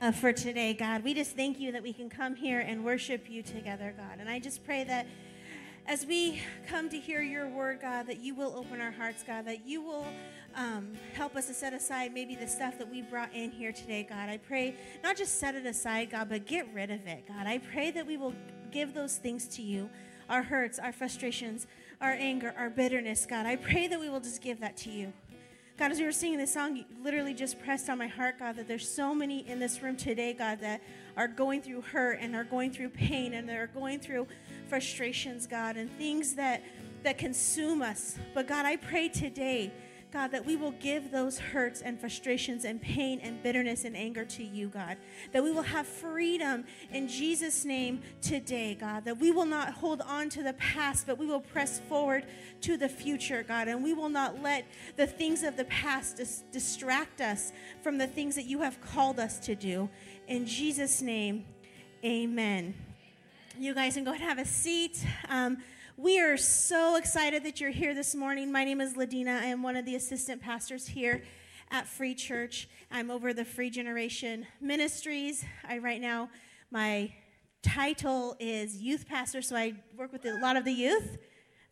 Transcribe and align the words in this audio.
uh, 0.00 0.12
for 0.12 0.32
today, 0.32 0.74
God. 0.74 1.04
We 1.04 1.14
just 1.14 1.36
thank 1.36 1.58
you 1.58 1.72
that 1.72 1.82
we 1.82 1.92
can 1.92 2.08
come 2.10 2.34
here 2.34 2.60
and 2.60 2.84
worship 2.84 3.30
you 3.30 3.42
together, 3.42 3.94
God. 3.96 4.18
And 4.20 4.28
I 4.28 4.38
just 4.38 4.64
pray 4.64 4.84
that 4.84 5.06
as 5.86 6.04
we 6.04 6.42
come 6.66 6.88
to 6.88 6.98
hear 6.98 7.22
your 7.22 7.48
word, 7.48 7.80
God, 7.80 8.06
that 8.08 8.18
you 8.18 8.34
will 8.34 8.54
open 8.56 8.80
our 8.80 8.90
hearts, 8.90 9.22
God, 9.22 9.46
that 9.46 9.66
you 9.66 9.80
will 9.82 10.06
um, 10.56 10.92
help 11.14 11.36
us 11.36 11.46
to 11.46 11.54
set 11.54 11.72
aside 11.72 12.12
maybe 12.12 12.34
the 12.34 12.48
stuff 12.48 12.76
that 12.78 12.90
we 12.90 13.02
brought 13.02 13.32
in 13.32 13.50
here 13.50 13.72
today, 13.72 14.06
God. 14.08 14.28
I 14.28 14.38
pray 14.38 14.74
not 15.02 15.16
just 15.16 15.38
set 15.38 15.54
it 15.54 15.64
aside, 15.64 16.10
God, 16.10 16.28
but 16.28 16.46
get 16.46 16.66
rid 16.74 16.90
of 16.90 17.06
it, 17.06 17.26
God. 17.28 17.46
I 17.46 17.58
pray 17.58 17.90
that 17.92 18.06
we 18.06 18.16
will 18.16 18.34
give 18.72 18.94
those 18.94 19.16
things 19.16 19.46
to 19.56 19.62
you 19.62 19.88
our 20.28 20.42
hurts, 20.42 20.80
our 20.80 20.92
frustrations, 20.92 21.68
our 22.00 22.12
anger, 22.12 22.52
our 22.58 22.68
bitterness, 22.68 23.26
God. 23.26 23.46
I 23.46 23.54
pray 23.54 23.86
that 23.86 24.00
we 24.00 24.08
will 24.08 24.20
just 24.20 24.42
give 24.42 24.58
that 24.60 24.76
to 24.78 24.90
you. 24.90 25.12
God, 25.78 25.92
as 25.92 25.98
we 25.98 26.06
were 26.06 26.12
singing 26.12 26.38
this 26.38 26.54
song, 26.54 26.74
you 26.74 26.84
literally 27.02 27.34
just 27.34 27.60
pressed 27.60 27.90
on 27.90 27.98
my 27.98 28.06
heart, 28.06 28.38
God, 28.38 28.56
that 28.56 28.66
there's 28.66 28.88
so 28.88 29.14
many 29.14 29.46
in 29.46 29.58
this 29.58 29.82
room 29.82 29.94
today, 29.94 30.32
God, 30.32 30.58
that 30.60 30.80
are 31.18 31.28
going 31.28 31.60
through 31.60 31.82
hurt 31.82 32.18
and 32.18 32.34
are 32.34 32.44
going 32.44 32.70
through 32.70 32.88
pain 32.88 33.34
and 33.34 33.46
they're 33.46 33.66
going 33.66 34.00
through 34.00 34.26
frustrations, 34.68 35.46
God, 35.46 35.76
and 35.76 35.90
things 35.98 36.34
that 36.34 36.62
that 37.02 37.18
consume 37.18 37.82
us. 37.82 38.18
But 38.34 38.48
God, 38.48 38.64
I 38.66 38.76
pray 38.76 39.08
today 39.08 39.70
God, 40.16 40.30
that 40.30 40.46
we 40.46 40.56
will 40.56 40.70
give 40.70 41.10
those 41.10 41.38
hurts 41.38 41.82
and 41.82 42.00
frustrations 42.00 42.64
and 42.64 42.80
pain 42.80 43.20
and 43.22 43.42
bitterness 43.42 43.84
and 43.84 43.94
anger 43.94 44.24
to 44.24 44.42
you, 44.42 44.68
God. 44.68 44.96
That 45.32 45.44
we 45.44 45.52
will 45.52 45.60
have 45.60 45.86
freedom 45.86 46.64
in 46.90 47.06
Jesus' 47.06 47.66
name 47.66 48.00
today, 48.22 48.78
God. 48.80 49.04
That 49.04 49.18
we 49.18 49.30
will 49.30 49.44
not 49.44 49.74
hold 49.74 50.00
on 50.00 50.30
to 50.30 50.42
the 50.42 50.54
past, 50.54 51.06
but 51.06 51.18
we 51.18 51.26
will 51.26 51.42
press 51.42 51.80
forward 51.80 52.24
to 52.62 52.78
the 52.78 52.88
future, 52.88 53.42
God. 53.42 53.68
And 53.68 53.84
we 53.84 53.92
will 53.92 54.08
not 54.08 54.42
let 54.42 54.64
the 54.96 55.06
things 55.06 55.42
of 55.42 55.58
the 55.58 55.66
past 55.66 56.16
dis- 56.16 56.44
distract 56.50 57.20
us 57.20 57.52
from 57.82 57.98
the 57.98 58.06
things 58.06 58.36
that 58.36 58.46
you 58.46 58.62
have 58.62 58.80
called 58.80 59.20
us 59.20 59.38
to 59.40 59.54
do. 59.54 59.90
In 60.28 60.46
Jesus' 60.46 61.02
name, 61.02 61.44
amen. 62.02 62.72
You 63.58 63.74
guys 63.74 63.92
can 63.96 64.04
go 64.04 64.12
ahead 64.12 64.22
and 64.22 64.30
have 64.30 64.46
a 64.46 64.48
seat. 64.48 65.04
Um, 65.28 65.58
we 65.98 66.20
are 66.20 66.36
so 66.36 66.96
excited 66.96 67.42
that 67.44 67.58
you're 67.58 67.70
here 67.70 67.94
this 67.94 68.14
morning. 68.14 68.52
My 68.52 68.64
name 68.64 68.82
is 68.82 68.94
Ladina. 68.94 69.40
I 69.40 69.46
am 69.46 69.62
one 69.62 69.76
of 69.76 69.86
the 69.86 69.94
assistant 69.94 70.42
pastors 70.42 70.88
here 70.88 71.22
at 71.70 71.88
Free 71.88 72.14
Church. 72.14 72.68
I'm 72.90 73.10
over 73.10 73.32
the 73.32 73.46
Free 73.46 73.70
Generation 73.70 74.46
Ministries. 74.60 75.42
I 75.66 75.78
right 75.78 76.00
now 76.00 76.28
my 76.70 77.14
title 77.62 78.36
is 78.38 78.76
youth 78.76 79.08
pastor, 79.08 79.40
so 79.40 79.56
I 79.56 79.72
work 79.96 80.12
with 80.12 80.26
a 80.26 80.38
lot 80.38 80.56
of 80.58 80.66
the 80.66 80.72
youth. 80.72 81.16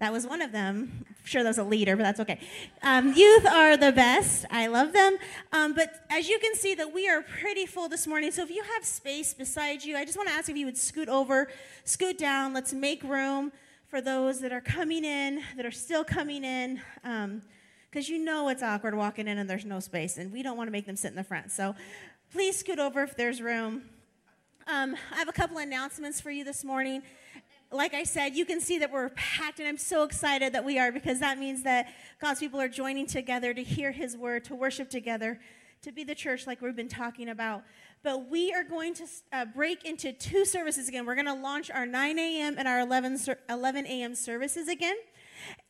That 0.01 0.11
was 0.11 0.27
one 0.27 0.41
of 0.41 0.53
them. 0.53 1.05
I'm 1.07 1.25
sure 1.25 1.43
that 1.43 1.49
was 1.51 1.59
a 1.59 1.65
leader, 1.65 1.95
but 1.95 2.05
that's 2.05 2.21
okay. 2.21 2.41
Um, 2.83 3.13
youth 3.13 3.47
are 3.47 3.77
the 3.77 3.93
best. 3.93 4.47
I 4.51 4.69
love 4.69 4.95
them. 4.95 5.19
Um, 5.53 5.75
but 5.75 6.03
as 6.09 6.31
you 6.31 6.39
can 6.39 6.55
see, 6.55 6.75
that 6.75 6.95
we 6.95 7.09
are 7.11 7.21
pretty 7.21 7.67
full 7.67 7.91
this 7.91 8.07
morning. 8.07 8.31
So 8.33 8.43
if 8.43 8.51
you 8.51 8.63
have 8.75 8.87
space 8.87 9.35
beside 9.35 9.85
you, 9.85 9.99
I 9.99 10.07
just 10.07 10.17
want 10.17 10.31
to 10.31 10.35
ask 10.35 10.49
if 10.49 10.57
you 10.57 10.65
would 10.65 10.79
scoot 10.79 11.11
over, 11.11 11.49
scoot 11.85 12.17
down. 12.17 12.55
Let's 12.55 12.73
make 12.73 13.03
room 13.03 13.53
for 13.95 14.01
those 14.01 14.41
that 14.41 14.51
are 14.51 14.61
coming 14.61 15.05
in, 15.05 15.41
that 15.57 15.65
are 15.65 15.71
still 15.71 16.03
coming 16.03 16.43
in, 16.43 16.81
because 17.01 18.09
um, 18.09 18.13
you 18.13 18.19
know 18.19 18.49
it's 18.49 18.61
awkward 18.61 18.93
walking 18.97 19.29
in 19.29 19.39
and 19.39 19.49
there's 19.49 19.65
no 19.65 19.79
space, 19.79 20.19
and 20.19 20.33
we 20.33 20.43
don't 20.43 20.57
want 20.57 20.67
to 20.67 20.73
make 20.73 20.85
them 20.85 20.97
sit 20.97 21.11
in 21.11 21.15
the 21.15 21.23
front. 21.23 21.53
So 21.53 21.77
please 22.33 22.59
scoot 22.59 22.81
over 22.81 23.05
if 23.05 23.17
there's 23.17 23.41
room. 23.41 23.83
Um, 24.67 24.97
I 25.13 25.19
have 25.19 25.29
a 25.29 25.33
couple 25.33 25.59
announcements 25.59 26.21
for 26.21 26.33
you 26.33 26.43
this 26.43 26.65
morning. 26.65 27.03
Like 27.71 27.95
I 27.95 28.03
said, 28.03 28.35
you 28.35 28.45
can 28.45 28.61
see 28.61 28.81
that 28.81 28.91
we're 28.91 29.11
packed, 29.11 29.61
and 29.61 29.69
I'm 29.69 29.79
so 29.79 30.03
excited 30.03 30.53
that 30.55 30.65
we 30.65 30.77
are 30.77 30.91
because 30.91 31.21
that 31.21 31.39
means 31.39 31.63
that 31.63 31.87
God's 32.21 32.41
people 32.41 32.61
are 32.61 32.69
joining 32.69 33.07
together 33.07 33.55
to 33.55 33.63
hear 33.63 33.93
His 33.93 34.17
word, 34.17 34.43
to 34.47 34.57
worship 34.57 34.91
together, 34.91 35.39
to 35.83 35.93
be 35.93 36.03
the 36.03 36.17
church 36.17 36.49
like 36.49 36.61
we've 36.61 36.75
been 36.75 36.89
talking 36.89 37.29
about. 37.29 37.63
But 38.05 38.29
we 38.31 38.53
are 38.53 38.63
going 38.63 38.93
to 38.95 39.07
uh, 39.33 39.47
break 39.47 39.87
into 39.87 40.13
two 40.13 40.45
services 40.45 40.89
again. 40.89 41.07
We're 41.07 41.15
going 41.15 41.27
to 41.27 41.33
launch 41.33 41.71
our 41.71 41.87
9 41.87 42.19
a.m. 42.19 42.57
and 42.59 42.69
our 42.69 42.81
11, 42.81 43.19
11 43.49 43.87
a.m. 43.87 44.15
services 44.15 44.69
again. 44.69 44.97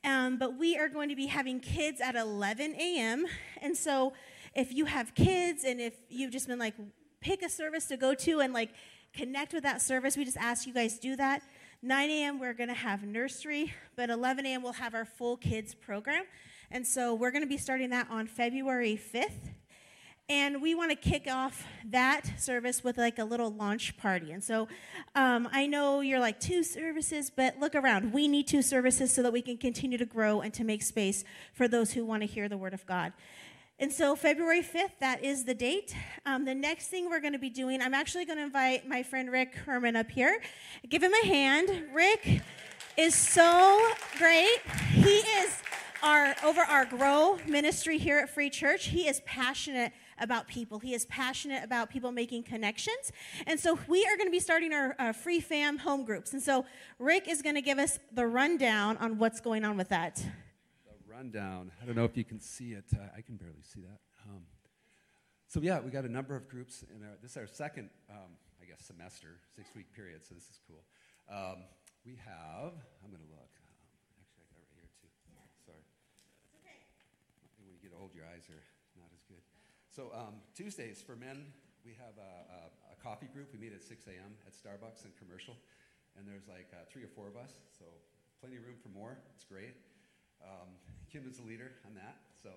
Um, 0.03 0.37
but 0.37 0.59
we 0.59 0.77
are 0.77 0.89
going 0.89 1.09
to 1.11 1.15
be 1.15 1.27
having 1.27 1.61
kids 1.61 2.01
at 2.01 2.17
11 2.17 2.75
a.m. 2.75 3.27
And 3.63 3.77
so 3.77 4.15
if 4.53 4.73
you 4.73 4.87
have 4.87 5.15
kids 5.15 5.63
and 5.63 5.81
if 5.81 5.95
you've 6.09 6.33
just 6.33 6.49
been 6.49 6.59
like, 6.59 6.75
pick 7.21 7.41
a 7.41 7.49
service 7.49 7.87
to 7.87 7.97
go 7.97 8.15
to 8.15 8.41
and 8.41 8.53
like 8.53 8.71
connect 9.13 9.53
with 9.53 9.63
that 9.63 9.81
service, 9.81 10.17
we 10.17 10.25
just 10.25 10.37
ask 10.37 10.67
you 10.67 10.75
guys 10.75 10.99
do 10.99 11.15
that. 11.15 11.41
9 11.83 12.11
a.m. 12.11 12.41
we're 12.41 12.53
going 12.53 12.69
to 12.69 12.75
have 12.75 13.05
nursery, 13.05 13.73
but 13.95 14.11
11 14.11 14.45
a.m. 14.45 14.61
we'll 14.61 14.73
have 14.73 14.95
our 14.95 15.05
full 15.05 15.37
kids 15.37 15.73
program. 15.73 16.25
And 16.73 16.85
so 16.85 17.15
we're 17.15 17.31
going 17.31 17.45
to 17.45 17.49
be 17.49 17.59
starting 17.59 17.91
that 17.91 18.09
on 18.11 18.27
February 18.27 18.99
5th. 18.99 19.53
And 20.29 20.63
we 20.63 20.75
want 20.75 20.91
to 20.91 20.97
kick 20.97 21.27
off 21.31 21.67
that 21.85 22.41
service 22.41 22.83
with 22.83 22.97
like 22.97 23.19
a 23.19 23.25
little 23.25 23.51
launch 23.51 23.95
party. 23.99 24.33
And 24.33 24.43
so 24.43 24.69
um, 25.15 25.47
I 25.53 25.67
know 25.67 26.01
you're 26.01 26.19
like 26.19 26.41
two 26.41 26.63
services, 26.63 27.31
but 27.35 27.59
look 27.61 27.75
around. 27.75 28.11
We 28.13 28.27
need 28.27 28.47
two 28.47 28.63
services 28.63 29.13
so 29.13 29.23
that 29.23 29.35
we 29.35 29.43
can 29.43 29.59
continue 29.59 29.99
to 29.99 30.07
grow 30.07 30.41
and 30.41 30.55
to 30.55 30.65
make 30.65 30.83
space 30.83 31.25
for 31.53 31.69
those 31.69 31.93
who 31.93 32.07
want 32.07 32.23
to 32.23 32.27
hear 32.27 32.49
the 32.49 32.57
word 32.57 32.73
of 32.73 32.87
God. 32.87 33.13
And 33.79 33.93
so, 33.93 34.15
February 34.17 34.63
5th, 34.63 34.99
that 35.01 35.23
is 35.23 35.45
the 35.45 35.53
date. 35.53 35.95
Um, 36.25 36.45
the 36.45 36.55
next 36.55 36.89
thing 36.89 37.11
we're 37.11 37.21
going 37.21 37.33
to 37.33 37.39
be 37.41 37.51
doing, 37.51 37.83
I'm 37.83 37.93
actually 37.93 38.25
going 38.25 38.39
to 38.39 38.45
invite 38.45 38.89
my 38.89 39.03
friend 39.03 39.31
Rick 39.31 39.57
Herman 39.57 39.97
up 39.97 40.11
here. 40.11 40.41
Give 40.89 41.03
him 41.03 41.13
a 41.13 41.27
hand. 41.27 41.87
Rick 41.93 42.41
is 42.97 43.15
so 43.15 43.91
great. 44.17 44.61
He 44.93 45.17
is 45.17 45.61
our 46.05 46.35
over 46.45 46.61
our 46.61 46.85
grow 46.85 47.39
ministry 47.47 47.99
here 47.99 48.19
at 48.19 48.31
Free 48.31 48.49
Church. 48.49 48.87
He 48.87 49.09
is 49.09 49.21
passionate 49.27 49.93
about 50.19 50.49
people. 50.49 50.79
He 50.79 50.95
is 50.95 51.05
passionate 51.07 51.65
about 51.65 51.91
people 51.91 52.13
making 52.13 52.45
connections. 52.45 53.13
And 53.47 53.59
so 53.59 53.79
we 53.89 54.05
are 54.07 54.17
going 54.17 54.27
to 54.27 54.33
be 54.33 54.41
starting 54.41 54.73
our, 54.73 55.13
free 55.13 55.41
fam 55.41 55.79
home 55.79 56.05
groups. 56.05 56.33
And 56.33 56.43
so 56.43 56.65
Rick 56.99 57.29
is 57.29 57.43
going 57.43 57.55
to 57.55 57.63
give 57.63 57.79
us 57.79 57.99
the 58.13 58.27
rundown 58.27 58.97
on 58.99 59.19
what's 59.19 59.41
going 59.41 59.65
on 59.65 59.77
with 59.77 59.89
that. 59.91 60.17
The 60.17 61.13
rundown. 61.13 61.71
I 61.81 61.87
don't 61.87 61.95
know 61.95 62.05
if 62.05 62.17
you 62.17 62.25
can 62.25 62.41
see 62.41 62.73
it. 62.73 62.85
Uh, 62.95 63.01
I 63.17 63.21
can 63.21 63.37
barely 63.37 63.63
see 63.63 63.81
that. 63.83 64.01
Um, 64.29 64.43
so 65.47 65.61
yeah, 65.61 65.81
we 65.81 65.91
got 65.91 66.05
a 66.05 66.11
number 66.11 66.35
of 66.35 66.49
groups, 66.49 66.85
and 66.91 67.03
this 67.23 67.33
is 67.33 67.37
our 67.37 67.47
second, 67.47 67.91
um, 68.11 68.35
I 68.61 68.65
guess, 68.67 68.83
semester, 68.85 69.39
six-week 69.55 69.93
period. 69.95 70.27
So 70.27 70.35
this 70.35 70.45
is 70.45 70.59
cool. 70.67 70.83
Um, 71.31 71.63
we 72.05 72.19
have. 72.25 72.75
I'm 73.05 73.11
going 73.11 73.23
to 73.23 73.31
look. 73.31 73.53
Um, 73.63 73.77
actually, 74.19 74.45
I 74.45 74.51
got 74.51 74.61
it 74.61 74.73
right 74.75 74.91
here 74.99 75.15
too. 75.23 75.31
Sorry. 75.65 75.85
Okay. 76.61 76.83
When 77.63 77.71
you 77.71 77.79
get 77.81 77.93
to 77.93 77.99
hold 77.99 78.13
your 78.15 78.27
eyes 78.27 78.43
here. 78.47 78.67
So 79.95 80.11
um, 80.11 80.43
Tuesdays 80.59 80.99
for 80.99 81.15
men, 81.15 81.47
we 81.87 81.95
have 82.03 82.19
a, 82.19 82.33
a, 82.51 82.61
a, 82.91 82.97
coffee 82.99 83.31
group. 83.31 83.55
We 83.55 83.63
meet 83.63 83.71
at 83.71 83.79
6 83.79 84.11
a.m. 84.11 84.35
at 84.43 84.51
Starbucks 84.51 85.07
and 85.07 85.15
Commercial, 85.23 85.55
and 86.19 86.27
there's 86.27 86.51
like 86.51 86.67
uh, 86.75 86.83
three 86.91 87.07
or 87.07 87.13
four 87.15 87.31
of 87.31 87.39
us, 87.39 87.63
so 87.71 87.87
plenty 88.43 88.59
of 88.59 88.67
room 88.67 88.75
for 88.83 88.91
more. 88.91 89.15
It's 89.39 89.47
great. 89.47 89.79
Um, 90.43 90.67
Kim 91.07 91.31
is 91.31 91.39
the 91.39 91.47
leader 91.47 91.71
on 91.87 91.95
that, 91.95 92.19
so 92.35 92.51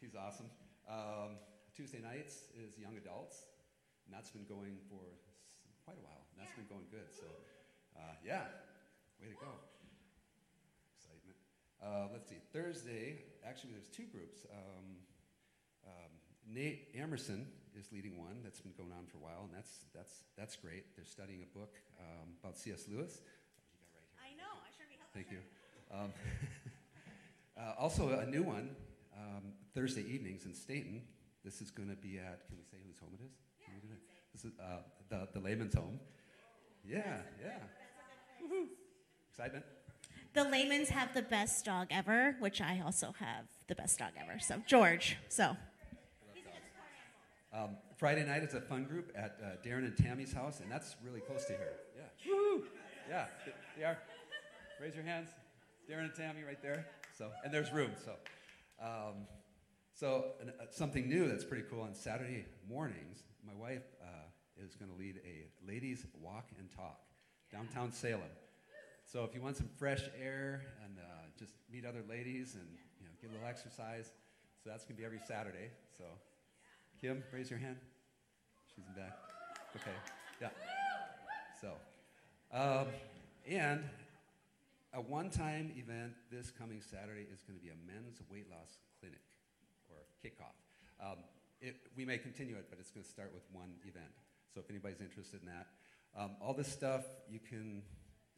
he's 0.00 0.16
awesome. 0.16 0.48
Um, 0.88 1.36
Tuesday 1.76 2.00
nights 2.00 2.48
is 2.56 2.80
young 2.80 2.96
adults, 2.96 3.44
and 4.08 4.16
that's 4.16 4.32
been 4.32 4.48
going 4.48 4.80
for 4.88 5.04
quite 5.84 6.00
a 6.00 6.04
while. 6.08 6.24
And 6.32 6.40
that's 6.40 6.56
been 6.56 6.72
going 6.72 6.88
good. 6.88 7.12
So, 7.12 7.28
uh, 8.00 8.16
yeah, 8.24 8.48
way 9.20 9.28
to 9.28 9.36
go. 9.36 9.60
Excitement. 10.96 11.36
Uh, 11.84 12.08
let's 12.16 12.32
see. 12.32 12.40
Thursday, 12.56 13.28
actually, 13.44 13.76
there's 13.76 13.92
two 13.92 14.08
groups. 14.08 14.48
Um, 14.48 15.04
um, 15.84 16.19
Nate 16.48 16.88
Emerson 16.94 17.46
is 17.78 17.86
leading 17.92 18.18
one 18.18 18.36
that's 18.42 18.60
been 18.60 18.72
going 18.76 18.92
on 18.92 19.06
for 19.06 19.18
a 19.18 19.20
while, 19.20 19.44
and 19.44 19.54
that's, 19.54 19.86
that's, 19.94 20.24
that's 20.36 20.56
great. 20.56 20.96
They're 20.96 21.04
studying 21.04 21.42
a 21.42 21.58
book 21.58 21.76
um, 21.98 22.30
about 22.42 22.58
C.S. 22.58 22.86
Lewis. 22.88 23.20
Right 24.18 24.32
I 24.32 24.36
know. 24.36 24.52
I 24.60 24.70
sure 24.76 24.86
be 24.88 24.96
helpful. 24.98 25.14
Thank 25.14 25.30
you. 25.30 25.40
Um, 25.92 26.12
uh, 27.56 27.80
also, 27.80 28.18
a 28.18 28.26
new 28.26 28.42
one 28.42 28.70
um, 29.16 29.52
Thursday 29.74 30.02
evenings 30.02 30.46
in 30.46 30.54
Stayton. 30.54 31.02
This 31.44 31.60
is 31.62 31.70
going 31.70 31.88
to 31.88 31.96
be 31.96 32.18
at, 32.18 32.46
can 32.48 32.58
we 32.58 32.64
say 32.64 32.76
whose 32.86 32.98
home 32.98 33.10
it 33.14 33.24
is? 33.24 33.32
Yeah, 33.60 33.74
we 33.82 33.88
This 34.32 34.44
is 34.44 34.52
uh, 34.60 34.82
the, 35.08 35.28
the 35.32 35.40
Layman's 35.40 35.74
home. 35.74 35.98
Yeah, 36.84 37.18
yeah. 37.42 37.58
Excitement? 39.30 39.64
The 40.32 40.42
Laymans 40.42 40.88
have 40.88 41.12
the 41.12 41.22
best 41.22 41.64
dog 41.64 41.88
ever, 41.90 42.36
which 42.38 42.60
I 42.60 42.80
also 42.84 43.14
have 43.18 43.46
the 43.66 43.74
best 43.74 43.98
dog 43.98 44.10
ever. 44.20 44.38
So, 44.38 44.62
George. 44.66 45.16
So, 45.28 45.56
um, 47.52 47.76
Friday 47.96 48.24
night 48.24 48.42
is 48.42 48.54
a 48.54 48.60
fun 48.60 48.84
group 48.84 49.12
at 49.16 49.38
uh, 49.42 49.66
Darren 49.66 49.84
and 49.84 49.96
Tammy's 49.96 50.32
house, 50.32 50.60
and 50.60 50.70
that's 50.70 50.96
really 51.04 51.20
close 51.20 51.44
to 51.46 51.52
here. 51.52 51.74
Yeah. 51.96 52.32
Woo! 52.32 52.64
Yeah, 53.08 53.26
they 53.76 53.84
are. 53.84 53.98
Raise 54.80 54.94
your 54.94 55.04
hands. 55.04 55.30
Darren 55.90 56.04
and 56.04 56.14
Tammy 56.14 56.42
right 56.46 56.62
there. 56.62 56.86
So, 57.18 57.30
and 57.44 57.52
there's 57.52 57.72
room. 57.72 57.90
So, 58.04 58.12
um, 58.80 59.26
so 59.92 60.32
uh, 60.40 60.64
something 60.70 61.08
new 61.08 61.28
that's 61.28 61.44
pretty 61.44 61.64
cool 61.68 61.82
on 61.82 61.94
Saturday 61.94 62.46
mornings. 62.68 63.24
My 63.44 63.52
wife 63.54 63.82
uh, 64.00 64.64
is 64.64 64.76
going 64.76 64.90
to 64.90 64.96
lead 64.96 65.20
a 65.26 65.68
ladies 65.68 66.06
walk 66.20 66.46
and 66.58 66.70
talk 66.70 67.00
downtown 67.52 67.92
Salem. 67.92 68.22
So 69.04 69.24
if 69.24 69.34
you 69.34 69.42
want 69.42 69.56
some 69.56 69.68
fresh 69.76 70.02
air 70.22 70.62
and 70.84 70.98
uh, 70.98 71.02
just 71.36 71.54
meet 71.70 71.84
other 71.84 72.04
ladies 72.08 72.54
and 72.54 72.68
you 73.00 73.06
know, 73.06 73.12
get 73.20 73.30
a 73.30 73.32
little 73.32 73.48
exercise, 73.48 74.12
so 74.62 74.70
that's 74.70 74.84
going 74.84 74.94
to 74.94 75.00
be 75.00 75.04
every 75.04 75.20
Saturday. 75.26 75.70
So 75.98 76.04
Kim, 77.00 77.24
raise 77.32 77.48
your 77.48 77.58
hand. 77.58 77.76
She's 78.76 78.84
in 78.84 78.92
back. 78.92 79.16
Okay. 79.74 79.96
Yeah. 80.36 80.52
So, 81.56 81.72
um, 82.52 82.92
and 83.48 83.88
a 84.92 85.00
one-time 85.00 85.72
event 85.80 86.12
this 86.30 86.50
coming 86.50 86.82
Saturday 86.84 87.24
is 87.32 87.40
going 87.48 87.58
to 87.58 87.64
be 87.64 87.72
a 87.72 87.80
men's 87.88 88.20
weight 88.30 88.52
loss 88.52 88.76
clinic 89.00 89.24
or 89.88 89.96
kickoff. 90.20 90.52
Um, 91.00 91.24
it, 91.62 91.76
we 91.96 92.04
may 92.04 92.18
continue 92.18 92.56
it, 92.56 92.66
but 92.68 92.78
it's 92.78 92.90
going 92.90 93.04
to 93.04 93.08
start 93.08 93.32
with 93.32 93.48
one 93.50 93.80
event. 93.88 94.12
So 94.52 94.60
if 94.60 94.68
anybody's 94.68 95.00
interested 95.00 95.40
in 95.40 95.48
that, 95.48 95.72
um, 96.12 96.36
all 96.36 96.52
this 96.52 96.68
stuff 96.68 97.08
you 97.30 97.40
can, 97.40 97.80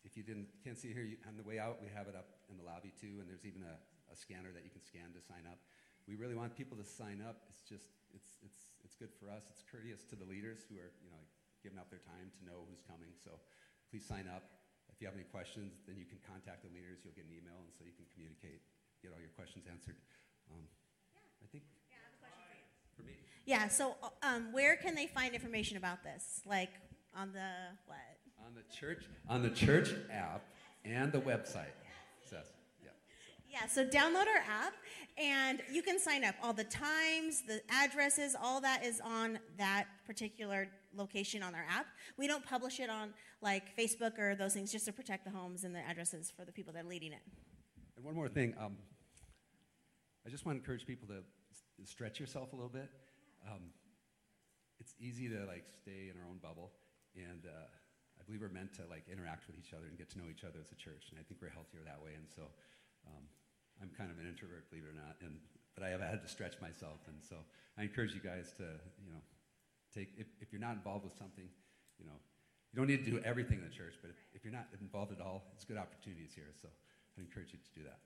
if 0.05 0.17
you 0.17 0.23
didn't 0.23 0.47
can't 0.63 0.79
see 0.79 0.93
here 0.93 1.03
you, 1.03 1.17
on 1.27 1.35
the 1.37 1.43
way 1.43 1.59
out, 1.59 1.83
we 1.83 1.89
have 1.97 2.07
it 2.07 2.15
up 2.15 2.31
in 2.49 2.57
the 2.59 2.63
lobby 2.63 2.95
too, 2.95 3.19
and 3.19 3.27
there's 3.27 3.45
even 3.45 3.67
a, 3.67 3.75
a 4.13 4.15
scanner 4.15 4.55
that 4.55 4.63
you 4.63 4.71
can 4.71 4.87
scan 4.87 5.11
to 5.19 5.21
sign 5.27 5.51
up. 5.51 5.59
We 6.07 6.15
really 6.15 6.37
want 6.37 6.55
people 6.55 6.79
to 6.79 6.87
sign 6.87 7.19
up. 7.27 7.43
It's 7.51 7.67
just 7.67 7.91
it's 8.15 8.39
it's 8.45 8.63
it's 8.85 8.97
good 8.97 9.13
for 9.19 9.29
us. 9.29 9.49
It's 9.51 9.65
courteous 9.65 10.05
to 10.13 10.17
the 10.17 10.25
leaders 10.25 10.65
who 10.69 10.77
are 10.79 10.93
you 11.03 11.11
know 11.11 11.23
giving 11.65 11.79
up 11.79 11.91
their 11.91 12.03
time 12.03 12.31
to 12.39 12.41
know 12.45 12.65
who's 12.69 12.83
coming. 12.85 13.13
So 13.17 13.41
please 13.91 14.05
sign 14.05 14.29
up. 14.29 14.45
If 14.93 15.01
you 15.01 15.09
have 15.09 15.17
any 15.17 15.27
questions, 15.27 15.81
then 15.89 15.97
you 15.97 16.05
can 16.05 16.21
contact 16.23 16.63
the 16.63 16.73
leaders. 16.73 17.01
You'll 17.03 17.17
get 17.17 17.25
an 17.25 17.35
email, 17.35 17.59
and 17.65 17.73
so 17.73 17.83
you 17.85 17.97
can 17.97 18.05
communicate, 18.13 18.61
get 19.01 19.11
all 19.11 19.21
your 19.23 19.33
questions 19.33 19.65
answered. 19.65 19.97
Um, 20.53 20.65
I 21.41 21.47
think. 21.49 21.65
Yeah, 21.89 21.97
I 21.97 22.07
have 22.07 22.15
a 22.15 22.21
question 22.21 22.45
for 22.45 22.55
you. 22.55 22.67
For 22.97 23.05
me. 23.09 23.15
Yeah, 23.49 23.69
so 23.69 23.97
um, 24.23 24.53
where 24.53 24.77
can 24.77 24.95
they 24.95 25.09
find 25.09 25.35
information 25.35 25.77
about 25.77 26.05
this? 26.05 26.43
Like 26.45 26.71
on 27.17 27.33
the 27.33 27.73
what? 27.87 27.99
On 28.45 28.53
the 28.55 28.67
church, 28.75 29.05
on 29.29 29.43
the 29.43 29.51
church 29.51 29.95
app 30.11 30.45
and 30.85 31.13
the 31.13 31.21
website. 31.21 31.79
Yeah, 33.53 33.67
so 33.67 33.85
download 33.85 34.27
our 34.27 34.43
app 34.49 34.73
and 35.19 35.61
you 35.71 35.83
can 35.83 35.99
sign 35.99 36.25
up. 36.25 36.35
All 36.43 36.55
the 36.55 36.65
times, 36.65 37.43
the 37.47 37.61
addresses, 37.69 38.35
all 38.41 38.63
that 38.63 38.83
is 38.85 39.01
on 39.05 39.39
that 39.59 39.89
particular 40.07 40.69
location 40.97 41.43
on 41.43 41.55
our 41.55 41.67
app. 41.69 41.87
We 42.17 42.27
don't 42.27 42.45
publish 42.47 42.81
it 42.81 42.89
on 42.89 43.13
like 43.43 43.77
Facebook 43.77 44.19
or 44.19 44.35
those 44.35 44.55
things 44.55 44.73
just 44.73 44.87
to 44.87 44.93
protect 44.93 45.27
the 45.27 45.31
homes 45.31 45.65
and 45.65 45.75
the 45.75 45.81
addresses 45.81 46.33
for 46.35 46.47
the 46.47 46.53
people 46.53 46.73
that 46.73 46.85
are 46.85 46.89
leading 46.89 47.13
it. 47.13 47.21
And 47.97 48.05
one 48.05 48.15
more 48.15 48.29
thing, 48.29 48.55
um, 48.59 48.77
I 50.27 50.31
just 50.31 50.47
want 50.47 50.57
to 50.57 50.61
encourage 50.61 50.87
people 50.87 51.09
to 51.09 51.19
s- 51.51 51.91
stretch 51.91 52.19
yourself 52.21 52.53
a 52.53 52.57
little 52.57 52.71
bit. 52.71 52.89
Um, 53.47 53.69
it's 54.81 54.95
easy 54.99 55.29
to 55.29 55.45
like 55.45 55.65
stay 55.69 56.09
in 56.09 56.17
our 56.19 56.27
own 56.29 56.39
bubble, 56.43 56.73
and 57.15 57.45
uh, 57.45 57.67
I 58.19 58.23
believe 58.25 58.41
we're 58.41 58.49
meant 58.49 58.73
to 58.75 58.83
like 58.89 59.05
interact 59.13 59.47
with 59.47 59.59
each 59.59 59.75
other 59.75 59.87
and 59.87 59.99
get 59.99 60.11
to 60.11 60.19
know 60.19 60.31
each 60.31 60.45
other 60.45 60.59
as 60.61 60.73
a 60.73 60.79
church. 60.79 61.11
And 61.11 61.21
I 61.21 61.23
think 61.23 61.43
we're 61.43 61.53
healthier 61.53 61.83
that 61.85 62.01
way. 62.03 62.15
And 62.17 62.27
so, 62.31 62.43
um, 63.07 63.27
I'm 63.81 63.91
kind 63.97 64.11
of 64.11 64.19
an 64.19 64.27
introvert, 64.29 64.69
believe 64.71 64.85
it 64.85 64.93
or 64.93 64.99
not, 64.99 65.17
and 65.21 65.39
but 65.75 65.85
I 65.85 65.89
have 65.89 66.01
had 66.01 66.21
to 66.23 66.29
stretch 66.29 66.61
myself. 66.61 67.01
And 67.09 67.17
so, 67.23 67.37
I 67.79 67.83
encourage 67.83 68.13
you 68.13 68.21
guys 68.21 68.53
to 68.59 68.67
you 69.01 69.11
know 69.11 69.23
take 69.95 70.13
if, 70.19 70.27
if 70.41 70.53
you're 70.53 70.61
not 70.61 70.75
involved 70.75 71.05
with 71.05 71.17
something, 71.17 71.49
you 71.99 72.05
know, 72.05 72.19
you 72.73 72.77
don't 72.77 72.89
need 72.89 73.05
to 73.05 73.11
do 73.11 73.21
everything 73.25 73.59
in 73.59 73.65
the 73.65 73.75
church, 73.75 73.95
but 74.01 74.11
if, 74.11 74.17
if 74.35 74.45
you're 74.45 74.53
not 74.53 74.69
involved 74.81 75.13
at 75.13 75.21
all, 75.21 75.45
it's 75.55 75.65
good 75.65 75.79
opportunities 75.79 76.33
here. 76.35 76.53
So, 76.61 76.69
I 77.17 77.21
encourage 77.23 77.53
you 77.53 77.59
to 77.59 77.73
do 77.79 77.85
that. 77.85 77.99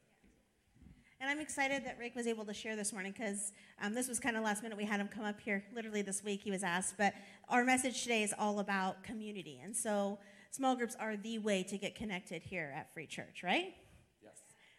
And 1.20 1.30
I'm 1.30 1.40
excited 1.40 1.84
that 1.86 1.98
Rick 1.98 2.14
was 2.14 2.26
able 2.26 2.44
to 2.44 2.52
share 2.52 2.76
this 2.76 2.92
morning 2.92 3.14
because 3.16 3.52
um, 3.80 3.94
this 3.94 4.06
was 4.06 4.20
kind 4.20 4.36
of 4.36 4.44
last 4.44 4.62
minute. 4.62 4.76
We 4.76 4.84
had 4.84 5.00
him 5.00 5.08
come 5.08 5.24
up 5.24 5.40
here 5.40 5.64
literally 5.74 6.02
this 6.02 6.22
week, 6.22 6.42
he 6.42 6.50
was 6.50 6.62
asked. 6.62 6.96
But 6.98 7.14
our 7.48 7.64
message 7.64 8.02
today 8.02 8.22
is 8.22 8.34
all 8.38 8.58
about 8.58 9.02
community. 9.02 9.58
And 9.64 9.74
so 9.74 10.18
small 10.50 10.76
groups 10.76 10.94
are 11.00 11.16
the 11.16 11.38
way 11.38 11.62
to 11.64 11.78
get 11.78 11.94
connected 11.94 12.42
here 12.42 12.72
at 12.76 12.92
Free 12.92 13.06
Church, 13.06 13.42
right? 13.42 13.74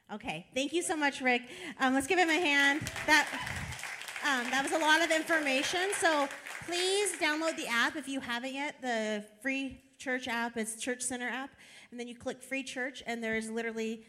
Okay, 0.10 0.46
thank 0.54 0.72
you 0.72 0.82
so 0.82 0.96
much, 0.96 1.20
Rick. 1.20 1.42
Um, 1.82 1.94
let's 1.94 2.08
give 2.08 2.18
him 2.18 2.30
a 2.30 2.40
hand. 2.40 2.80
That, 3.08 3.28
um, 4.24 4.50
that 4.52 4.64
was 4.64 4.72
a 4.72 4.78
lot 4.78 5.04
of 5.04 5.12
information. 5.12 5.90
So 5.96 6.30
please 6.66 7.18
download 7.18 7.58
the 7.58 7.68
app 7.68 7.98
if 7.98 8.08
you 8.08 8.22
haven't 8.22 8.54
yet, 8.54 8.76
the 8.82 9.26
free 9.42 9.82
church 9.98 10.30
app. 10.30 10.56
It's 10.56 10.82
Church 10.82 11.02
Center 11.02 11.28
app. 11.28 11.50
And 11.92 12.00
then 12.00 12.08
you 12.08 12.16
click 12.16 12.42
Free 12.42 12.64
Church, 12.64 13.04
and 13.06 13.22
there's 13.22 13.50
literally 13.50 14.06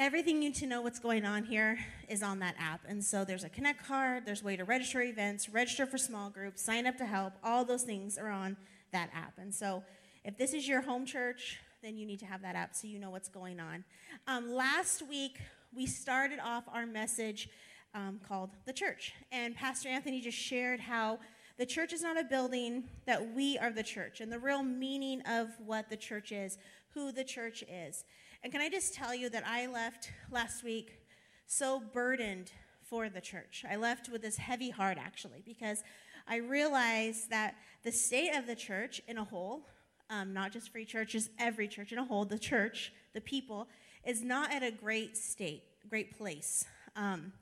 everything 0.00 0.42
you 0.42 0.48
need 0.48 0.56
to 0.56 0.66
know 0.66 0.82
what's 0.82 0.98
going 0.98 1.24
on 1.24 1.44
here 1.44 1.78
is 2.08 2.24
on 2.24 2.40
that 2.40 2.56
app. 2.58 2.80
And 2.88 3.04
so 3.04 3.24
there's 3.24 3.44
a 3.44 3.48
connect 3.48 3.86
card, 3.86 4.26
there's 4.26 4.42
a 4.42 4.44
way 4.44 4.56
to 4.56 4.64
register 4.64 5.00
events, 5.00 5.48
register 5.48 5.86
for 5.86 5.98
small 5.98 6.30
groups, 6.30 6.60
sign 6.60 6.88
up 6.88 6.96
to 6.98 7.04
help. 7.04 7.34
All 7.44 7.64
those 7.64 7.84
things 7.84 8.18
are 8.18 8.30
on 8.30 8.56
that 8.92 9.10
app. 9.14 9.34
And 9.38 9.54
so 9.54 9.84
if 10.24 10.36
this 10.36 10.54
is 10.54 10.66
your 10.66 10.80
home 10.80 11.06
church, 11.06 11.60
then 11.82 11.96
you 11.96 12.06
need 12.06 12.20
to 12.20 12.26
have 12.26 12.42
that 12.42 12.54
app 12.54 12.74
so 12.74 12.86
you 12.86 12.98
know 12.98 13.10
what's 13.10 13.28
going 13.28 13.60
on. 13.60 13.84
Um, 14.26 14.52
last 14.52 15.06
week, 15.08 15.38
we 15.74 15.86
started 15.86 16.38
off 16.38 16.64
our 16.72 16.86
message 16.86 17.48
um, 17.94 18.20
called 18.26 18.50
The 18.66 18.72
Church. 18.72 19.14
And 19.32 19.54
Pastor 19.54 19.88
Anthony 19.88 20.20
just 20.20 20.38
shared 20.38 20.80
how 20.80 21.18
the 21.58 21.66
church 21.66 21.92
is 21.92 22.02
not 22.02 22.18
a 22.18 22.24
building, 22.24 22.84
that 23.06 23.34
we 23.34 23.58
are 23.58 23.70
the 23.70 23.82
church, 23.82 24.20
and 24.20 24.32
the 24.32 24.38
real 24.38 24.62
meaning 24.62 25.20
of 25.22 25.48
what 25.64 25.90
the 25.90 25.96
church 25.96 26.32
is, 26.32 26.58
who 26.94 27.12
the 27.12 27.24
church 27.24 27.62
is. 27.70 28.04
And 28.42 28.52
can 28.52 28.62
I 28.62 28.68
just 28.68 28.94
tell 28.94 29.14
you 29.14 29.28
that 29.30 29.46
I 29.46 29.66
left 29.66 30.10
last 30.30 30.64
week 30.64 31.02
so 31.46 31.82
burdened 31.92 32.50
for 32.82 33.08
the 33.08 33.20
church? 33.20 33.64
I 33.70 33.76
left 33.76 34.08
with 34.08 34.22
this 34.22 34.38
heavy 34.38 34.70
heart, 34.70 34.96
actually, 34.98 35.42
because 35.44 35.82
I 36.26 36.36
realized 36.36 37.30
that 37.30 37.56
the 37.82 37.92
state 37.92 38.34
of 38.34 38.46
the 38.46 38.54
church 38.54 39.02
in 39.06 39.18
a 39.18 39.24
whole, 39.24 39.66
um, 40.10 40.34
not 40.34 40.52
just 40.52 40.70
free 40.70 40.84
churches, 40.84 41.30
every 41.38 41.68
church 41.68 41.92
in 41.92 41.98
a 41.98 42.04
whole, 42.04 42.24
the 42.24 42.38
church, 42.38 42.92
the 43.14 43.20
people, 43.20 43.68
is 44.04 44.22
not 44.22 44.52
at 44.52 44.62
a 44.62 44.70
great 44.70 45.16
state, 45.16 45.62
great 45.88 46.18
place. 46.18 46.64
Um, 46.96 47.32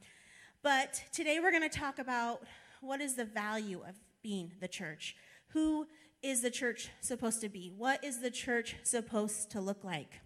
but 0.62 1.03
today 1.12 1.41
we're 1.41 1.50
going 1.50 1.69
to 1.69 1.79
talk 1.79 1.99
about 1.99 2.43
what 2.81 3.00
is 3.00 3.17
the 3.17 3.25
value 3.25 3.81
of 3.88 3.94
being 4.23 4.53
the 4.61 4.69
church. 4.69 5.17
Who 5.49 5.87
is 6.23 6.43
the 6.43 6.50
church 6.50 6.91
supposed 7.00 7.41
to 7.41 7.49
be? 7.49 7.73
What 7.76 8.05
is 8.05 8.20
the 8.20 8.31
church 8.31 8.76
supposed 8.82 9.50
to 9.53 9.61
look 9.61 9.82
like? 9.82 10.21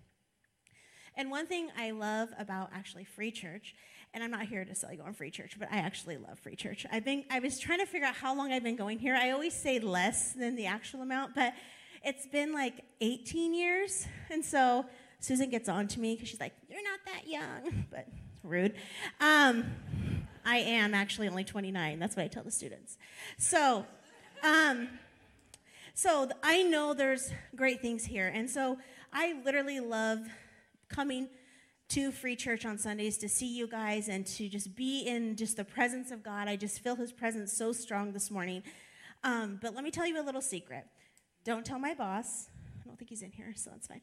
And 1.14 1.30
one 1.30 1.46
thing 1.46 1.68
I 1.78 1.90
love 1.90 2.30
about 2.38 2.70
actually 2.74 3.04
Free 3.04 3.30
Church, 3.30 3.74
and 4.14 4.24
I'm 4.24 4.30
not 4.30 4.46
here 4.46 4.64
to 4.64 4.74
sell 4.74 4.92
you 4.92 5.02
on 5.02 5.12
Free 5.12 5.30
Church, 5.30 5.56
but 5.58 5.68
I 5.70 5.76
actually 5.76 6.16
love 6.16 6.38
Free 6.38 6.56
Church. 6.56 6.86
I've 6.90 7.04
been, 7.04 7.24
I 7.30 7.38
was 7.40 7.58
trying 7.58 7.80
to 7.80 7.86
figure 7.86 8.06
out 8.06 8.14
how 8.14 8.34
long 8.34 8.50
I've 8.50 8.64
been 8.64 8.76
going 8.76 8.98
here. 8.98 9.14
I 9.14 9.30
always 9.30 9.54
say 9.54 9.78
less 9.78 10.32
than 10.32 10.56
the 10.56 10.66
actual 10.66 11.02
amount, 11.02 11.34
but 11.34 11.52
it's 12.04 12.26
been 12.26 12.52
like 12.52 12.84
18 13.00 13.54
years. 13.54 14.06
And 14.30 14.44
so 14.44 14.86
Susan 15.20 15.50
gets 15.50 15.68
on 15.68 15.88
to 15.88 16.00
me 16.00 16.14
because 16.14 16.28
she's 16.28 16.40
like, 16.40 16.54
You're 16.68 16.82
not 16.82 17.00
that 17.06 17.28
young, 17.28 17.86
but 17.90 18.08
rude. 18.42 18.74
Um, 19.20 19.64
I 20.44 20.58
am 20.58 20.94
actually 20.94 21.28
only 21.28 21.44
29. 21.44 21.98
That's 21.98 22.16
what 22.16 22.24
I 22.24 22.28
tell 22.28 22.42
the 22.42 22.50
students. 22.50 22.98
So, 23.38 23.86
um, 24.42 24.88
so 25.94 26.28
I 26.42 26.62
know 26.62 26.94
there's 26.94 27.30
great 27.54 27.80
things 27.80 28.04
here. 28.04 28.26
And 28.26 28.50
so 28.50 28.78
I 29.12 29.40
literally 29.44 29.78
love 29.78 30.26
coming 30.88 31.28
to 31.90 32.10
Free 32.10 32.34
Church 32.34 32.64
on 32.64 32.78
Sundays 32.78 33.18
to 33.18 33.28
see 33.28 33.54
you 33.54 33.66
guys 33.66 34.08
and 34.08 34.26
to 34.26 34.48
just 34.48 34.74
be 34.74 35.02
in 35.02 35.36
just 35.36 35.56
the 35.56 35.64
presence 35.64 36.10
of 36.10 36.22
God. 36.22 36.48
I 36.48 36.56
just 36.56 36.80
feel 36.80 36.96
His 36.96 37.12
presence 37.12 37.52
so 37.52 37.72
strong 37.72 38.12
this 38.12 38.30
morning. 38.30 38.62
Um, 39.22 39.58
but 39.62 39.74
let 39.74 39.84
me 39.84 39.90
tell 39.90 40.06
you 40.06 40.20
a 40.20 40.24
little 40.24 40.40
secret. 40.40 40.86
Don't 41.44 41.64
tell 41.64 41.78
my 41.78 41.94
boss. 41.94 42.48
I 42.82 42.86
don't 42.86 42.98
think 42.98 43.10
he's 43.10 43.22
in 43.22 43.32
here, 43.32 43.52
so 43.56 43.70
that's 43.70 43.86
fine. 43.86 44.00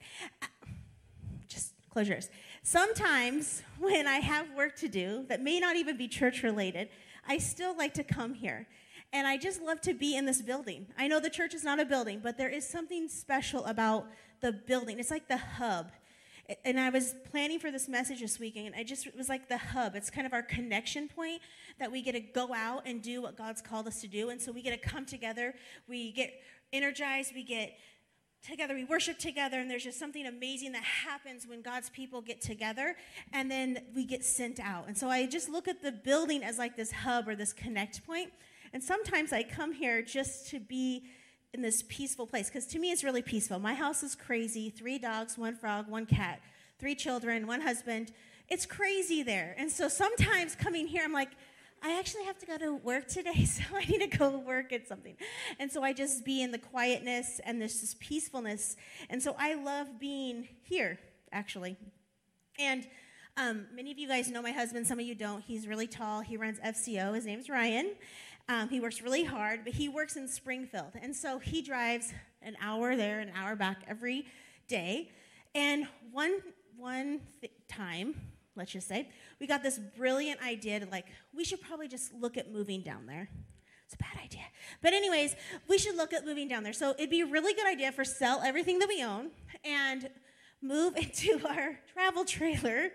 Just 1.48 1.74
close 1.90 2.08
your 2.08 2.18
ears. 2.18 2.30
Sometimes 2.64 3.64
when 3.80 4.08
I 4.08 4.18
have 4.18 4.54
work 4.56 4.76
to 4.78 4.88
do 4.88 5.26
that 5.30 5.42
may 5.42 5.60
not 5.60 5.76
even 5.76 5.98
be 5.98 6.08
church 6.08 6.44
related, 6.44 6.90
I 7.28 7.38
still 7.38 7.76
like 7.76 7.94
to 7.96 8.04
come 8.04 8.34
here. 8.34 8.68
And 9.12 9.26
I 9.26 9.38
just 9.38 9.62
love 9.62 9.82
to 9.82 9.94
be 9.94 10.16
in 10.16 10.26
this 10.26 10.42
building. 10.42 10.88
I 10.98 11.08
know 11.08 11.20
the 11.20 11.30
church 11.30 11.54
is 11.54 11.64
not 11.64 11.80
a 11.80 11.86
building, 11.86 12.20
but 12.22 12.38
there 12.38 12.50
is 12.50 12.68
something 12.68 13.08
special 13.08 13.66
about 13.66 14.06
the 14.42 14.52
building. 14.52 15.00
It's 15.00 15.10
like 15.10 15.28
the 15.28 15.38
hub 15.38 15.92
and 16.66 16.80
I 16.80 16.90
was 16.90 17.14
planning 17.30 17.60
for 17.60 17.70
this 17.70 17.88
message 17.88 18.22
this 18.22 18.40
weekend, 18.40 18.68
and 18.68 18.76
I 18.76 18.84
just 18.84 19.06
it 19.06 19.16
was 19.16 19.30
like 19.30 19.50
the 19.50 19.58
hub. 19.58 19.96
It's 19.96 20.10
kind 20.10 20.26
of 20.26 20.34
our 20.34 20.42
connection 20.42 21.08
point 21.08 21.42
that 21.80 21.92
we 21.92 22.02
get 22.02 22.14
to 22.14 22.20
go 22.20 22.54
out 22.54 22.84
and 22.86 23.02
do 23.02 23.22
what 23.22 23.38
God's 23.38 23.62
called 23.62 23.88
us 23.88 24.02
to 24.02 24.08
do, 24.08 24.30
and 24.30 24.42
so 24.42 24.52
we 24.52 24.62
get 24.62 24.82
to 24.82 24.90
come 24.90 25.06
together. 25.06 25.54
We 25.88 26.12
get 26.12 26.34
energized. 26.74 27.34
We 27.34 27.44
get 27.44 27.78
together. 28.48 28.74
We 28.74 28.86
worship 28.86 29.20
together, 29.20 29.60
and 29.60 29.70
there's 29.70 29.84
just 29.84 30.00
something 30.00 30.26
amazing 30.26 30.72
that 30.72 30.84
happens 30.84 31.46
when 31.46 31.62
God's 31.62 31.90
people 31.90 32.22
get 32.22 32.42
together, 32.42 32.96
and 33.34 33.52
then 33.52 33.82
we 33.96 34.06
get 34.06 34.24
sent 34.24 34.60
out. 34.60 34.88
And 34.88 34.98
so 34.98 35.10
I 35.10 35.26
just 35.26 35.50
look 35.50 35.68
at 35.68 35.82
the 35.82 35.92
building 35.92 36.44
as 36.44 36.58
like 36.58 36.76
this 36.76 36.92
hub 36.92 37.28
or 37.28 37.36
this 37.36 37.54
connect 37.54 38.06
point. 38.06 38.32
And 38.72 38.84
sometimes 38.84 39.34
I 39.34 39.44
come 39.44 39.74
here 39.74 40.02
just 40.02 40.48
to 40.50 40.60
be 40.60 41.04
in 41.54 41.62
this 41.62 41.84
peaceful 41.88 42.28
place 42.28 42.48
because 42.48 42.68
to 42.68 42.80
me 42.80 42.92
it's 42.92 43.04
really 43.04 43.24
peaceful. 43.24 43.60
My 43.60 43.74
house 43.74 44.04
is 44.04 44.16
crazy 44.16 44.70
three 44.70 45.00
dogs, 45.00 45.38
one 45.38 45.56
frog, 45.56 45.88
one 45.88 46.06
cat, 46.06 46.42
three 46.78 46.96
children, 46.96 47.48
one 47.48 47.62
husband. 47.62 48.12
It's 48.48 48.66
crazy 48.66 49.24
there. 49.24 49.56
And 49.58 49.72
so 49.72 49.88
sometimes 49.88 50.56
coming 50.56 50.88
here, 50.88 51.04
I'm 51.04 51.14
like, 51.14 51.32
I 51.82 51.98
actually 51.98 52.26
have 52.26 52.38
to 52.40 52.46
go 52.46 52.58
to 52.58 52.76
work 52.76 53.08
today, 53.08 53.46
so 53.46 53.64
I 53.74 53.86
need 53.86 54.10
to 54.10 54.18
go 54.18 54.38
work 54.38 54.74
at 54.74 54.88
something. 54.88 55.16
And 55.60 55.72
so 55.72 55.84
I 55.84 55.94
just 55.94 56.26
be 56.26 56.42
in 56.42 56.52
the 56.52 56.58
quietness 56.58 57.40
and 57.46 57.62
this, 57.62 57.82
this 57.82 57.96
peacefulness. 58.00 58.76
And 59.10 59.22
so 59.22 59.36
I 59.38 59.56
love 59.56 60.00
being 60.00 60.48
here, 60.62 61.00
actually. 61.32 61.78
And 62.58 62.86
um, 63.38 63.68
many 63.74 63.92
of 63.92 63.98
you 63.98 64.08
guys 64.08 64.30
know 64.30 64.42
my 64.42 64.52
husband, 64.52 64.86
some 64.86 65.00
of 65.00 65.06
you 65.06 65.16
don't. 65.16 65.42
He's 65.42 65.68
really 65.68 65.88
tall. 65.88 66.22
He 66.22 66.36
runs 66.36 66.60
FCO. 66.60 67.16
His 67.16 67.26
name's 67.26 67.50
Ryan. 67.50 67.96
Um, 68.50 68.68
he 68.68 68.80
works 68.80 69.02
really 69.02 69.24
hard, 69.24 69.62
but 69.64 69.74
he 69.74 69.88
works 69.88 70.18
in 70.18 70.28
Springfield. 70.28 70.92
And 71.02 71.16
so 71.16 71.40
he 71.40 71.62
drives 71.62 72.12
an 72.42 72.58
hour 72.62 72.96
there, 72.96 73.20
an 73.20 73.32
hour 73.36 73.56
back 73.56 73.84
every 73.88 74.26
day. 74.68 75.12
And 75.56 75.88
one, 76.12 76.40
one 76.76 77.22
th- 77.42 77.54
time, 77.70 78.16
let's 78.56 78.72
just 78.72 78.88
say, 78.88 79.08
we 79.40 79.48
got 79.48 79.64
this 79.64 79.80
brilliant 79.98 80.42
idea 80.42 80.80
to 80.80 80.86
like, 80.88 81.06
we 81.34 81.44
should 81.44 81.62
probably 81.62 81.88
just 81.88 82.14
look 82.14 82.38
at 82.38 82.52
moving 82.52 82.82
down 82.82 83.06
there. 83.06 83.30
It's 83.86 83.96
a 83.96 83.98
bad 83.98 84.24
idea. 84.24 84.44
But, 84.84 84.94
anyways, 84.94 85.36
we 85.68 85.80
should 85.80 85.96
look 85.96 86.14
at 86.14 86.24
moving 86.24 86.48
down 86.48 86.64
there. 86.64 86.74
So, 86.74 86.92
it'd 86.92 87.10
be 87.10 87.22
a 87.22 87.26
really 87.26 87.54
good 87.56 87.66
idea 87.66 87.92
for 87.92 88.04
sell 88.04 88.42
everything 88.46 88.78
that 88.80 88.88
we 88.88 89.04
own 89.04 89.32
and 89.64 90.10
move 90.62 90.96
into 90.98 91.40
our 91.48 91.80
travel 91.94 92.24
trailer. 92.26 92.92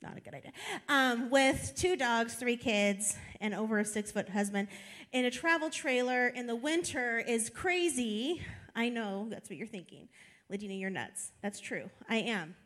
Not 0.00 0.16
a 0.16 0.20
good 0.20 0.34
idea. 0.34 0.52
Um, 0.88 1.30
with 1.30 1.74
two 1.76 1.96
dogs, 1.96 2.34
three 2.34 2.56
kids, 2.56 3.16
and 3.40 3.54
over 3.54 3.78
a 3.78 3.84
six 3.84 4.10
foot 4.10 4.28
husband 4.28 4.68
in 5.12 5.26
a 5.26 5.30
travel 5.30 5.70
trailer 5.70 6.28
in 6.28 6.46
the 6.46 6.56
winter 6.56 7.18
is 7.18 7.50
crazy. 7.50 8.42
I 8.74 8.88
know 8.88 9.28
that's 9.30 9.48
what 9.48 9.58
you're 9.58 9.66
thinking. 9.66 10.08
Ladina, 10.50 10.78
you're 10.78 10.90
nuts. 10.90 11.32
That's 11.42 11.60
true. 11.60 11.88
I 12.08 12.16
am. 12.16 12.56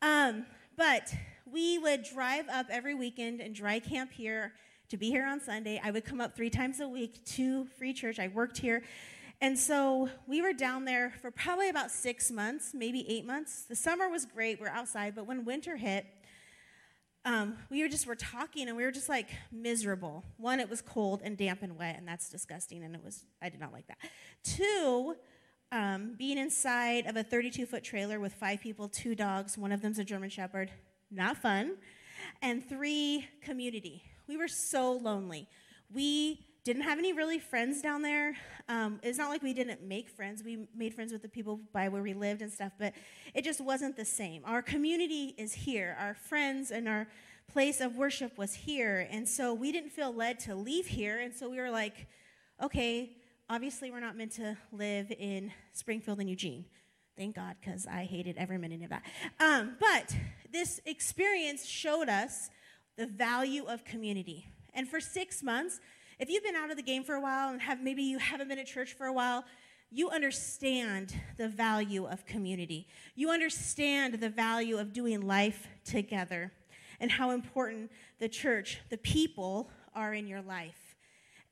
Um, 0.00 0.46
but 0.76 1.12
we 1.52 1.76
would 1.78 2.02
drive 2.02 2.48
up 2.48 2.66
every 2.70 2.94
weekend 2.94 3.40
and 3.40 3.54
dry 3.54 3.78
camp 3.78 4.10
here 4.10 4.54
to 4.88 4.96
be 4.96 5.10
here 5.10 5.26
on 5.26 5.38
Sunday. 5.38 5.80
I 5.84 5.90
would 5.90 6.04
come 6.04 6.20
up 6.20 6.34
three 6.34 6.48
times 6.48 6.80
a 6.80 6.88
week 6.88 7.24
to 7.26 7.66
Free 7.78 7.92
Church. 7.92 8.18
I 8.18 8.28
worked 8.28 8.58
here. 8.58 8.82
And 9.42 9.58
so 9.58 10.08
we 10.26 10.40
were 10.40 10.54
down 10.54 10.86
there 10.86 11.12
for 11.20 11.30
probably 11.30 11.68
about 11.68 11.90
six 11.90 12.30
months, 12.30 12.72
maybe 12.72 13.04
eight 13.08 13.26
months. 13.26 13.64
The 13.64 13.76
summer 13.76 14.08
was 14.08 14.24
great, 14.24 14.60
we're 14.60 14.68
outside, 14.68 15.14
but 15.14 15.26
when 15.26 15.44
winter 15.44 15.76
hit, 15.76 16.06
um, 17.24 17.58
we 17.70 17.82
were 17.82 17.88
just 17.88 18.06
were 18.06 18.16
talking 18.16 18.68
and 18.68 18.76
we 18.76 18.84
were 18.84 18.90
just 18.90 19.08
like 19.08 19.28
miserable. 19.50 20.24
One, 20.38 20.58
it 20.58 20.70
was 20.70 20.80
cold 20.80 21.20
and 21.22 21.36
damp 21.36 21.62
and 21.62 21.76
wet, 21.76 21.96
and 21.98 22.08
that's 22.08 22.30
disgusting, 22.30 22.82
and 22.82 22.94
it 22.94 23.04
was 23.04 23.26
I 23.42 23.48
did 23.48 23.60
not 23.60 23.72
like 23.72 23.86
that. 23.88 23.98
Two, 24.42 25.16
um, 25.70 26.14
being 26.16 26.38
inside 26.38 27.06
of 27.06 27.16
a 27.16 27.22
32 27.22 27.66
foot 27.66 27.84
trailer 27.84 28.18
with 28.18 28.32
five 28.32 28.60
people, 28.60 28.88
two 28.88 29.14
dogs, 29.14 29.58
one 29.58 29.70
of 29.70 29.82
them's 29.82 29.98
a 29.98 30.04
German 30.04 30.30
Shepherd, 30.30 30.70
not 31.12 31.36
fun. 31.38 31.76
And 32.40 32.66
three, 32.66 33.28
community. 33.42 34.02
We 34.28 34.36
were 34.36 34.48
so 34.48 34.92
lonely. 34.92 35.48
We 35.92 36.46
didn't 36.64 36.82
have 36.82 36.98
any 36.98 37.12
really 37.12 37.38
friends 37.38 37.82
down 37.82 38.02
there. 38.02 38.36
Um, 38.68 39.00
it's 39.02 39.18
not 39.18 39.30
like 39.30 39.42
we 39.42 39.52
didn't 39.52 39.82
make 39.82 40.08
friends. 40.08 40.42
We 40.44 40.68
made 40.74 40.94
friends 40.94 41.12
with 41.12 41.22
the 41.22 41.28
people 41.28 41.60
by 41.72 41.88
where 41.88 42.02
we 42.02 42.14
lived 42.14 42.40
and 42.40 42.52
stuff, 42.52 42.72
but 42.78 42.94
it 43.34 43.42
just 43.42 43.60
wasn't 43.60 43.96
the 43.96 44.04
same. 44.04 44.42
Our 44.44 44.62
community 44.62 45.34
is 45.36 45.52
here. 45.52 45.96
Our 45.98 46.14
friends 46.14 46.70
and 46.70 46.88
our 46.88 47.08
place 47.52 47.80
of 47.80 47.96
worship 47.96 48.38
was 48.38 48.54
here. 48.54 49.08
And 49.10 49.28
so 49.28 49.52
we 49.52 49.72
didn't 49.72 49.90
feel 49.90 50.14
led 50.14 50.38
to 50.40 50.54
leave 50.54 50.86
here. 50.86 51.20
And 51.20 51.34
so 51.34 51.50
we 51.50 51.58
were 51.58 51.70
like, 51.70 52.06
okay, 52.62 53.16
obviously 53.50 53.90
we're 53.90 54.00
not 54.00 54.16
meant 54.16 54.32
to 54.32 54.56
live 54.70 55.12
in 55.18 55.52
Springfield 55.72 56.20
and 56.20 56.30
Eugene. 56.30 56.64
Thank 57.16 57.36
God, 57.36 57.56
because 57.60 57.86
I 57.86 58.04
hated 58.04 58.36
every 58.38 58.58
minute 58.58 58.82
of 58.82 58.90
that. 58.90 59.02
Um, 59.38 59.76
but 59.78 60.16
this 60.50 60.80
experience 60.86 61.66
showed 61.66 62.08
us 62.08 62.50
the 62.96 63.06
value 63.06 63.64
of 63.64 63.84
community. 63.84 64.46
And 64.74 64.88
for 64.88 65.00
six 65.00 65.42
months, 65.42 65.80
if 66.18 66.30
you've 66.30 66.42
been 66.42 66.56
out 66.56 66.70
of 66.70 66.76
the 66.76 66.82
game 66.82 67.04
for 67.04 67.14
a 67.14 67.20
while 67.20 67.50
and 67.52 67.60
have 67.60 67.82
maybe 67.82 68.02
you 68.02 68.18
haven't 68.18 68.48
been 68.48 68.58
at 68.58 68.66
church 68.66 68.94
for 68.94 69.06
a 69.06 69.12
while, 69.12 69.44
you 69.90 70.08
understand 70.08 71.14
the 71.36 71.48
value 71.48 72.06
of 72.06 72.24
community. 72.24 72.86
You 73.14 73.30
understand 73.30 74.14
the 74.14 74.30
value 74.30 74.78
of 74.78 74.94
doing 74.94 75.20
life 75.20 75.68
together 75.84 76.50
and 76.98 77.10
how 77.10 77.32
important 77.32 77.90
the 78.18 78.28
church, 78.28 78.80
the 78.88 78.96
people 78.96 79.70
are 79.94 80.14
in 80.14 80.26
your 80.26 80.40
life. 80.40 80.96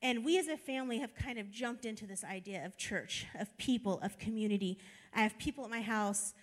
And 0.01 0.25
we 0.25 0.39
as 0.39 0.47
a 0.47 0.57
family 0.57 0.97
have 0.99 1.13
kind 1.13 1.37
of 1.37 1.51
jumped 1.51 1.85
into 1.85 2.07
this 2.07 2.23
idea 2.23 2.65
of 2.65 2.77
church, 2.77 3.27
of 3.39 3.55
people, 3.57 3.99
of 4.01 4.17
community. 4.17 4.79
I 5.13 5.21
have 5.21 5.37
people 5.37 5.63
at 5.63 5.69
my 5.69 5.81
house 5.81 6.33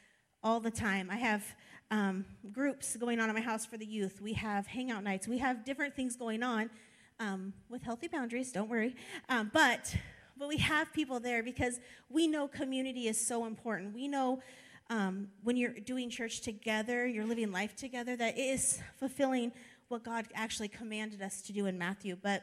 all 0.42 0.60
the 0.60 0.70
time. 0.70 1.10
I 1.10 1.16
have 1.16 1.44
um, 1.90 2.24
groups 2.52 2.96
going 2.96 3.18
on 3.18 3.28
at 3.28 3.34
my 3.34 3.40
house 3.40 3.64
for 3.64 3.76
the 3.76 3.86
youth. 3.86 4.20
We 4.20 4.34
have 4.34 4.66
hangout 4.66 5.02
nights. 5.04 5.26
We 5.26 5.38
have 5.38 5.64
different 5.64 5.96
things 5.96 6.16
going 6.16 6.42
on 6.42 6.70
um, 7.18 7.52
with 7.68 7.82
healthy 7.82 8.08
boundaries, 8.08 8.52
don't 8.52 8.68
worry. 8.68 8.94
Um, 9.28 9.50
but, 9.52 9.94
but 10.36 10.48
we 10.48 10.58
have 10.58 10.92
people 10.92 11.18
there 11.18 11.42
because 11.42 11.80
we 12.08 12.26
know 12.26 12.46
community 12.46 13.08
is 13.08 13.24
so 13.24 13.46
important. 13.46 13.94
We 13.94 14.06
know 14.06 14.40
um, 14.90 15.28
when 15.42 15.56
you're 15.56 15.72
doing 15.72 16.10
church 16.10 16.40
together, 16.40 17.06
you're 17.06 17.26
living 17.26 17.52
life 17.52 17.74
together, 17.74 18.16
that 18.16 18.38
is 18.38 18.80
fulfilling 18.96 19.52
what 19.88 20.02
God 20.02 20.26
actually 20.34 20.68
commanded 20.68 21.22
us 21.22 21.42
to 21.42 21.52
do 21.52 21.66
in 21.66 21.78
Matthew. 21.78 22.16
But 22.20 22.42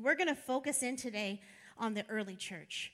we're 0.00 0.14
going 0.14 0.28
to 0.28 0.34
focus 0.34 0.82
in 0.82 0.96
today 0.96 1.40
on 1.78 1.94
the 1.94 2.04
early 2.08 2.36
church. 2.36 2.92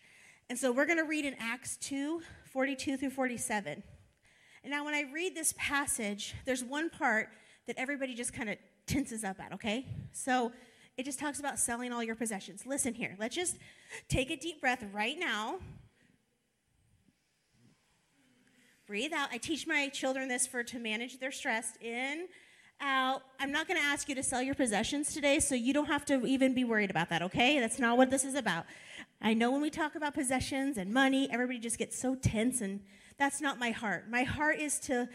And 0.51 0.59
so 0.59 0.73
we're 0.73 0.87
going 0.87 0.99
to 0.99 1.05
read 1.05 1.25
in 1.25 1.35
Acts 1.39 1.77
2 1.79 2.23
42 2.47 2.97
through 2.97 3.11
47. 3.11 3.83
And 4.65 4.71
now, 4.71 4.85
when 4.85 4.95
I 4.95 5.05
read 5.13 5.35
this 5.35 5.55
passage, 5.59 6.35
there's 6.47 6.65
one 6.65 6.89
part 6.91 7.29
that 7.67 7.77
everybody 7.79 8.15
just 8.15 8.33
kind 8.33 8.49
of 8.49 8.57
tenses 8.87 9.23
up 9.23 9.39
at, 9.39 9.53
okay? 9.53 9.87
So 10.13 10.53
it 10.97 11.05
just 11.05 11.19
talks 11.19 11.39
about 11.39 11.59
selling 11.59 11.93
all 11.93 12.03
your 12.03 12.17
possessions. 12.17 12.67
Listen 12.67 12.95
here, 12.95 13.15
let's 13.21 13.37
just 13.37 13.59
take 14.09 14.31
a 14.31 14.37
deep 14.37 14.61
breath 14.61 14.85
right 14.93 15.17
now. 15.19 15.57
Breathe 18.87 19.13
out. 19.13 19.29
I 19.31 19.37
teach 19.37 19.67
my 19.67 19.89
children 19.89 20.29
this 20.29 20.47
for 20.47 20.65
to 20.65 20.79
manage 20.79 21.21
their 21.21 21.31
stress. 21.31 21.75
In, 21.83 22.27
out. 22.81 23.23
I'm 23.41 23.53
not 23.53 23.67
going 23.69 23.81
to 23.81 23.87
ask 23.87 24.09
you 24.09 24.15
to 24.15 24.23
sell 24.23 24.43
your 24.43 24.55
possessions 24.55 25.13
today, 25.13 25.41
so 25.41 25.55
you 25.55 25.73
don't 25.73 25.87
have 25.87 26.05
to 26.07 26.25
even 26.27 26.55
be 26.55 26.65
worried 26.65 26.91
about 26.91 27.09
that, 27.11 27.23
okay? 27.23 27.59
That's 27.61 27.79
not 27.79 27.97
what 27.97 28.11
this 28.11 28.25
is 28.25 28.35
about. 28.35 28.67
I 29.21 29.35
know 29.35 29.51
when 29.51 29.61
we 29.61 29.71
talk 29.71 29.95
about 29.95 30.15
possessions 30.15 30.77
and 30.77 30.93
money, 30.93 31.29
everybody 31.31 31.59
just 31.59 31.79
gets 31.79 31.99
so 31.99 32.15
tense, 32.15 32.61
and 32.61 32.81
that's 33.19 33.41
not 33.41 33.59
my 33.59 33.71
heart. 33.71 34.09
My 34.09 34.23
heart 34.23 34.61
is 34.61 34.79
to 34.81 35.09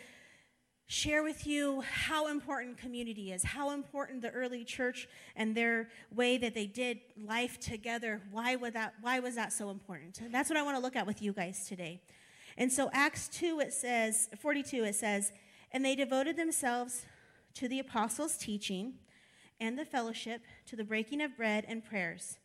share 0.88 1.24
with 1.24 1.48
you 1.48 1.82
how 1.82 2.28
important 2.28 2.78
community 2.78 3.32
is, 3.32 3.44
how 3.44 3.72
important 3.72 4.22
the 4.22 4.30
early 4.32 4.66
church 4.66 5.08
and 5.36 5.56
their 5.56 5.88
way 6.14 6.38
that 6.38 6.54
they 6.54 6.68
did 6.68 7.00
life 7.26 7.60
together. 7.60 8.22
Why, 8.32 8.58
would 8.58 8.74
that, 8.74 8.94
why 9.02 9.20
was 9.20 9.36
that 9.36 9.54
so 9.54 9.70
important? 9.70 10.20
And 10.20 10.34
that's 10.34 10.50
what 10.50 10.58
I 10.58 10.64
want 10.64 10.76
to 10.76 10.84
look 10.84 10.98
at 10.98 11.08
with 11.08 11.22
you 11.22 11.32
guys 11.32 11.66
today. 11.68 12.02
And 12.58 12.72
so, 12.72 12.90
Acts 12.94 13.30
2, 13.30 13.62
it 13.62 13.74
says, 13.74 14.30
42, 14.40 14.84
it 14.84 14.96
says, 14.96 15.32
and 15.72 15.84
they 15.84 15.96
devoted 15.96 16.38
themselves 16.38 17.06
to 17.56 17.68
the 17.68 17.80
apostles' 17.80 18.38
teaching 18.38 18.96
and 19.60 19.80
the 19.80 19.86
fellowship, 19.86 20.42
to 20.68 20.76
the 20.76 20.84
breaking 20.84 21.22
of 21.22 21.38
bread 21.38 21.66
and 21.68 21.84
prayers. 21.84 22.38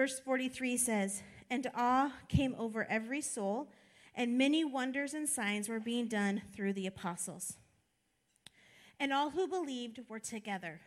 Verse 0.00 0.18
43 0.18 0.78
says, 0.78 1.22
And 1.50 1.70
awe 1.74 2.10
came 2.26 2.54
over 2.56 2.86
every 2.88 3.20
soul, 3.20 3.70
and 4.14 4.38
many 4.38 4.64
wonders 4.64 5.12
and 5.12 5.28
signs 5.28 5.68
were 5.68 5.78
being 5.78 6.06
done 6.06 6.40
through 6.56 6.72
the 6.72 6.86
apostles. 6.86 7.58
And 8.98 9.12
all 9.12 9.28
who 9.28 9.46
believed 9.46 10.00
were 10.08 10.18
together 10.18 10.80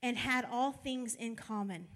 and 0.00 0.16
had 0.16 0.46
all 0.48 0.70
things 0.70 1.16
in 1.16 1.34
common. 1.34 1.88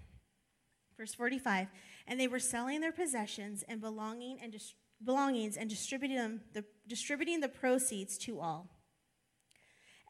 Verse 0.97 1.13
45 1.13 1.69
And 2.05 2.19
they 2.19 2.27
were 2.27 2.37
selling 2.37 2.81
their 2.81 2.91
possessions 2.91 3.63
and 3.69 3.79
belonging 3.79 4.39
and 4.43 4.51
dis- 4.51 4.73
belongings 5.01 5.55
and 5.55 5.69
distributing, 5.69 6.17
them, 6.17 6.41
the, 6.51 6.65
distributing 6.85 7.39
the 7.39 7.47
proceeds 7.47 8.17
to 8.17 8.41
all. 8.41 8.67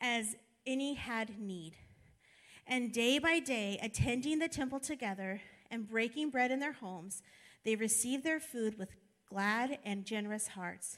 As 0.01 0.35
any 0.65 0.95
had 0.95 1.39
need. 1.39 1.75
And 2.65 2.91
day 2.91 3.19
by 3.19 3.37
day, 3.37 3.77
attending 3.83 4.39
the 4.39 4.47
temple 4.47 4.79
together 4.79 5.41
and 5.71 5.87
breaking 5.87 6.29
bread 6.29 6.51
in 6.51 6.59
their 6.59 6.73
homes, 6.73 7.21
they 7.63 7.75
received 7.75 8.23
their 8.23 8.39
food 8.39 8.77
with 8.77 8.89
glad 9.29 9.79
and 9.83 10.05
generous 10.05 10.49
hearts, 10.49 10.97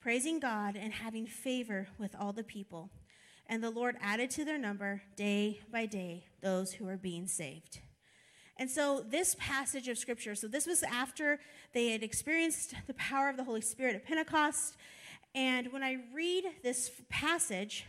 praising 0.00 0.40
God 0.40 0.76
and 0.76 0.92
having 0.92 1.26
favor 1.26 1.88
with 1.98 2.14
all 2.18 2.32
the 2.32 2.44
people. 2.44 2.90
And 3.46 3.62
the 3.62 3.70
Lord 3.70 3.96
added 4.00 4.30
to 4.30 4.44
their 4.44 4.58
number 4.58 5.02
day 5.16 5.60
by 5.70 5.86
day 5.86 6.24
those 6.40 6.72
who 6.74 6.88
are 6.88 6.96
being 6.96 7.26
saved. 7.26 7.80
And 8.56 8.70
so, 8.70 9.04
this 9.08 9.36
passage 9.38 9.88
of 9.88 9.96
scripture, 9.96 10.34
so 10.34 10.46
this 10.46 10.66
was 10.66 10.82
after 10.82 11.40
they 11.72 11.88
had 11.88 12.02
experienced 12.02 12.74
the 12.86 12.94
power 12.94 13.30
of 13.30 13.38
the 13.38 13.44
Holy 13.44 13.62
Spirit 13.62 13.96
at 13.96 14.04
Pentecost. 14.04 14.76
And 15.34 15.72
when 15.72 15.82
I 15.82 15.96
read 16.14 16.44
this 16.62 16.90
passage, 17.08 17.86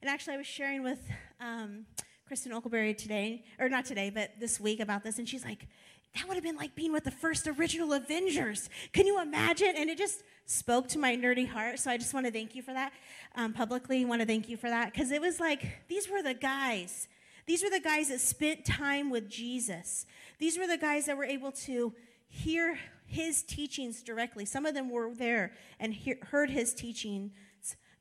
and 0.00 0.10
actually, 0.10 0.34
I 0.34 0.36
was 0.38 0.46
sharing 0.46 0.82
with 0.82 1.00
um, 1.40 1.86
Kristen 2.26 2.52
Oakleberry 2.52 2.96
today, 2.96 3.44
or 3.58 3.68
not 3.68 3.84
today, 3.84 4.10
but 4.10 4.30
this 4.40 4.58
week 4.58 4.80
about 4.80 5.04
this, 5.04 5.18
and 5.18 5.28
she's 5.28 5.44
like, 5.44 5.66
that 6.14 6.26
would 6.28 6.34
have 6.34 6.44
been 6.44 6.56
like 6.56 6.74
being 6.74 6.92
with 6.92 7.04
the 7.04 7.10
first 7.10 7.46
original 7.46 7.92
Avengers. 7.92 8.70
Can 8.92 9.06
you 9.06 9.20
imagine? 9.20 9.74
And 9.76 9.90
it 9.90 9.98
just 9.98 10.22
spoke 10.46 10.88
to 10.88 10.98
my 10.98 11.16
nerdy 11.16 11.46
heart. 11.46 11.80
So 11.80 11.90
I 11.90 11.96
just 11.96 12.14
want 12.14 12.26
to 12.26 12.32
thank 12.32 12.54
you 12.54 12.62
for 12.62 12.72
that 12.72 12.92
um, 13.34 13.52
publicly. 13.52 14.04
Want 14.04 14.20
to 14.20 14.26
thank 14.26 14.48
you 14.48 14.56
for 14.56 14.70
that 14.70 14.92
because 14.92 15.10
it 15.10 15.20
was 15.20 15.40
like 15.40 15.66
these 15.88 16.08
were 16.08 16.22
the 16.22 16.34
guys. 16.34 17.08
These 17.46 17.62
were 17.62 17.70
the 17.70 17.80
guys 17.80 18.08
that 18.08 18.20
spent 18.20 18.64
time 18.64 19.10
with 19.10 19.28
Jesus. 19.28 20.06
These 20.38 20.56
were 20.56 20.66
the 20.66 20.78
guys 20.78 21.06
that 21.06 21.16
were 21.16 21.24
able 21.24 21.52
to 21.52 21.92
hear 22.28 22.78
his 23.06 23.42
teachings 23.42 24.02
directly. 24.02 24.44
Some 24.44 24.66
of 24.66 24.74
them 24.74 24.90
were 24.90 25.12
there 25.14 25.52
and 25.78 25.92
hear, 25.92 26.16
heard 26.30 26.50
his 26.50 26.74
teachings 26.74 27.32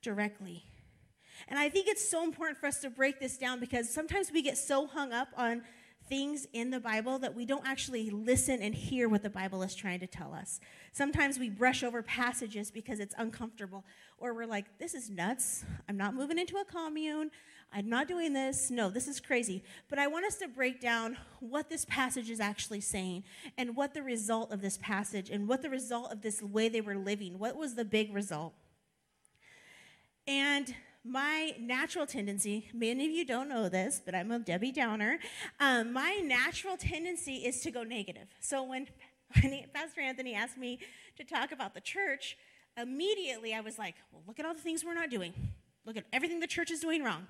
directly. 0.02 0.64
And 1.48 1.60
I 1.60 1.70
think 1.70 1.88
it's 1.88 2.08
so 2.08 2.24
important 2.24 2.58
for 2.58 2.68
us 2.68 2.80
to 2.82 2.90
break 2.90 3.20
this 3.20 3.38
down 3.38 3.60
because 3.60 3.90
sometimes 3.90 4.32
we 4.32 4.42
get 4.42 4.58
so 4.58 4.88
hung 4.88 5.12
up 5.12 5.30
on 5.38 5.64
things 6.10 6.46
in 6.54 6.70
the 6.70 6.80
Bible 6.80 7.18
that 7.20 7.34
we 7.34 7.46
don't 7.46 7.66
actually 7.66 8.10
listen 8.10 8.62
and 8.62 8.76
hear 8.76 9.08
what 9.08 9.24
the 9.24 9.30
Bible 9.30 9.64
is 9.64 9.74
trying 9.74 10.00
to 10.00 10.08
tell 10.08 10.34
us. 10.34 10.60
Sometimes 10.92 11.40
we 11.40 11.50
brush 11.50 11.84
over 11.84 12.02
passages 12.04 12.72
because 12.72 13.00
it's 13.00 13.16
uncomfortable, 13.18 13.86
or 14.18 14.34
we're 14.34 14.46
like, 14.46 14.66
this 14.80 14.94
is 14.94 15.10
nuts. 15.10 15.64
I'm 15.88 15.98
not 15.98 16.14
moving 16.14 16.38
into 16.38 16.58
a 16.58 16.66
commune. 16.66 17.32
I'm 17.76 17.90
not 17.90 18.08
doing 18.08 18.34
this. 18.34 18.70
No, 18.70 18.90
this 18.90 19.08
is 19.08 19.20
crazy. 19.20 19.64
But 19.90 19.98
I 19.98 20.08
want 20.08 20.26
us 20.26 20.36
to 20.38 20.48
break 20.48 20.80
down 20.80 21.18
what 21.40 21.70
this 21.70 21.86
passage 21.86 22.30
is 22.30 22.40
actually 22.40 22.82
saying 22.82 23.24
and 23.58 23.76
what 23.76 23.94
the 23.94 24.04
result 24.04 24.52
of 24.52 24.62
this 24.62 24.78
passage 24.78 25.30
and 25.30 25.48
what 25.48 25.62
the 25.62 25.70
result 25.70 26.12
of 26.12 26.22
this 26.22 26.42
way 26.44 26.70
they 26.70 26.82
were 26.82 26.98
living. 26.98 27.40
What 27.40 27.56
was 27.56 27.76
the 27.76 27.86
big 27.86 28.14
result? 28.14 28.54
And 30.28 30.76
my 31.04 31.54
natural 31.60 32.06
tendency, 32.06 32.70
many 32.74 33.06
of 33.06 33.12
you 33.12 33.26
don't 33.26 33.50
know 33.50 33.68
this, 33.68 34.02
but 34.04 34.16
I'm 34.16 34.32
a 34.32 34.40
Debbie 34.40 34.72
Downer. 34.72 35.20
Um, 35.60 35.92
my 35.92 36.22
natural 36.24 36.78
tendency 36.78 37.36
is 37.38 37.60
to 37.62 37.72
go 37.72 37.84
negative. 37.84 38.28
So 38.40 38.64
when, 38.64 38.88
when 39.42 39.66
Pastor 39.74 40.02
Anthony 40.02 40.34
asked 40.34 40.58
me 40.58 40.80
to 41.18 41.26
talk 41.26 41.52
about 41.52 41.74
the 41.74 41.82
church, 41.82 42.38
immediately 42.78 43.54
I 43.54 43.60
was 43.60 43.78
like, 43.78 43.96
well, 44.12 44.24
look 44.26 44.40
at 44.40 44.46
all 44.46 44.54
the 44.54 44.62
things 44.62 44.86
we're 44.86 44.94
not 44.94 45.10
doing. 45.10 45.34
Look 45.86 45.98
at 45.98 46.06
everything 46.14 46.40
the 46.40 46.48
church 46.48 46.72
is 46.72 46.80
doing 46.80 47.04
wrong. 47.04 47.28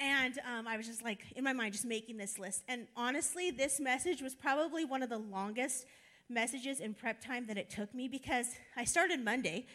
And 0.00 0.38
um, 0.50 0.66
I 0.66 0.76
was 0.76 0.86
just 0.86 1.02
like, 1.02 1.20
in 1.36 1.44
my 1.44 1.52
mind, 1.52 1.72
just 1.72 1.84
making 1.84 2.16
this 2.16 2.38
list. 2.38 2.62
And 2.66 2.86
honestly, 2.96 3.50
this 3.50 3.78
message 3.78 4.22
was 4.22 4.34
probably 4.34 4.84
one 4.84 5.02
of 5.02 5.10
the 5.10 5.18
longest 5.18 5.86
messages 6.28 6.80
in 6.80 6.94
prep 6.94 7.20
time 7.20 7.46
that 7.46 7.58
it 7.58 7.68
took 7.70 7.94
me 7.94 8.08
because 8.08 8.48
I 8.74 8.84
started 8.84 9.22
Monday 9.22 9.66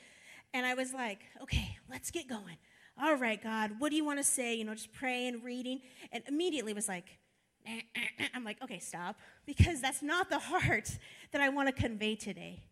and 0.54 0.66
I 0.66 0.74
was 0.74 0.94
like, 0.94 1.20
okay, 1.42 1.78
let's 1.90 2.12
get 2.12 2.28
going. 2.28 2.58
All 3.00 3.16
right, 3.16 3.42
God, 3.42 3.72
what 3.80 3.90
do 3.90 3.96
you 3.96 4.06
want 4.06 4.20
to 4.20 4.24
say? 4.24 4.56
You 4.56 4.66
know, 4.66 4.74
just 4.74 4.94
praying, 4.94 5.42
reading. 5.44 5.82
And 6.12 6.24
immediately 6.28 6.74
was 6.74 6.88
like, 6.88 7.18
I'm 8.34 8.44
like, 8.44 8.62
okay, 8.64 8.80
stop. 8.80 9.18
Because 9.46 9.82
that's 9.82 10.02
not 10.02 10.30
the 10.30 10.40
heart 10.40 10.98
that 11.32 11.42
I 11.42 11.50
want 11.50 11.68
to 11.68 11.74
convey 11.74 12.16
today. 12.16 12.64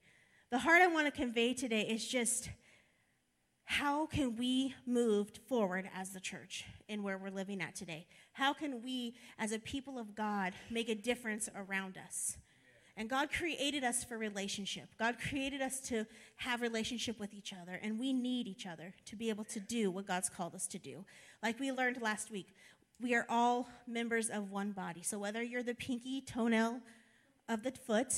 The 0.51 0.59
heart 0.59 0.81
I 0.81 0.87
want 0.87 1.05
to 1.05 1.11
convey 1.11 1.53
today 1.53 1.81
is 1.81 2.07
just 2.07 2.49
how 3.65 4.07
can 4.07 4.35
we 4.35 4.73
move 4.87 5.29
forward 5.47 5.87
as 5.95 6.09
the 6.09 6.19
church 6.19 6.65
in 6.87 7.03
where 7.03 7.19
we're 7.19 7.29
living 7.29 7.61
at 7.61 7.75
today? 7.75 8.07
How 8.33 8.51
can 8.51 8.81
we, 8.81 9.13
as 9.37 9.51
a 9.51 9.59
people 9.59 9.99
of 9.99 10.15
God, 10.15 10.53
make 10.71 10.89
a 10.89 10.95
difference 10.95 11.49
around 11.55 11.95
us? 11.95 12.37
And 12.99 13.09
God 13.09 13.31
created 13.31 13.85
us 13.85 14.03
for 14.03 14.17
relationship. 14.17 14.89
God 14.99 15.15
created 15.29 15.61
us 15.61 15.79
to 15.87 16.05
have 16.35 16.59
relationship 16.59 17.17
with 17.17 17.33
each 17.33 17.53
other, 17.53 17.79
and 17.81 17.97
we 17.97 18.11
need 18.11 18.45
each 18.45 18.67
other 18.67 18.93
to 19.05 19.15
be 19.15 19.29
able 19.29 19.45
to 19.45 19.61
do 19.61 19.89
what 19.89 20.05
God's 20.05 20.27
called 20.27 20.53
us 20.53 20.67
to 20.67 20.77
do. 20.77 21.05
Like 21.41 21.61
we 21.61 21.71
learned 21.71 22.01
last 22.01 22.29
week, 22.29 22.53
we 23.01 23.15
are 23.15 23.25
all 23.29 23.69
members 23.87 24.29
of 24.29 24.51
one 24.51 24.73
body. 24.73 25.01
So 25.01 25.17
whether 25.17 25.41
you're 25.41 25.63
the 25.63 25.75
pinky 25.75 26.19
toenail 26.19 26.81
of 27.47 27.63
the 27.63 27.71
foot 27.71 28.13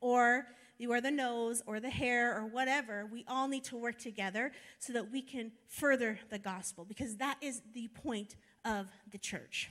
or 0.00 0.48
you 0.76 0.90
are 0.90 1.00
the 1.00 1.12
nose 1.12 1.62
or 1.64 1.78
the 1.78 1.90
hair 1.90 2.36
or 2.36 2.46
whatever, 2.46 3.06
we 3.06 3.24
all 3.28 3.46
need 3.46 3.62
to 3.64 3.76
work 3.76 3.96
together 3.96 4.50
so 4.80 4.92
that 4.92 5.12
we 5.12 5.22
can 5.22 5.52
further 5.68 6.18
the 6.30 6.38
gospel 6.40 6.84
because 6.84 7.16
that 7.18 7.36
is 7.40 7.62
the 7.74 7.86
point 7.88 8.34
of 8.64 8.88
the 9.12 9.18
church. 9.18 9.70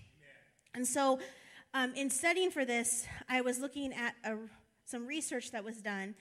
And 0.74 0.88
so, 0.88 1.20
um, 1.76 1.94
in 1.94 2.10
studying 2.10 2.52
for 2.52 2.64
this, 2.64 3.06
I 3.28 3.42
was 3.42 3.60
looking 3.60 3.92
at 3.94 4.16
a, 4.24 4.38
some 4.86 5.06
research 5.06 5.52
that 5.52 5.66
was 5.66 5.82
done. 5.82 6.16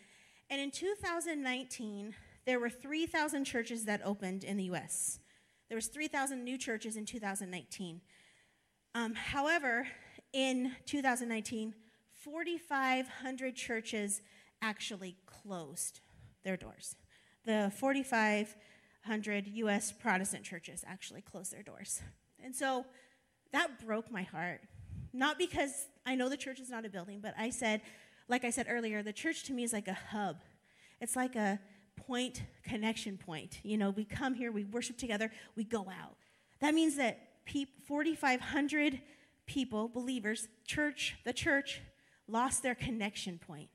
And 0.50 0.60
in 0.60 0.72
2019, 0.72 2.12
there 2.44 2.58
were 2.58 2.68
3,000 2.68 3.44
churches 3.44 3.84
that 3.84 4.00
opened 4.04 4.42
in 4.42 4.56
the 4.56 4.64
U.S. 4.64 5.20
There 5.68 5.76
was 5.76 5.86
3,000 5.86 6.42
new 6.42 6.58
churches 6.58 6.96
in 6.96 7.06
2019. 7.06 8.00
Um, 8.96 9.14
however, 9.14 9.86
in 10.32 10.72
2019, 10.86 11.72
4,500 12.12 13.54
churches 13.54 14.22
actually 14.60 15.16
closed 15.24 16.00
their 16.42 16.56
doors. 16.56 16.96
The 17.44 17.70
4,500 17.76 19.46
U.S. 19.46 19.92
Protestant 19.92 20.42
churches 20.42 20.84
actually 20.84 21.20
closed 21.20 21.52
their 21.52 21.62
doors. 21.62 22.02
And 22.42 22.52
so 22.52 22.86
that 23.52 23.78
broke 23.86 24.10
my 24.10 24.22
heart. 24.22 24.60
Not 25.14 25.38
because 25.38 25.86
I 26.04 26.16
know 26.16 26.28
the 26.28 26.36
church 26.36 26.58
is 26.58 26.68
not 26.68 26.84
a 26.84 26.90
building, 26.90 27.20
but 27.22 27.34
I 27.38 27.50
said, 27.50 27.80
like 28.28 28.44
I 28.44 28.50
said 28.50 28.66
earlier, 28.68 29.00
the 29.02 29.12
church 29.12 29.44
to 29.44 29.52
me 29.52 29.62
is 29.62 29.72
like 29.72 29.86
a 29.86 29.94
hub. 29.94 30.40
It's 31.00 31.14
like 31.14 31.36
a 31.36 31.60
point, 31.96 32.42
connection 32.64 33.16
point. 33.16 33.60
You 33.62 33.78
know, 33.78 33.90
we 33.90 34.04
come 34.04 34.34
here, 34.34 34.50
we 34.50 34.64
worship 34.64 34.98
together, 34.98 35.30
we 35.54 35.62
go 35.62 35.82
out. 35.82 36.16
That 36.60 36.74
means 36.74 36.96
that 36.96 37.20
4,500 37.86 39.00
people, 39.46 39.88
believers, 39.88 40.48
church, 40.66 41.16
the 41.24 41.32
church, 41.32 41.80
lost 42.26 42.64
their 42.64 42.74
connection 42.74 43.38
point. 43.38 43.68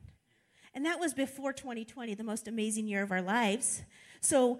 And 0.73 0.85
that 0.85 0.99
was 0.99 1.13
before 1.13 1.53
2020, 1.53 2.15
the 2.15 2.23
most 2.23 2.47
amazing 2.47 2.87
year 2.87 3.01
of 3.01 3.11
our 3.11 3.21
lives. 3.21 3.83
So, 4.19 4.59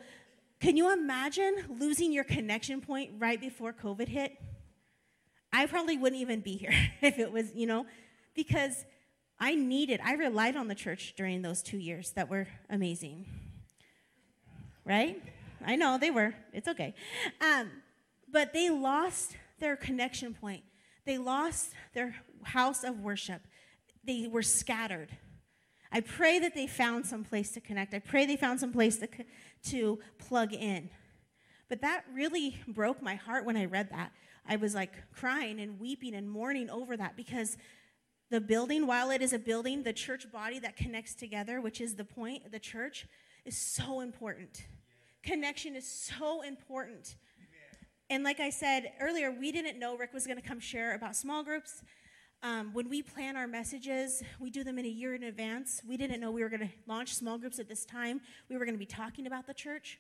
can 0.60 0.76
you 0.78 0.92
imagine 0.92 1.78
losing 1.80 2.12
your 2.12 2.26
connection 2.26 2.82
point 2.82 3.12
right 3.18 3.40
before 3.40 3.74
COVID 3.74 4.08
hit? 4.08 4.38
I 5.52 5.66
probably 5.66 5.98
wouldn't 5.98 6.22
even 6.22 6.42
be 6.42 6.58
here 6.58 6.74
if 7.02 7.20
it 7.20 7.32
was, 7.32 7.54
you 7.54 7.66
know, 7.66 7.86
because 8.36 8.86
I 9.40 9.56
needed, 9.56 10.00
I 10.04 10.14
relied 10.14 10.56
on 10.56 10.68
the 10.68 10.76
church 10.76 11.14
during 11.16 11.42
those 11.42 11.62
two 11.62 11.78
years 11.78 12.12
that 12.12 12.30
were 12.30 12.48
amazing. 12.70 13.26
Right? 14.86 15.22
I 15.66 15.76
know 15.76 15.98
they 15.98 16.12
were. 16.12 16.34
It's 16.54 16.68
okay. 16.68 16.94
Um, 17.42 17.70
but 18.32 18.54
they 18.54 18.70
lost 18.70 19.36
their 19.60 19.76
connection 19.76 20.34
point. 20.34 20.64
They 21.06 21.18
lost 21.18 21.72
their 21.94 22.16
house 22.44 22.84
of 22.84 23.00
worship. 23.00 23.42
They 24.04 24.28
were 24.28 24.42
scattered. 24.42 25.10
I 25.92 26.02
pray 26.02 26.40
that 26.40 26.54
they 26.54 26.68
found 26.68 27.06
some 27.06 27.24
place 27.24 27.52
to 27.52 27.62
connect. 27.62 27.94
I 27.94 28.00
pray 28.00 28.26
they 28.26 28.38
found 28.38 28.60
some 28.60 28.72
place 28.72 28.98
to, 28.98 29.08
to 29.72 30.00
plug 30.20 30.54
in. 30.54 30.90
But 31.68 31.82
that 31.82 32.04
really 32.14 32.58
broke 32.68 33.02
my 33.02 33.16
heart 33.16 33.46
when 33.46 33.58
I 33.58 33.66
read 33.66 33.90
that. 33.92 34.12
I 34.50 34.56
was 34.56 34.74
like 34.74 34.92
crying 35.14 35.60
and 35.60 35.80
weeping 35.80 36.16
and 36.16 36.30
mourning 36.30 36.72
over 36.72 36.98
that 36.98 37.16
because 37.16 37.56
the 38.32 38.42
building, 38.42 38.88
while 38.88 39.12
it 39.12 39.22
is 39.22 39.32
a 39.32 39.40
building, 39.40 39.84
the 39.84 39.94
church 39.94 40.32
body 40.32 40.58
that 40.60 40.76
connects 40.76 41.14
together, 41.14 41.62
which 41.62 41.80
is 41.80 41.96
the 41.96 42.04
point 42.04 42.52
the 42.52 42.60
church, 42.60 43.08
is 43.46 43.56
so 43.56 44.02
important. 44.02 44.66
Connection 45.22 45.76
is 45.76 45.88
so 45.88 46.42
important. 46.42 47.16
And 48.10 48.24
like 48.24 48.40
I 48.40 48.50
said 48.50 48.92
earlier, 49.00 49.32
we 49.32 49.52
didn't 49.52 49.78
know 49.78 49.96
Rick 49.96 50.14
was 50.14 50.26
going 50.26 50.42
to 50.42 50.48
come 50.48 50.60
share 50.60 50.96
about 50.96 51.16
small 51.16 51.44
groups. 51.44 51.84
Um, 52.42 52.74
when 52.74 52.90
we 52.90 53.04
plan 53.04 53.38
our 53.38 53.48
messages, 53.48 54.24
we 54.40 54.50
do 54.50 54.64
them 54.64 54.80
in 54.80 54.86
a 54.86 54.90
year 54.90 55.14
in 55.14 55.24
advance. 55.24 55.82
We 55.88 55.96
didn't 55.96 56.20
know 56.20 56.32
we 56.32 56.42
were 56.42 56.50
going 56.50 56.62
to 56.62 56.70
launch 56.88 57.14
small 57.14 57.38
groups 57.38 57.60
at 57.60 57.68
this 57.68 57.86
time. 57.86 58.22
We 58.50 58.58
were 58.58 58.66
going 58.66 58.76
to 58.76 58.80
be 58.80 58.86
talking 58.88 59.28
about 59.28 59.46
the 59.46 59.54
church. 59.54 60.00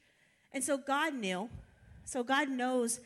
And 0.54 0.64
so 0.64 0.78
God 0.78 1.14
knew. 1.14 1.50
So 2.06 2.24
God 2.24 2.50
knows 2.50 3.00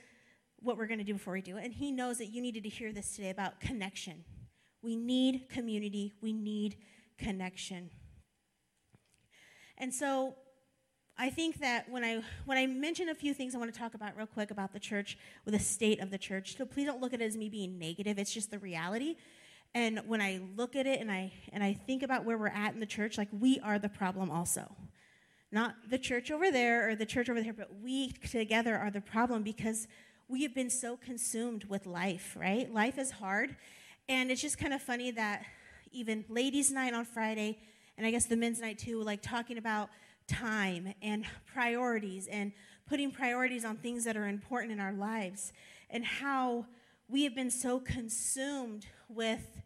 what 0.63 0.78
we're 0.78 0.88
going 0.88 0.99
to 0.99 1.04
do 1.04 1.13
before 1.13 1.34
we 1.34 1.41
do 1.41 1.58
it. 1.58 1.63
And 1.63 1.73
He 1.73 1.91
knows 1.91 2.17
that 2.17 2.28
you 2.28 2.41
needed 2.41 2.63
to 2.63 2.69
hear 2.69 2.91
this 2.91 3.15
today 3.15 3.30
about 3.30 3.60
connection. 3.60 4.23
We 4.82 4.95
need 4.95 5.49
community, 5.49 6.13
we 6.21 6.34
need 6.34 6.78
connection. 7.17 7.89
And 9.78 9.93
so 9.93 10.36
I 11.17 11.30
think 11.30 11.60
that 11.60 11.89
when 11.89 12.04
I 12.04 12.21
when 12.45 12.58
I 12.58 12.65
mention 12.65 13.10
a 13.10 13.15
few 13.15 13.34
things 13.34 13.54
I 13.54 13.60
want 13.60 13.73
to 13.73 13.80
talk 13.80 13.93
about 13.93 14.17
real 14.17 14.28
quick 14.28 14.52
about 14.52 14.73
the 14.73 14.80
church 14.80 15.17
or 15.45 15.52
the 15.52 15.60
state 15.60 15.99
of 15.99 16.10
the 16.10 16.17
church. 16.17 16.58
So 16.58 16.65
please 16.65 16.86
don't 16.86 17.02
look 17.02 17.13
at 17.13 17.21
it 17.21 17.26
as 17.26 17.38
me 17.38 17.49
being 17.49 17.78
negative. 17.78 18.17
It's 18.17 18.34
just 18.34 18.52
the 18.52 18.60
reality. 18.60 19.15
And 19.76 20.02
when 20.06 20.21
I 20.21 20.41
look 20.56 20.76
at 20.76 20.86
it 20.86 20.99
and 21.02 21.12
I 21.12 21.32
and 21.52 21.63
I 21.63 21.73
think 21.73 22.04
about 22.04 22.26
where 22.26 22.38
we're 22.38 22.47
at 22.47 22.73
in 22.73 22.80
the 22.80 22.86
church, 22.86 23.17
like 23.17 23.30
we 23.32 23.60
are 23.60 23.80
the 23.80 23.89
problem 23.89 24.32
also. 24.32 24.76
Not 25.52 25.76
the 25.88 25.99
church 25.99 26.32
over 26.32 26.52
there 26.52 26.89
or 26.89 26.95
the 26.95 27.06
church 27.06 27.30
over 27.30 27.39
there, 27.39 27.54
but 27.54 27.69
we 27.80 28.12
together 28.12 28.76
are 28.76 28.89
the 28.89 29.02
problem 29.02 29.43
because 29.43 29.88
we 30.28 30.44
have 30.44 30.56
been 30.56 30.70
so 30.70 30.98
consumed 30.98 31.66
with 31.66 31.86
life, 31.86 32.36
right? 32.40 32.72
Life 32.72 32.98
is 32.98 33.12
hard. 33.12 33.56
And 34.10 34.32
it's 34.32 34.42
just 34.42 34.58
kind 34.58 34.74
of 34.74 34.82
funny 34.82 35.12
that 35.12 35.44
even 35.92 36.26
ladies' 36.28 36.72
night 36.72 36.94
on 36.94 37.06
Friday, 37.06 37.60
and 37.98 38.06
I 38.08 38.12
guess 38.12 38.26
the 38.26 38.36
men's 38.36 38.60
night 38.60 38.80
too, 38.80 39.02
like 39.02 39.22
talking 39.22 39.58
about 39.58 39.90
time 40.28 40.94
and 41.02 41.26
priorities 41.46 42.28
and 42.28 42.52
putting 42.88 43.12
priorities 43.12 43.66
on 43.66 43.78
things 43.78 44.04
that 44.06 44.18
are 44.18 44.28
important 44.28 44.72
in 44.72 44.80
our 44.80 44.94
lives 44.94 45.54
and 45.90 46.06
how 46.06 46.66
we 47.08 47.24
have 47.24 47.36
been 47.36 47.52
so 47.52 47.80
consumed 47.80 48.86
with 49.10 49.62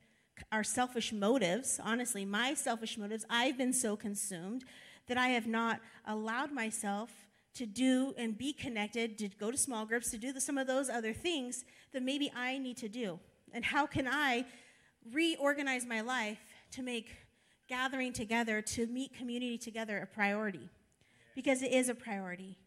our 0.52 0.64
selfish 0.64 1.12
motives 1.12 1.80
honestly 1.84 2.24
my 2.26 2.54
selfish 2.54 2.98
motives 2.98 3.26
i've 3.30 3.58
been 3.58 3.74
so 3.74 3.96
consumed 3.96 4.64
that 5.08 5.18
i 5.18 5.30
have 5.30 5.48
not 5.48 5.80
allowed 6.06 6.52
myself 6.52 7.27
to 7.58 7.66
do 7.66 8.14
and 8.18 8.38
be 8.38 8.54
connected 8.54 9.18
to 9.18 9.28
go 9.30 9.52
to 9.52 9.58
small 9.58 9.86
groups 9.86 10.12
to 10.12 10.18
do 10.18 10.32
the, 10.32 10.42
some 10.42 10.58
of 10.58 10.68
those 10.68 10.90
other 10.90 11.14
things 11.14 11.66
that 11.94 12.04
maybe 12.04 12.32
i 12.36 12.58
need 12.58 12.78
to 12.78 12.90
do 12.90 13.20
and 13.54 13.66
how 13.66 13.86
can 13.86 14.08
i 14.08 14.46
reorganize 15.14 15.86
my 15.86 16.02
life 16.02 16.40
to 16.72 16.82
make 16.82 17.10
gathering 17.68 18.14
together 18.14 18.62
to 18.62 18.88
meet 18.88 19.14
community 19.14 19.58
together 19.58 19.98
a 19.98 20.06
priority 20.06 20.70
because 21.36 21.62
it 21.62 21.72
is 21.72 21.90
a 21.90 21.96
priority. 21.96 22.58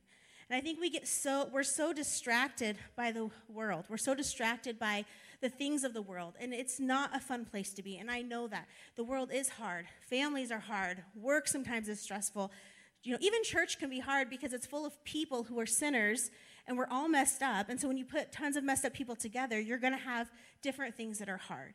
And 0.48 0.56
I 0.56 0.60
think 0.60 0.80
we 0.80 0.90
get 0.90 1.06
so 1.06 1.48
we're 1.52 1.62
so 1.62 1.92
distracted 1.92 2.76
by 2.96 3.12
the 3.12 3.30
world. 3.48 3.84
We're 3.88 3.96
so 3.96 4.14
distracted 4.14 4.78
by 4.78 5.04
the 5.40 5.48
things 5.48 5.84
of 5.84 5.94
the 5.94 6.02
world. 6.02 6.34
And 6.40 6.52
it's 6.52 6.78
not 6.78 7.14
a 7.14 7.20
fun 7.20 7.44
place 7.44 7.72
to 7.74 7.82
be. 7.82 7.96
And 7.96 8.10
I 8.10 8.22
know 8.22 8.46
that. 8.48 8.66
The 8.96 9.04
world 9.04 9.30
is 9.32 9.48
hard. 9.48 9.86
Families 10.08 10.50
are 10.50 10.58
hard. 10.60 11.02
Work 11.14 11.48
sometimes 11.48 11.88
is 11.88 12.00
stressful. 12.00 12.52
You 13.02 13.12
know, 13.12 13.18
even 13.20 13.42
church 13.42 13.78
can 13.78 13.88
be 13.88 14.00
hard 14.00 14.28
because 14.28 14.52
it's 14.52 14.66
full 14.66 14.84
of 14.84 15.02
people 15.04 15.44
who 15.44 15.58
are 15.58 15.66
sinners 15.66 16.30
and 16.66 16.76
we're 16.76 16.88
all 16.90 17.08
messed 17.08 17.42
up. 17.42 17.68
And 17.68 17.80
so 17.80 17.88
when 17.88 17.96
you 17.96 18.04
put 18.04 18.30
tons 18.30 18.56
of 18.56 18.64
messed 18.64 18.84
up 18.84 18.92
people 18.92 19.16
together, 19.16 19.58
you're 19.58 19.78
going 19.78 19.94
to 19.94 19.98
have 19.98 20.30
different 20.62 20.96
things 20.96 21.18
that 21.18 21.28
are 21.28 21.38
hard. 21.38 21.74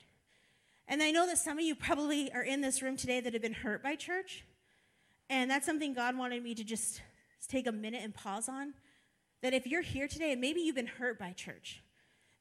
And 0.87 1.01
I 1.01 1.11
know 1.11 1.25
that 1.25 1.39
some 1.39 1.57
of 1.57 1.63
you 1.63 1.73
probably 1.73 2.31
are 2.31 2.43
in 2.43 2.61
this 2.61 2.81
room 2.81 2.95
today 2.95 3.19
that 3.21 3.33
have 3.33 3.41
been 3.41 3.53
hurt 3.53 3.81
by 3.81 3.95
church. 3.95 4.45
And 5.29 5.49
that's 5.49 5.65
something 5.65 5.93
God 5.93 6.15
wanted 6.15 6.43
me 6.43 6.53
to 6.53 6.63
just 6.63 7.01
take 7.47 7.65
a 7.67 7.71
minute 7.71 8.01
and 8.03 8.13
pause 8.13 8.47
on. 8.47 8.73
That 9.41 9.53
if 9.53 9.65
you're 9.65 9.81
here 9.81 10.07
today 10.07 10.31
and 10.31 10.41
maybe 10.41 10.61
you've 10.61 10.75
been 10.75 10.85
hurt 10.85 11.17
by 11.17 11.31
church, 11.31 11.81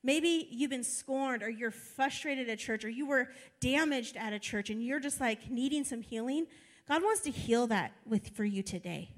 maybe 0.02 0.46
you've 0.50 0.70
been 0.70 0.84
scorned 0.84 1.42
or 1.42 1.48
you're 1.48 1.70
frustrated 1.70 2.48
at 2.50 2.58
church 2.58 2.84
or 2.84 2.90
you 2.90 3.06
were 3.06 3.28
damaged 3.60 4.16
at 4.16 4.32
a 4.32 4.38
church 4.38 4.68
and 4.68 4.84
you're 4.84 5.00
just 5.00 5.20
like 5.20 5.50
needing 5.50 5.84
some 5.84 6.02
healing, 6.02 6.46
God 6.88 7.02
wants 7.02 7.22
to 7.22 7.30
heal 7.30 7.66
that 7.68 7.92
with, 8.06 8.28
for 8.36 8.44
you 8.44 8.62
today. 8.62 9.10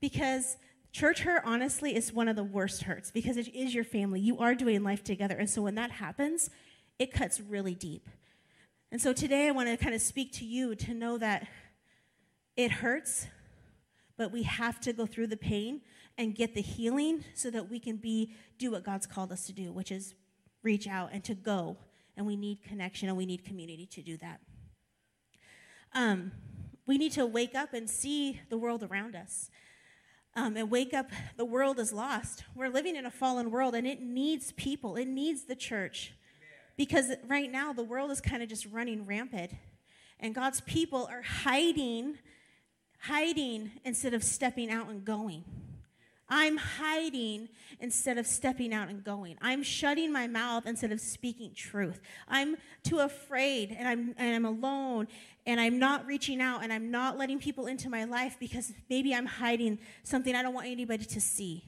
Because 0.00 0.56
church 0.92 1.20
hurt, 1.20 1.42
honestly, 1.44 1.94
is 1.94 2.12
one 2.12 2.28
of 2.28 2.36
the 2.36 2.44
worst 2.44 2.84
hurts 2.84 3.10
because 3.10 3.36
it 3.36 3.54
is 3.54 3.74
your 3.74 3.84
family. 3.84 4.20
You 4.20 4.38
are 4.38 4.54
doing 4.54 4.82
life 4.82 5.04
together. 5.04 5.36
And 5.36 5.48
so 5.48 5.62
when 5.62 5.74
that 5.74 5.90
happens, 5.90 6.50
it 6.98 7.12
cuts 7.12 7.40
really 7.40 7.74
deep. 7.74 8.08
And 8.90 9.00
so 9.00 9.12
today 9.12 9.48
I 9.48 9.50
want 9.50 9.68
to 9.68 9.76
kind 9.76 9.94
of 9.94 10.00
speak 10.00 10.32
to 10.34 10.44
you 10.44 10.74
to 10.74 10.94
know 10.94 11.18
that 11.18 11.46
it 12.56 12.70
hurts, 12.70 13.26
but 14.16 14.32
we 14.32 14.44
have 14.44 14.80
to 14.80 14.92
go 14.92 15.04
through 15.04 15.26
the 15.26 15.36
pain 15.36 15.82
and 16.16 16.34
get 16.34 16.54
the 16.54 16.62
healing 16.62 17.24
so 17.34 17.50
that 17.50 17.68
we 17.68 17.78
can 17.78 17.96
be 17.96 18.32
do 18.58 18.70
what 18.70 18.84
God's 18.84 19.06
called 19.06 19.32
us 19.32 19.46
to 19.46 19.52
do, 19.52 19.72
which 19.72 19.92
is 19.92 20.14
reach 20.62 20.86
out 20.86 21.10
and 21.12 21.22
to 21.24 21.34
go. 21.34 21.76
And 22.16 22.26
we 22.26 22.36
need 22.36 22.62
connection 22.62 23.08
and 23.08 23.18
we 23.18 23.26
need 23.26 23.44
community 23.44 23.84
to 23.86 24.00
do 24.00 24.16
that. 24.18 24.40
Um, 25.92 26.32
we 26.86 26.98
need 26.98 27.12
to 27.12 27.26
wake 27.26 27.54
up 27.54 27.74
and 27.74 27.88
see 27.90 28.40
the 28.48 28.56
world 28.56 28.82
around 28.82 29.16
us. 29.16 29.50
Um, 30.34 30.56
and 30.56 30.70
wake 30.70 30.92
up, 30.92 31.10
the 31.36 31.46
world 31.46 31.78
is 31.78 31.92
lost. 31.92 32.44
We're 32.54 32.68
living 32.68 32.94
in 32.94 33.06
a 33.06 33.10
fallen 33.10 33.50
world 33.50 33.74
and 33.74 33.86
it 33.86 34.00
needs 34.00 34.52
people, 34.52 34.96
it 34.96 35.06
needs 35.06 35.44
the 35.44 35.56
church. 35.56 36.12
Because 36.76 37.12
right 37.26 37.50
now, 37.50 37.72
the 37.72 37.82
world 37.82 38.10
is 38.10 38.20
kind 38.20 38.42
of 38.42 38.50
just 38.50 38.66
running 38.66 39.06
rampant. 39.06 39.52
And 40.20 40.34
God's 40.34 40.60
people 40.60 41.08
are 41.10 41.22
hiding, 41.22 42.18
hiding 43.00 43.70
instead 43.84 44.12
of 44.12 44.22
stepping 44.22 44.70
out 44.70 44.90
and 44.90 45.02
going. 45.04 45.44
I'm 46.28 46.56
hiding 46.56 47.48
instead 47.78 48.18
of 48.18 48.26
stepping 48.26 48.74
out 48.74 48.88
and 48.88 49.04
going. 49.04 49.36
I'm 49.40 49.62
shutting 49.62 50.12
my 50.12 50.26
mouth 50.26 50.66
instead 50.66 50.90
of 50.90 51.00
speaking 51.00 51.52
truth. 51.54 52.00
I'm 52.26 52.56
too 52.82 52.98
afraid 52.98 53.74
and 53.78 53.86
I'm, 53.86 54.14
and 54.18 54.34
I'm 54.34 54.44
alone 54.44 55.06
and 55.46 55.60
I'm 55.60 55.78
not 55.78 56.04
reaching 56.06 56.40
out 56.40 56.64
and 56.64 56.72
I'm 56.72 56.90
not 56.90 57.16
letting 57.16 57.38
people 57.38 57.66
into 57.66 57.88
my 57.88 58.04
life 58.04 58.36
because 58.40 58.72
maybe 58.90 59.14
I'm 59.14 59.26
hiding 59.26 59.78
something 60.02 60.34
I 60.34 60.42
don't 60.42 60.54
want 60.54 60.66
anybody 60.66 61.04
to 61.04 61.20
see. 61.20 61.64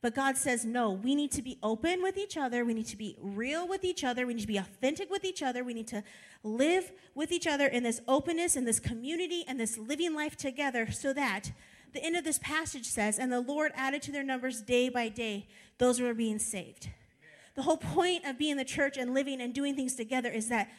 But 0.00 0.16
God 0.16 0.36
says, 0.36 0.64
no, 0.64 0.90
we 0.90 1.14
need 1.14 1.30
to 1.30 1.42
be 1.42 1.58
open 1.62 2.02
with 2.02 2.18
each 2.18 2.36
other. 2.36 2.64
We 2.64 2.74
need 2.74 2.88
to 2.88 2.96
be 2.96 3.16
real 3.20 3.68
with 3.68 3.84
each 3.84 4.02
other. 4.02 4.26
We 4.26 4.34
need 4.34 4.40
to 4.40 4.48
be 4.48 4.56
authentic 4.56 5.08
with 5.08 5.24
each 5.24 5.44
other. 5.44 5.62
We 5.62 5.74
need 5.74 5.86
to 5.88 6.02
live 6.42 6.90
with 7.14 7.30
each 7.30 7.46
other 7.46 7.68
in 7.68 7.84
this 7.84 8.00
openness 8.08 8.56
and 8.56 8.66
this 8.66 8.80
community 8.80 9.44
and 9.46 9.60
this 9.60 9.78
living 9.78 10.12
life 10.12 10.36
together 10.36 10.90
so 10.90 11.12
that 11.12 11.52
the 11.92 12.02
end 12.02 12.16
of 12.16 12.24
this 12.24 12.38
passage 12.38 12.86
says, 12.86 13.18
and 13.18 13.32
the 13.32 13.40
Lord 13.40 13.72
added 13.74 14.02
to 14.02 14.12
their 14.12 14.22
numbers 14.22 14.62
day 14.62 14.88
by 14.88 15.08
day 15.08 15.48
those 15.78 15.98
who 15.98 16.06
are 16.06 16.14
being 16.14 16.38
saved. 16.38 16.88
The 17.54 17.62
whole 17.62 17.76
point 17.76 18.24
of 18.24 18.38
being 18.38 18.56
the 18.56 18.64
church 18.64 18.96
and 18.96 19.12
living 19.12 19.40
and 19.40 19.52
doing 19.52 19.76
things 19.76 19.94
together 19.94 20.30
is 20.30 20.48
that 20.48 20.70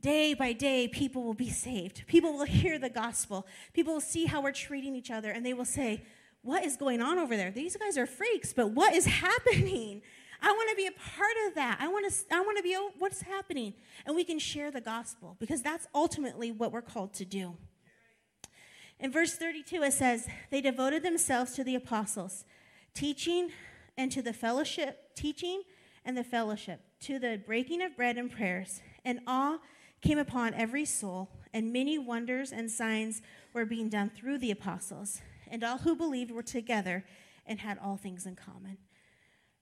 day 0.00 0.34
by 0.34 0.52
day 0.52 0.88
people 0.88 1.22
will 1.22 1.34
be 1.34 1.50
saved. 1.50 2.06
People 2.06 2.32
will 2.32 2.44
hear 2.44 2.78
the 2.78 2.90
gospel. 2.90 3.46
People 3.72 3.94
will 3.94 4.00
see 4.00 4.26
how 4.26 4.42
we're 4.42 4.52
treating 4.52 4.94
each 4.94 5.10
other 5.10 5.30
and 5.30 5.44
they 5.44 5.54
will 5.54 5.64
say, 5.64 6.02
what 6.42 6.64
is 6.64 6.76
going 6.76 7.00
on 7.00 7.18
over 7.18 7.36
there? 7.36 7.50
These 7.50 7.76
guys 7.76 7.98
are 7.98 8.06
freaks, 8.06 8.52
but 8.52 8.70
what 8.70 8.94
is 8.94 9.04
happening? 9.26 10.02
I 10.42 10.52
want 10.52 10.70
to 10.70 10.76
be 10.76 10.86
a 10.86 10.92
part 10.92 11.36
of 11.46 11.54
that. 11.54 11.78
I 11.80 11.88
want 11.88 12.10
to 12.10 12.34
I 12.34 12.40
want 12.40 12.56
to 12.56 12.62
be 12.62 12.76
what's 12.98 13.22
happening 13.22 13.74
and 14.06 14.16
we 14.16 14.24
can 14.24 14.38
share 14.38 14.70
the 14.70 14.80
gospel 14.80 15.36
because 15.38 15.62
that's 15.62 15.86
ultimately 15.94 16.50
what 16.50 16.72
we're 16.72 16.82
called 16.82 17.12
to 17.14 17.24
do. 17.24 17.56
In 19.00 19.10
verse 19.10 19.34
32 19.34 19.82
it 19.82 19.92
says, 19.92 20.28
"They 20.50 20.60
devoted 20.60 21.02
themselves 21.02 21.54
to 21.54 21.64
the 21.64 21.74
apostles, 21.74 22.44
teaching 22.94 23.50
and 23.96 24.12
to 24.12 24.22
the 24.22 24.32
fellowship, 24.32 25.14
teaching 25.14 25.62
and 26.04 26.16
the 26.16 26.24
fellowship, 26.24 26.80
to 27.00 27.18
the 27.18 27.42
breaking 27.44 27.82
of 27.82 27.96
bread 27.96 28.18
and 28.18 28.30
prayers, 28.30 28.82
and 29.04 29.20
awe 29.26 29.58
came 30.00 30.18
upon 30.18 30.54
every 30.54 30.84
soul, 30.84 31.30
and 31.52 31.72
many 31.72 31.98
wonders 31.98 32.52
and 32.52 32.70
signs 32.70 33.22
were 33.52 33.66
being 33.66 33.88
done 33.88 34.10
through 34.10 34.38
the 34.38 34.50
apostles." 34.50 35.20
and 35.50 35.64
all 35.64 35.78
who 35.78 35.94
believed 35.94 36.30
were 36.30 36.42
together 36.42 37.04
and 37.46 37.60
had 37.60 37.78
all 37.78 37.96
things 37.96 38.24
in 38.24 38.36
common. 38.36 38.78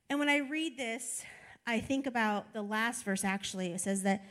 And 0.09 0.18
when 0.18 0.29
I 0.29 0.37
read 0.37 0.77
this, 0.77 1.24
I 1.66 1.81
think 1.81 2.07
about 2.07 2.53
the 2.53 2.62
last 2.62 3.05
verse 3.05 3.24
actually. 3.24 3.72
It 3.72 3.81
says 3.81 4.03
that 4.03 4.24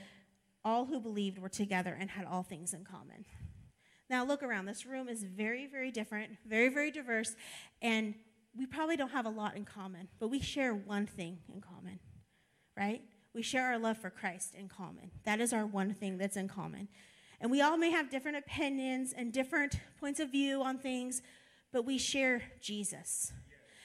all 0.64 0.86
who 0.86 1.00
believed 1.00 1.40
were 1.40 1.50
together 1.50 1.98
and 2.00 2.12
had 2.12 2.26
all 2.26 2.44
things 2.44 2.74
in 2.74 2.86
common. 2.86 3.26
Now, 4.10 4.26
look 4.26 4.42
around. 4.42 4.66
This 4.66 4.86
room 4.86 5.10
is 5.10 5.24
very, 5.24 5.68
very 5.68 5.92
different, 5.92 6.38
very, 6.48 6.70
very 6.70 6.92
diverse, 6.92 7.36
and 7.82 8.16
we 8.58 8.66
probably 8.66 8.98
don't 8.98 9.12
have 9.12 9.26
a 9.26 9.30
lot 9.30 9.56
in 9.56 9.66
common, 9.66 10.08
but 10.20 10.30
we 10.30 10.40
share 10.40 10.74
one 10.74 11.06
thing 11.06 11.40
in 11.54 11.62
common, 11.62 12.00
right? 12.76 13.02
We 13.34 13.44
share 13.44 13.68
our 13.68 13.78
love 13.78 13.98
for 13.98 14.10
Christ 14.10 14.56
in 14.56 14.68
common. 14.68 15.12
That 15.26 15.40
is 15.40 15.54
our 15.54 15.66
one 15.66 15.94
thing 15.94 16.18
that's 16.18 16.38
in 16.38 16.48
common. 16.48 16.88
And 17.40 17.52
we 17.52 17.62
all 17.62 17.78
may 17.78 17.92
have 17.92 18.10
different 18.10 18.38
opinions 18.38 19.14
and 19.16 19.32
different 19.32 19.80
points 20.00 20.20
of 20.20 20.32
view 20.32 20.64
on 20.64 20.80
things, 20.80 21.22
but 21.72 21.86
we 21.86 22.00
share 22.00 22.42
Jesus. 22.62 23.32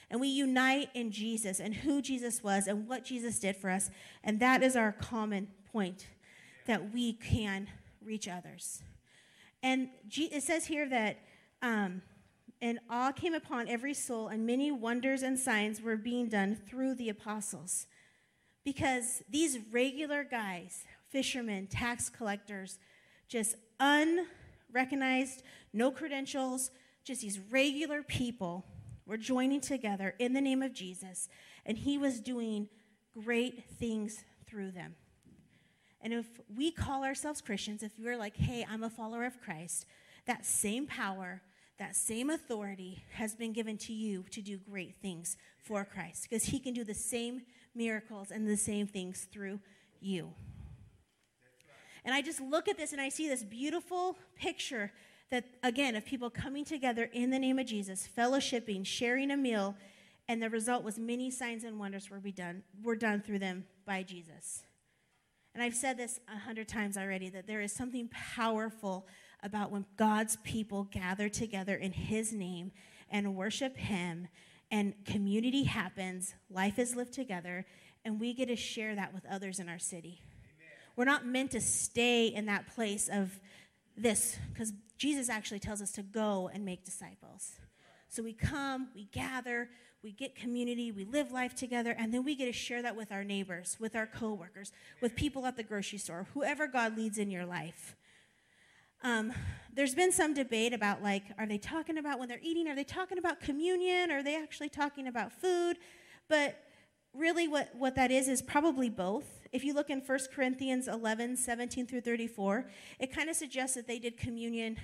And 0.09 0.19
we 0.19 0.27
unite 0.27 0.89
in 0.95 1.11
Jesus 1.11 1.59
and 1.59 1.73
who 1.73 2.01
Jesus 2.01 2.43
was 2.43 2.67
and 2.67 2.87
what 2.87 3.05
Jesus 3.05 3.39
did 3.39 3.55
for 3.55 3.69
us. 3.69 3.91
And 4.23 4.39
that 4.39 4.63
is 4.63 4.75
our 4.75 4.91
common 4.91 5.49
point 5.71 6.07
that 6.65 6.93
we 6.93 7.13
can 7.13 7.67
reach 8.03 8.27
others. 8.27 8.81
And 9.63 9.89
it 10.11 10.43
says 10.43 10.65
here 10.65 10.87
that, 10.89 11.19
um, 11.61 12.01
and 12.61 12.79
awe 12.89 13.13
came 13.13 13.33
upon 13.33 13.69
every 13.69 13.93
soul, 13.93 14.27
and 14.27 14.45
many 14.45 14.71
wonders 14.71 15.23
and 15.23 15.39
signs 15.39 15.81
were 15.81 15.97
being 15.97 16.27
done 16.27 16.55
through 16.55 16.95
the 16.95 17.09
apostles. 17.09 17.87
Because 18.65 19.23
these 19.29 19.57
regular 19.71 20.25
guys, 20.25 20.83
fishermen, 21.09 21.67
tax 21.67 22.09
collectors, 22.09 22.77
just 23.29 23.55
unrecognized, 23.79 25.43
no 25.71 25.91
credentials, 25.91 26.71
just 27.03 27.21
these 27.21 27.39
regular 27.39 28.03
people 28.03 28.65
were 29.05 29.17
joining 29.17 29.61
together 29.61 30.15
in 30.19 30.33
the 30.33 30.41
name 30.41 30.61
of 30.61 30.73
Jesus, 30.73 31.29
and 31.65 31.77
he 31.77 31.97
was 31.97 32.19
doing 32.19 32.67
great 33.23 33.63
things 33.79 34.23
through 34.47 34.71
them. 34.71 34.95
And 36.03 36.13
if 36.13 36.27
we 36.53 36.69
call 36.69 37.03
ourselves 37.03 37.41
Christians, 37.41 37.81
if 37.81 37.93
we're 37.97 38.17
like, 38.17 38.35
hey, 38.35 38.65
I'm 38.69 38.83
a 38.83 38.89
follower 38.89 39.23
of 39.23 39.41
Christ, 39.41 39.85
that 40.27 40.45
same 40.45 40.85
power, 40.85 41.41
that 41.79 41.95
same 41.95 42.29
authority 42.29 43.03
has 43.13 43.35
been 43.35 43.53
given 43.53 43.77
to 43.77 43.93
you 43.93 44.25
to 44.31 44.41
do 44.41 44.57
great 44.57 44.95
things 45.01 45.37
for 45.57 45.85
Christ 45.85 46.27
because 46.29 46.43
he 46.43 46.59
can 46.59 46.73
do 46.73 46.83
the 46.83 46.93
same 46.93 47.43
miracles 47.73 48.31
and 48.31 48.47
the 48.47 48.57
same 48.57 48.85
things 48.85 49.27
through 49.31 49.61
you. 50.01 50.33
And 52.05 52.13
I 52.13 52.21
just 52.21 52.41
look 52.41 52.67
at 52.67 52.77
this 52.77 52.91
and 52.91 52.99
I 52.99 53.07
see 53.07 53.29
this 53.29 53.43
beautiful 53.43 54.17
picture 54.35 54.91
that, 55.31 55.45
again, 55.63 55.95
of 55.95 56.05
people 56.05 56.29
coming 56.29 56.65
together 56.65 57.09
in 57.13 57.29
the 57.29 57.39
name 57.39 57.57
of 57.57 57.65
Jesus, 57.65 58.07
fellowshipping, 58.15 58.85
sharing 58.85 59.31
a 59.31 59.37
meal, 59.37 59.75
and 60.27 60.43
the 60.43 60.49
result 60.49 60.83
was 60.83 60.99
many 60.99 61.31
signs 61.31 61.63
and 61.63 61.79
wonders 61.79 62.09
were, 62.09 62.19
be 62.19 62.31
done, 62.31 62.61
were 62.83 62.95
done 62.97 63.21
through 63.21 63.39
them 63.39 63.63
by 63.85 64.03
Jesus. 64.03 64.63
And 65.53 65.61
I've 65.61 65.75
said 65.75 65.97
this 65.97 66.19
a 66.33 66.39
hundred 66.39 66.67
times 66.67 66.97
already 66.97 67.29
that 67.29 67.45
there 67.45 67.61
is 67.61 67.71
something 67.71 68.09
powerful 68.09 69.07
about 69.43 69.71
when 69.71 69.85
God's 69.97 70.37
people 70.37 70.85
gather 70.85 71.29
together 71.29 71.75
in 71.75 71.91
His 71.91 72.33
name 72.33 72.71
and 73.11 73.35
worship 73.35 73.77
Him, 73.77 74.27
and 74.71 74.93
community 75.05 75.63
happens, 75.63 76.33
life 76.49 76.79
is 76.79 76.95
lived 76.95 77.13
together, 77.13 77.65
and 78.03 78.19
we 78.19 78.33
get 78.33 78.47
to 78.47 78.55
share 78.55 78.95
that 78.95 79.13
with 79.13 79.23
others 79.29 79.59
in 79.59 79.69
our 79.69 79.77
city. 79.77 80.21
Amen. 80.23 80.71
We're 80.95 81.05
not 81.05 81.25
meant 81.27 81.51
to 81.51 81.61
stay 81.61 82.27
in 82.27 82.47
that 82.47 82.73
place 82.73 83.07
of 83.11 83.39
this, 83.95 84.39
because 84.51 84.73
Jesus 84.97 85.29
actually 85.29 85.59
tells 85.59 85.81
us 85.81 85.91
to 85.91 86.01
go 86.01 86.49
and 86.51 86.65
make 86.65 86.83
disciples. 86.83 87.51
So 88.09 88.23
we 88.23 88.33
come, 88.33 88.87
we 88.95 89.05
gather, 89.11 89.69
we 90.03 90.11
get 90.11 90.35
community, 90.35 90.91
we 90.91 91.05
live 91.05 91.31
life 91.31 91.55
together, 91.55 91.95
and 91.97 92.13
then 92.13 92.25
we 92.25 92.35
get 92.35 92.45
to 92.45 92.51
share 92.51 92.81
that 92.81 92.95
with 92.95 93.11
our 93.11 93.23
neighbors, 93.23 93.77
with 93.79 93.95
our 93.95 94.05
coworkers, 94.05 94.73
with 95.01 95.15
people 95.15 95.45
at 95.45 95.55
the 95.55 95.63
grocery 95.63 95.97
store, 95.97 96.27
whoever 96.33 96.67
God 96.67 96.97
leads 96.97 97.17
in 97.17 97.31
your 97.31 97.45
life. 97.45 97.95
Um, 99.01 99.31
there's 99.73 99.95
been 99.95 100.11
some 100.11 100.33
debate 100.33 100.73
about 100.73 101.01
like, 101.01 101.23
are 101.37 101.45
they 101.45 101.57
talking 101.57 101.97
about 101.97 102.19
when 102.19 102.27
they're 102.27 102.39
eating? 102.41 102.67
Are 102.67 102.75
they 102.75 102.83
talking 102.83 103.17
about 103.17 103.39
communion? 103.39 104.11
Are 104.11 104.21
they 104.21 104.35
actually 104.35 104.69
talking 104.69 105.07
about 105.07 105.31
food? 105.31 105.77
But 106.27 106.57
really, 107.13 107.47
what, 107.47 107.73
what 107.73 107.95
that 107.95 108.11
is 108.11 108.27
is 108.27 108.41
probably 108.41 108.89
both. 108.89 109.41
if 109.53 109.63
you 109.63 109.73
look 109.73 109.89
in 109.89 109.99
1 109.99 110.19
Corinthians 110.35 110.87
11, 110.87 111.37
17 111.37 111.87
through 111.87 112.01
34, 112.01 112.65
it 112.99 113.13
kind 113.13 113.29
of 113.29 113.35
suggests 113.35 113.75
that 113.75 113.87
they 113.87 113.99
did 113.99 114.17
communion 114.17 114.77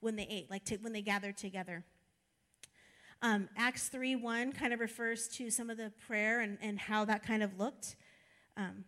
when 0.00 0.16
they 0.16 0.26
ate, 0.30 0.50
like 0.50 0.64
to, 0.64 0.76
when 0.76 0.92
they 0.92 1.02
gathered 1.02 1.36
together. 1.36 1.84
Um, 3.22 3.48
Acts 3.56 3.88
3 3.88 4.16
1 4.16 4.52
kind 4.52 4.72
of 4.72 4.80
refers 4.80 5.28
to 5.28 5.50
some 5.50 5.70
of 5.70 5.76
the 5.76 5.92
prayer 6.06 6.40
and, 6.40 6.58
and 6.60 6.78
how 6.78 7.04
that 7.06 7.22
kind 7.22 7.42
of 7.42 7.58
looked. 7.58 7.96
Um, 8.56 8.84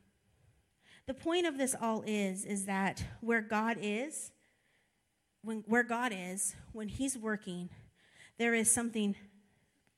the 1.07 1.15
point 1.15 1.47
of 1.47 1.57
this 1.57 1.75
all 1.81 2.05
is, 2.07 2.45
is 2.45 2.67
that 2.67 3.03
where 3.23 3.41
God 3.41 3.79
is, 3.81 4.31
when, 5.43 5.65
where 5.67 5.83
God 5.83 6.13
is, 6.15 6.55
when 6.73 6.89
He's 6.89 7.17
working, 7.17 7.71
there 8.39 8.55
is 8.55 8.71
something 8.71 9.17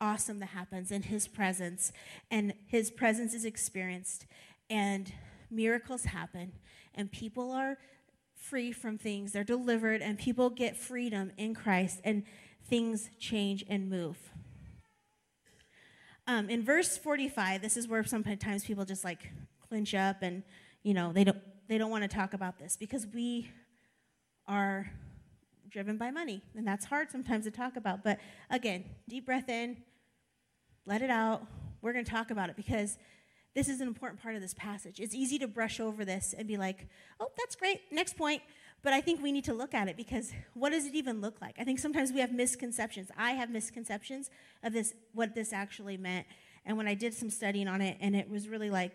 awesome 0.00 0.38
that 0.38 0.50
happens 0.50 0.92
in 0.92 1.02
His 1.02 1.26
presence, 1.26 1.92
and 2.30 2.54
His 2.66 2.92
presence 2.92 3.34
is 3.34 3.44
experienced, 3.44 4.26
and 4.70 5.12
miracles 5.50 6.04
happen, 6.04 6.52
and 6.94 7.10
people 7.10 7.50
are 7.50 7.78
free 8.36 8.70
from 8.70 8.96
things. 8.96 9.32
They're 9.32 9.42
delivered, 9.42 10.02
and 10.02 10.16
people 10.16 10.48
get 10.48 10.76
freedom 10.76 11.32
in 11.36 11.54
Christ, 11.54 12.00
and 12.04 12.22
things 12.70 13.10
change 13.18 13.64
and 13.68 13.90
move. 13.90 14.16
Um, 16.26 16.48
in 16.48 16.64
verse 16.64 16.96
45, 16.96 17.60
this 17.60 17.76
is 17.76 17.88
where 17.88 18.04
sometimes 18.04 18.64
people 18.64 18.84
just 18.84 19.02
like 19.04 19.30
clinch 19.68 19.94
up 19.94 20.22
and, 20.22 20.44
you 20.84 20.94
know, 20.94 21.12
they 21.12 21.24
don't, 21.24 21.38
they 21.68 21.76
don't 21.76 21.90
want 21.90 22.02
to 22.02 22.08
talk 22.08 22.32
about 22.32 22.58
this 22.58 22.76
because 22.76 23.06
we 23.12 23.50
are 24.46 24.90
driven 25.68 25.96
by 25.96 26.12
money. 26.12 26.42
And 26.56 26.66
that's 26.66 26.84
hard 26.84 27.10
sometimes 27.10 27.44
to 27.46 27.50
talk 27.50 27.76
about. 27.76 28.04
But 28.04 28.18
again, 28.48 28.84
deep 29.08 29.26
breath 29.26 29.48
in, 29.48 29.78
let 30.86 31.02
it 31.02 31.10
out. 31.10 31.42
We're 31.82 31.92
going 31.92 32.04
to 32.04 32.10
talk 32.10 32.30
about 32.30 32.48
it 32.48 32.56
because 32.56 32.96
this 33.54 33.68
is 33.68 33.80
an 33.80 33.88
important 33.88 34.22
part 34.22 34.36
of 34.36 34.40
this 34.40 34.54
passage. 34.54 35.00
It's 35.00 35.14
easy 35.14 35.38
to 35.40 35.48
brush 35.48 35.80
over 35.80 36.04
this 36.04 36.34
and 36.36 36.46
be 36.46 36.56
like, 36.56 36.86
oh, 37.18 37.28
that's 37.36 37.56
great. 37.56 37.80
Next 37.90 38.16
point. 38.16 38.42
But 38.82 38.92
I 38.92 39.00
think 39.00 39.22
we 39.22 39.32
need 39.32 39.44
to 39.44 39.54
look 39.54 39.74
at 39.74 39.88
it 39.88 39.96
because 39.96 40.32
what 40.54 40.70
does 40.70 40.86
it 40.86 40.94
even 40.94 41.20
look 41.20 41.40
like? 41.40 41.56
I 41.58 41.64
think 41.64 41.78
sometimes 41.78 42.12
we 42.12 42.20
have 42.20 42.32
misconceptions. 42.32 43.10
I 43.16 43.32
have 43.32 43.50
misconceptions 43.50 44.30
of 44.62 44.72
this, 44.72 44.94
what 45.12 45.34
this 45.34 45.52
actually 45.52 45.96
meant. 45.96 46.26
And 46.64 46.76
when 46.76 46.88
I 46.88 46.94
did 46.94 47.12
some 47.14 47.30
studying 47.30 47.68
on 47.68 47.80
it, 47.80 47.96
and 48.00 48.16
it 48.16 48.28
was 48.28 48.48
really 48.48 48.70
like, 48.70 48.94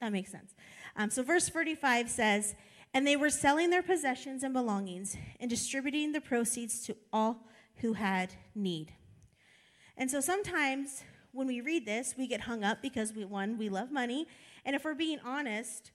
that 0.00 0.12
makes 0.12 0.30
sense. 0.30 0.54
Um, 0.96 1.10
so, 1.10 1.22
verse 1.22 1.48
45 1.48 2.10
says, 2.10 2.54
And 2.92 3.06
they 3.06 3.16
were 3.16 3.30
selling 3.30 3.70
their 3.70 3.82
possessions 3.82 4.42
and 4.42 4.52
belongings 4.52 5.16
and 5.40 5.48
distributing 5.48 6.12
the 6.12 6.20
proceeds 6.20 6.84
to 6.86 6.96
all 7.12 7.46
who 7.76 7.94
had 7.94 8.34
need. 8.54 8.92
And 9.96 10.10
so 10.10 10.20
sometimes 10.20 11.02
when 11.32 11.46
we 11.46 11.60
read 11.60 11.86
this, 11.86 12.14
we 12.16 12.26
get 12.26 12.42
hung 12.42 12.64
up 12.64 12.82
because 12.82 13.12
we, 13.12 13.24
one, 13.24 13.58
we 13.58 13.68
love 13.68 13.90
money. 13.90 14.26
And 14.64 14.74
if 14.74 14.84
we're 14.84 14.94
being 14.94 15.18
honest, 15.24 15.90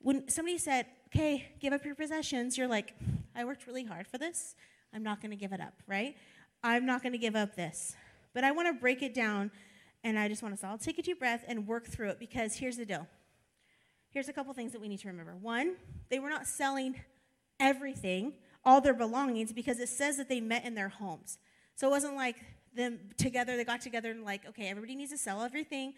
when 0.00 0.28
somebody 0.28 0.58
said, 0.58 0.86
okay, 1.14 1.46
give 1.60 1.72
up 1.72 1.84
your 1.84 1.94
possessions, 1.94 2.56
you're 2.56 2.68
like, 2.68 2.94
I 3.36 3.44
worked 3.44 3.66
really 3.66 3.84
hard 3.84 4.06
for 4.06 4.16
this. 4.16 4.54
I'm 4.94 5.02
not 5.02 5.20
going 5.20 5.30
to 5.30 5.36
give 5.36 5.52
it 5.52 5.60
up, 5.60 5.74
right? 5.86 6.16
I'm 6.62 6.86
not 6.86 7.02
going 7.02 7.12
to 7.12 7.18
give 7.18 7.36
up 7.36 7.54
this. 7.54 7.94
But 8.34 8.44
I 8.44 8.50
want 8.52 8.68
to 8.68 8.72
break 8.72 9.02
it 9.02 9.12
down, 9.12 9.50
and 10.02 10.18
I 10.18 10.28
just 10.28 10.42
want 10.42 10.54
us 10.54 10.64
all 10.64 10.78
to 10.78 10.84
take 10.84 10.98
a 10.98 11.02
deep 11.02 11.18
breath 11.18 11.44
and 11.46 11.66
work 11.66 11.86
through 11.86 12.08
it 12.10 12.18
because 12.18 12.56
here's 12.56 12.78
the 12.78 12.86
deal. 12.86 13.06
Here's 14.10 14.28
a 14.28 14.32
couple 14.32 14.54
things 14.54 14.72
that 14.72 14.80
we 14.80 14.88
need 14.88 15.00
to 15.00 15.08
remember. 15.08 15.34
One, 15.36 15.74
they 16.08 16.18
were 16.18 16.30
not 16.30 16.46
selling 16.46 16.96
everything, 17.60 18.32
all 18.64 18.80
their 18.80 18.94
belongings, 18.94 19.52
because 19.52 19.80
it 19.80 19.90
says 19.90 20.16
that 20.16 20.30
they 20.30 20.40
met 20.40 20.64
in 20.64 20.74
their 20.74 20.88
homes. 20.88 21.38
So 21.74 21.88
it 21.88 21.90
wasn't 21.90 22.16
like 22.16 22.36
them 22.74 22.98
together, 23.18 23.56
they 23.56 23.64
got 23.64 23.82
together 23.82 24.10
and 24.10 24.24
like, 24.24 24.46
okay, 24.48 24.68
everybody 24.68 24.94
needs 24.94 25.10
to 25.10 25.18
sell 25.18 25.42
everything. 25.42 25.92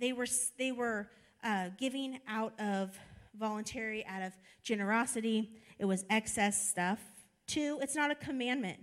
They 0.00 0.12
were, 0.12 0.26
they 0.58 0.72
were 0.72 1.08
uh, 1.44 1.70
giving 1.78 2.18
out 2.26 2.58
of 2.58 2.98
voluntary, 3.34 4.04
out 4.06 4.22
of 4.22 4.32
generosity. 4.62 5.50
It 5.78 5.84
was 5.84 6.04
excess 6.10 6.68
stuff. 6.68 7.00
Two, 7.46 7.78
it's 7.82 7.94
not 7.94 8.10
a 8.10 8.14
commandment. 8.14 8.78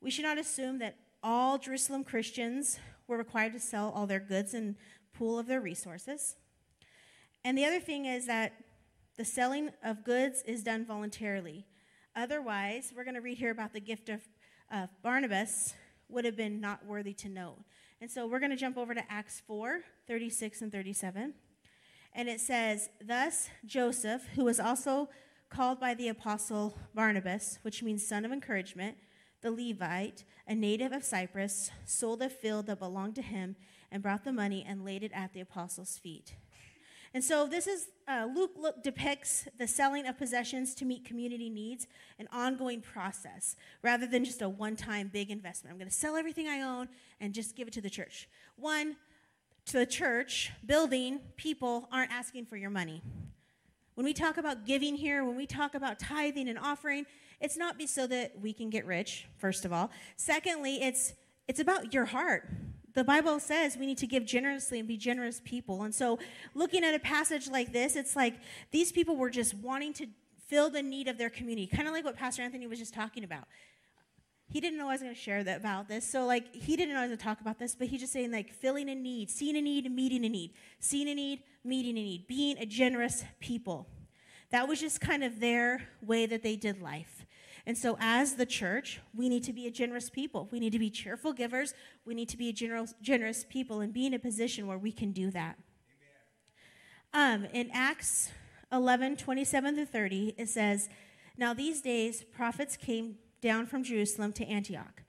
We 0.00 0.10
should 0.10 0.24
not 0.24 0.38
assume 0.38 0.78
that 0.78 0.96
all 1.22 1.58
Jerusalem 1.58 2.04
Christians 2.04 2.78
were 3.06 3.16
required 3.16 3.52
to 3.52 3.60
sell 3.60 3.92
all 3.94 4.06
their 4.06 4.20
goods 4.20 4.54
and 4.54 4.76
pool 5.12 5.38
of 5.38 5.46
their 5.46 5.60
resources. 5.60 6.36
And 7.44 7.56
the 7.56 7.64
other 7.64 7.80
thing 7.80 8.06
is 8.06 8.26
that 8.26 8.52
the 9.16 9.24
selling 9.24 9.70
of 9.84 10.04
goods 10.04 10.42
is 10.46 10.62
done 10.62 10.84
voluntarily. 10.84 11.66
Otherwise, 12.16 12.92
we're 12.94 13.04
going 13.04 13.14
to 13.14 13.20
read 13.20 13.38
here 13.38 13.50
about 13.50 13.72
the 13.72 13.80
gift 13.80 14.08
of 14.08 14.20
Barnabas 15.02 15.74
would 16.08 16.24
have 16.24 16.36
been 16.36 16.60
not 16.60 16.84
worthy 16.86 17.14
to 17.14 17.28
know. 17.28 17.56
And 18.00 18.10
so 18.10 18.26
we're 18.26 18.40
going 18.40 18.50
to 18.50 18.56
jump 18.56 18.78
over 18.78 18.94
to 18.94 19.12
Acts 19.12 19.42
4 19.46 19.80
36 20.06 20.62
and 20.62 20.72
37. 20.72 21.34
And 22.12 22.28
it 22.28 22.40
says, 22.40 22.88
Thus 23.04 23.48
Joseph, 23.64 24.22
who 24.34 24.44
was 24.44 24.60
also 24.60 25.08
called 25.48 25.80
by 25.80 25.94
the 25.94 26.08
apostle 26.08 26.78
Barnabas, 26.94 27.58
which 27.62 27.82
means 27.82 28.06
son 28.06 28.24
of 28.24 28.32
encouragement, 28.32 28.96
the 29.42 29.50
Levite, 29.50 30.24
a 30.46 30.54
native 30.54 30.92
of 30.92 31.02
Cyprus, 31.02 31.70
sold 31.84 32.22
a 32.22 32.28
field 32.28 32.66
that 32.66 32.78
belonged 32.78 33.14
to 33.16 33.22
him 33.22 33.56
and 33.90 34.02
brought 34.02 34.24
the 34.24 34.32
money 34.32 34.64
and 34.66 34.84
laid 34.84 35.02
it 35.02 35.12
at 35.14 35.32
the 35.32 35.40
apostles' 35.40 35.98
feet. 35.98 36.34
And 37.12 37.24
so 37.24 37.46
this 37.46 37.66
is 37.66 37.88
uh, 38.06 38.28
Luke 38.32 38.52
look, 38.56 38.82
depicts 38.82 39.48
the 39.58 39.66
selling 39.66 40.06
of 40.06 40.16
possessions 40.16 40.74
to 40.76 40.84
meet 40.84 41.04
community 41.04 41.50
needs, 41.50 41.88
an 42.18 42.28
ongoing 42.32 42.80
process, 42.80 43.56
rather 43.82 44.06
than 44.06 44.24
just 44.24 44.42
a 44.42 44.48
one-time 44.48 45.10
big 45.12 45.30
investment. 45.30 45.72
I'm 45.72 45.78
going 45.78 45.90
to 45.90 45.94
sell 45.94 46.14
everything 46.16 46.46
I 46.46 46.60
own 46.62 46.88
and 47.20 47.34
just 47.34 47.56
give 47.56 47.66
it 47.66 47.74
to 47.74 47.80
the 47.80 47.90
church. 47.90 48.28
One, 48.56 48.96
to 49.66 49.78
the 49.78 49.86
church, 49.86 50.52
building, 50.64 51.20
people 51.36 51.88
aren't 51.92 52.10
asking 52.10 52.46
for 52.46 52.56
your 52.56 52.70
money. 52.70 53.02
When 53.94 54.04
we 54.04 54.12
talk 54.12 54.36
about 54.36 54.66
giving 54.66 54.96
here, 54.96 55.24
when 55.24 55.36
we 55.36 55.46
talk 55.46 55.74
about 55.74 55.98
tithing 55.98 56.48
and 56.48 56.58
offering, 56.58 57.06
it's 57.40 57.56
not 57.56 57.78
be 57.78 57.86
so 57.86 58.06
that 58.06 58.40
we 58.40 58.52
can 58.52 58.70
get 58.70 58.86
rich, 58.86 59.26
first 59.38 59.64
of 59.64 59.72
all. 59.72 59.90
Secondly, 60.16 60.82
it's 60.82 61.14
it's 61.48 61.58
about 61.58 61.92
your 61.92 62.04
heart 62.04 62.48
the 62.94 63.04
Bible 63.04 63.38
says 63.38 63.76
we 63.76 63.86
need 63.86 63.98
to 63.98 64.06
give 64.06 64.24
generously 64.24 64.78
and 64.78 64.88
be 64.88 64.96
generous 64.96 65.40
people. 65.44 65.82
And 65.82 65.94
so, 65.94 66.18
looking 66.54 66.84
at 66.84 66.94
a 66.94 66.98
passage 66.98 67.48
like 67.48 67.72
this, 67.72 67.96
it's 67.96 68.16
like 68.16 68.34
these 68.70 68.92
people 68.92 69.16
were 69.16 69.30
just 69.30 69.54
wanting 69.54 69.92
to 69.94 70.06
fill 70.48 70.70
the 70.70 70.82
need 70.82 71.06
of 71.06 71.16
their 71.16 71.30
community, 71.30 71.66
kind 71.66 71.86
of 71.86 71.94
like 71.94 72.04
what 72.04 72.16
Pastor 72.16 72.42
Anthony 72.42 72.66
was 72.66 72.78
just 72.78 72.94
talking 72.94 73.22
about. 73.22 73.44
He 74.50 74.60
didn't 74.60 74.78
know 74.78 74.88
I 74.88 74.92
was 74.92 75.00
going 75.00 75.14
to 75.14 75.20
share 75.20 75.44
that 75.44 75.58
about 75.58 75.86
this. 75.86 76.04
So, 76.04 76.26
like, 76.26 76.52
he 76.52 76.76
didn't 76.76 76.92
know 76.92 76.98
I 76.98 77.02
was 77.02 77.10
going 77.10 77.18
to 77.18 77.24
talk 77.24 77.40
about 77.40 77.60
this, 77.60 77.76
but 77.76 77.86
he's 77.86 78.00
just 78.00 78.12
saying, 78.12 78.32
like, 78.32 78.52
filling 78.52 78.88
a 78.88 78.96
need, 78.96 79.30
seeing 79.30 79.56
a 79.56 79.62
need, 79.62 79.90
meeting 79.94 80.24
a 80.24 80.28
need, 80.28 80.54
seeing 80.80 81.08
a 81.08 81.14
need, 81.14 81.44
meeting 81.62 81.96
a 81.96 82.02
need, 82.02 82.26
being 82.26 82.58
a 82.58 82.66
generous 82.66 83.22
people. 83.38 83.86
That 84.50 84.66
was 84.66 84.80
just 84.80 85.00
kind 85.00 85.22
of 85.22 85.38
their 85.38 85.86
way 86.02 86.26
that 86.26 86.42
they 86.42 86.56
did 86.56 86.82
life. 86.82 87.24
And 87.64 87.78
so, 87.78 87.96
as 88.00 88.34
the 88.34 88.46
church, 88.46 89.00
we 89.14 89.28
need 89.28 89.44
to 89.44 89.52
be 89.52 89.68
a 89.68 89.70
generous 89.70 90.10
people. 90.10 90.48
We 90.50 90.58
need 90.58 90.72
to 90.72 90.80
be 90.80 90.90
cheerful 90.90 91.32
givers. 91.32 91.72
We 92.04 92.14
need 92.14 92.28
to 92.30 92.36
be 92.36 92.48
a 92.48 92.52
generous, 92.52 92.92
generous 93.00 93.46
people 93.48 93.78
and 93.78 93.92
be 93.92 94.04
in 94.04 94.14
a 94.14 94.18
position 94.18 94.66
where 94.66 94.78
we 94.78 94.90
can 94.90 95.12
do 95.12 95.30
that. 95.30 95.58
Um, 97.14 97.44
in 97.52 97.70
Acts 97.72 98.30
11 98.72 99.16
27 99.16 99.76
to 99.76 99.86
30, 99.86 100.34
it 100.36 100.48
says, 100.48 100.88
Now 101.36 101.54
these 101.54 101.80
days, 101.80 102.24
prophets 102.24 102.76
came 102.76 103.16
down 103.40 103.66
from 103.66 103.82
Jerusalem 103.82 104.32
to 104.34 104.46
Antioch. 104.46 105.02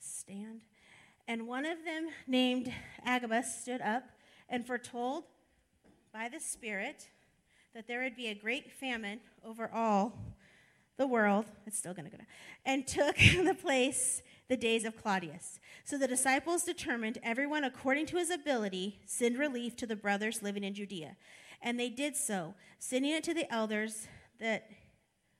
Stand. 0.00 0.62
And 1.26 1.46
one 1.46 1.64
of 1.64 1.84
them, 1.84 2.08
named 2.26 2.72
Agabus, 3.04 3.60
stood 3.62 3.80
up 3.80 4.04
and 4.48 4.66
foretold 4.66 5.24
by 6.12 6.28
the 6.28 6.40
Spirit 6.40 7.08
that 7.74 7.88
there 7.88 8.02
would 8.02 8.16
be 8.16 8.28
a 8.28 8.34
great 8.34 8.70
famine 8.70 9.20
over 9.44 9.70
all 9.72 10.18
the 10.96 11.06
world, 11.06 11.46
it's 11.66 11.76
still 11.76 11.94
going 11.94 12.04
to 12.04 12.10
go 12.10 12.18
down, 12.18 12.26
and 12.64 12.86
took 12.86 13.16
the 13.44 13.56
place 13.60 14.22
the 14.48 14.56
days 14.56 14.84
of 14.84 15.00
Claudius. 15.00 15.58
So 15.84 15.98
the 15.98 16.06
disciples 16.06 16.62
determined 16.64 17.18
everyone 17.22 17.64
according 17.64 18.06
to 18.06 18.16
his 18.16 18.30
ability 18.30 19.00
send 19.06 19.38
relief 19.38 19.74
to 19.76 19.86
the 19.86 19.96
brothers 19.96 20.42
living 20.42 20.62
in 20.62 20.74
Judea. 20.74 21.16
And 21.62 21.80
they 21.80 21.88
did 21.88 22.14
so, 22.14 22.54
sending 22.78 23.12
it 23.12 23.24
to 23.24 23.34
the 23.34 23.52
elders 23.52 24.06
that 24.38 24.70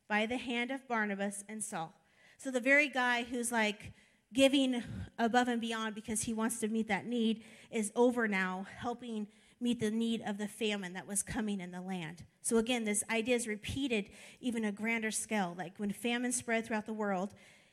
by 0.09 0.27
the 0.27 0.39
hand 0.39 0.71
of 0.71 0.89
Barnabas 0.89 1.45
and 1.49 1.63
Saul. 1.63 1.93
So 2.39 2.51
the 2.51 2.61
very 2.61 2.89
guy 2.89 3.25
who's 3.25 3.51
like 3.51 3.93
giving 4.33 4.83
above 5.19 5.49
and 5.49 5.61
beyond 5.61 5.95
because 5.95 6.23
he 6.23 6.35
wants 6.35 6.59
to 6.61 6.69
meet 6.69 6.89
that 6.89 7.07
need 7.07 7.43
is 7.71 7.93
over 7.95 8.27
now 8.27 8.67
helping 8.79 9.29
meet 9.61 9.81
the 9.81 9.91
need 9.91 10.23
of 10.27 10.37
the 10.37 10.49
famine 10.49 10.93
that 10.93 11.07
was 11.07 11.23
coming 11.23 11.61
in 11.61 11.71
the 11.71 11.81
land. 11.81 12.25
So 12.43 12.59
again, 12.59 12.85
this 12.85 13.03
idea 13.09 13.37
is 13.37 13.47
repeated 13.47 14.11
even 14.41 14.65
a 14.65 14.73
grander 14.73 15.11
scale. 15.11 15.55
Like 15.57 15.75
when 15.79 15.91
famine 15.93 16.33
spread 16.33 16.67
throughout 16.67 16.87
the 16.87 16.93
world 16.93 17.33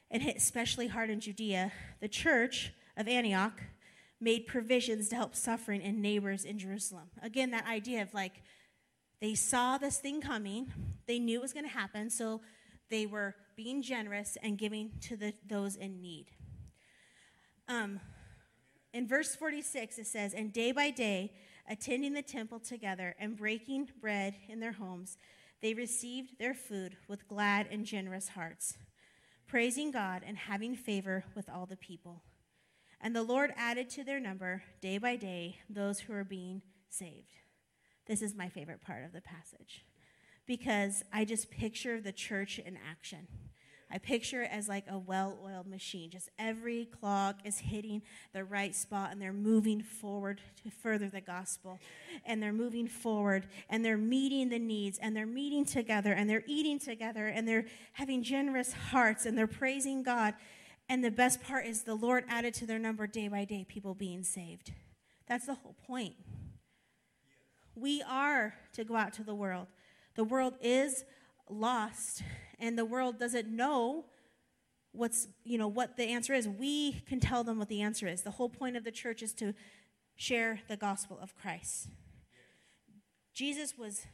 and 0.10 0.21
hit 0.24 0.38
especially 0.38 0.88
hard 0.88 1.10
in 1.10 1.19
Judea, 1.19 1.71
the 2.00 2.08
church 2.08 2.71
of 2.95 3.08
Antioch 3.08 3.62
made 4.21 4.45
provisions 4.45 5.10
to 5.10 5.15
help 5.15 5.36
suffering 5.36 5.82
and 5.82 6.02
neighbors 6.02 6.45
in 6.45 6.60
Jerusalem. 6.60 7.10
Again, 7.21 7.52
that 7.52 7.67
idea 7.67 8.04
of 8.04 8.13
like 8.13 8.43
they 9.19 9.34
saw 9.34 9.78
this 9.78 9.97
thing 9.97 10.21
coming, 10.21 10.71
they 11.08 11.19
knew 11.19 11.39
it 11.39 11.41
was 11.41 11.54
going 11.54 11.65
to 11.65 11.71
happen, 11.71 12.10
so 12.10 12.41
they 12.91 13.08
were 13.08 13.34
being 13.56 13.82
generous 13.82 14.38
and 14.43 14.58
giving 14.58 14.91
to 15.01 15.17
the, 15.17 15.34
those 15.47 15.75
in 15.75 16.01
need. 16.01 16.27
Um, 17.67 17.99
in 18.93 19.08
verse 19.08 19.34
46, 19.34 19.97
it 19.97 20.08
says, 20.08 20.34
And 20.34 20.51
day 20.51 20.71
by 20.71 20.91
day, 20.91 21.32
attending 21.69 22.13
the 22.13 22.21
temple 22.21 22.60
together 22.60 23.15
and 23.17 23.38
breaking 23.38 23.89
bread 23.99 24.36
in 24.49 24.60
their 24.60 24.73
homes, 24.73 25.17
they 25.62 25.73
received 25.73 26.38
their 26.38 26.54
food 26.54 26.97
with 27.08 27.27
glad 27.27 27.67
and 27.71 27.86
generous 27.86 28.30
hearts, 28.30 28.77
praising 29.47 29.91
God 29.91 30.23
and 30.25 30.38
having 30.38 30.75
favor 30.75 31.23
with 31.34 31.49
all 31.49 31.65
the 31.65 31.77
people. 31.77 32.23
And 32.99 33.15
the 33.15 33.23
Lord 33.23 33.54
added 33.56 33.89
to 33.91 34.04
their 34.04 34.19
number 34.19 34.63
day 34.82 34.97
by 34.97 35.15
day 35.15 35.58
those 35.69 36.01
who 36.01 36.13
were 36.13 36.23
being 36.23 36.62
saved. 36.89 37.32
This 38.06 38.21
is 38.21 38.36
my 38.36 38.49
favorite 38.49 38.82
part 38.82 39.06
of 39.06 39.13
the 39.13 39.21
passage 39.21 39.86
because 40.51 41.01
I 41.13 41.23
just 41.23 41.49
picture 41.49 42.01
the 42.01 42.11
church 42.11 42.59
in 42.59 42.77
action. 42.91 43.25
I 43.89 43.99
picture 43.99 44.41
it 44.41 44.49
as 44.51 44.67
like 44.67 44.83
a 44.89 44.99
well 44.99 45.39
oiled 45.41 45.65
machine. 45.65 46.09
Just 46.09 46.27
every 46.37 46.89
clock 46.99 47.37
is 47.45 47.59
hitting 47.59 48.01
the 48.33 48.43
right 48.43 48.75
spot 48.75 49.13
and 49.13 49.21
they're 49.21 49.31
moving 49.31 49.81
forward 49.81 50.41
to 50.61 50.69
further 50.69 51.07
the 51.07 51.21
gospel. 51.21 51.79
And 52.25 52.43
they're 52.43 52.51
moving 52.51 52.85
forward 52.85 53.47
and 53.69 53.85
they're 53.85 53.95
meeting 53.95 54.49
the 54.49 54.59
needs 54.59 54.99
and 55.01 55.15
they're 55.15 55.25
meeting 55.25 55.63
together 55.63 56.11
and 56.11 56.29
they're 56.29 56.43
eating 56.47 56.79
together 56.79 57.27
and 57.27 57.47
they're 57.47 57.67
having 57.93 58.21
generous 58.21 58.73
hearts 58.73 59.25
and 59.25 59.37
they're 59.37 59.47
praising 59.47 60.03
God. 60.03 60.33
And 60.89 61.01
the 61.01 61.11
best 61.11 61.41
part 61.41 61.65
is 61.65 61.83
the 61.83 61.95
Lord 61.95 62.25
added 62.27 62.53
to 62.55 62.65
their 62.65 62.79
number 62.79 63.07
day 63.07 63.29
by 63.29 63.45
day 63.45 63.65
people 63.69 63.93
being 63.93 64.23
saved. 64.23 64.73
That's 65.29 65.45
the 65.45 65.53
whole 65.53 65.77
point. 65.87 66.15
We 67.73 68.03
are 68.05 68.55
to 68.73 68.83
go 68.83 68.97
out 68.97 69.13
to 69.13 69.23
the 69.23 69.33
world. 69.33 69.67
The 70.21 70.25
world 70.25 70.53
is 70.62 71.03
lost 71.49 72.21
and 72.60 72.77
the 72.77 72.86
world 72.86 73.17
doesn't 73.17 73.47
know 73.47 74.05
what's 74.91 75.27
you 75.43 75.57
know 75.57 75.67
what 75.67 75.97
the 75.97 76.03
answer 76.03 76.36
is. 76.36 76.47
We 76.47 77.01
can 77.07 77.19
tell 77.19 77.43
them 77.43 77.57
what 77.57 77.69
the 77.69 77.81
answer 77.81 78.07
is. 78.07 78.21
The 78.21 78.29
whole 78.29 78.47
point 78.47 78.77
of 78.77 78.84
the 78.84 78.91
church 78.91 79.23
is 79.23 79.34
to 79.34 79.55
share 80.15 80.60
the 80.67 80.77
gospel 80.77 81.17
of 81.19 81.36
christ. 81.36 81.88
Jesus 83.34 83.79
was 83.79 84.05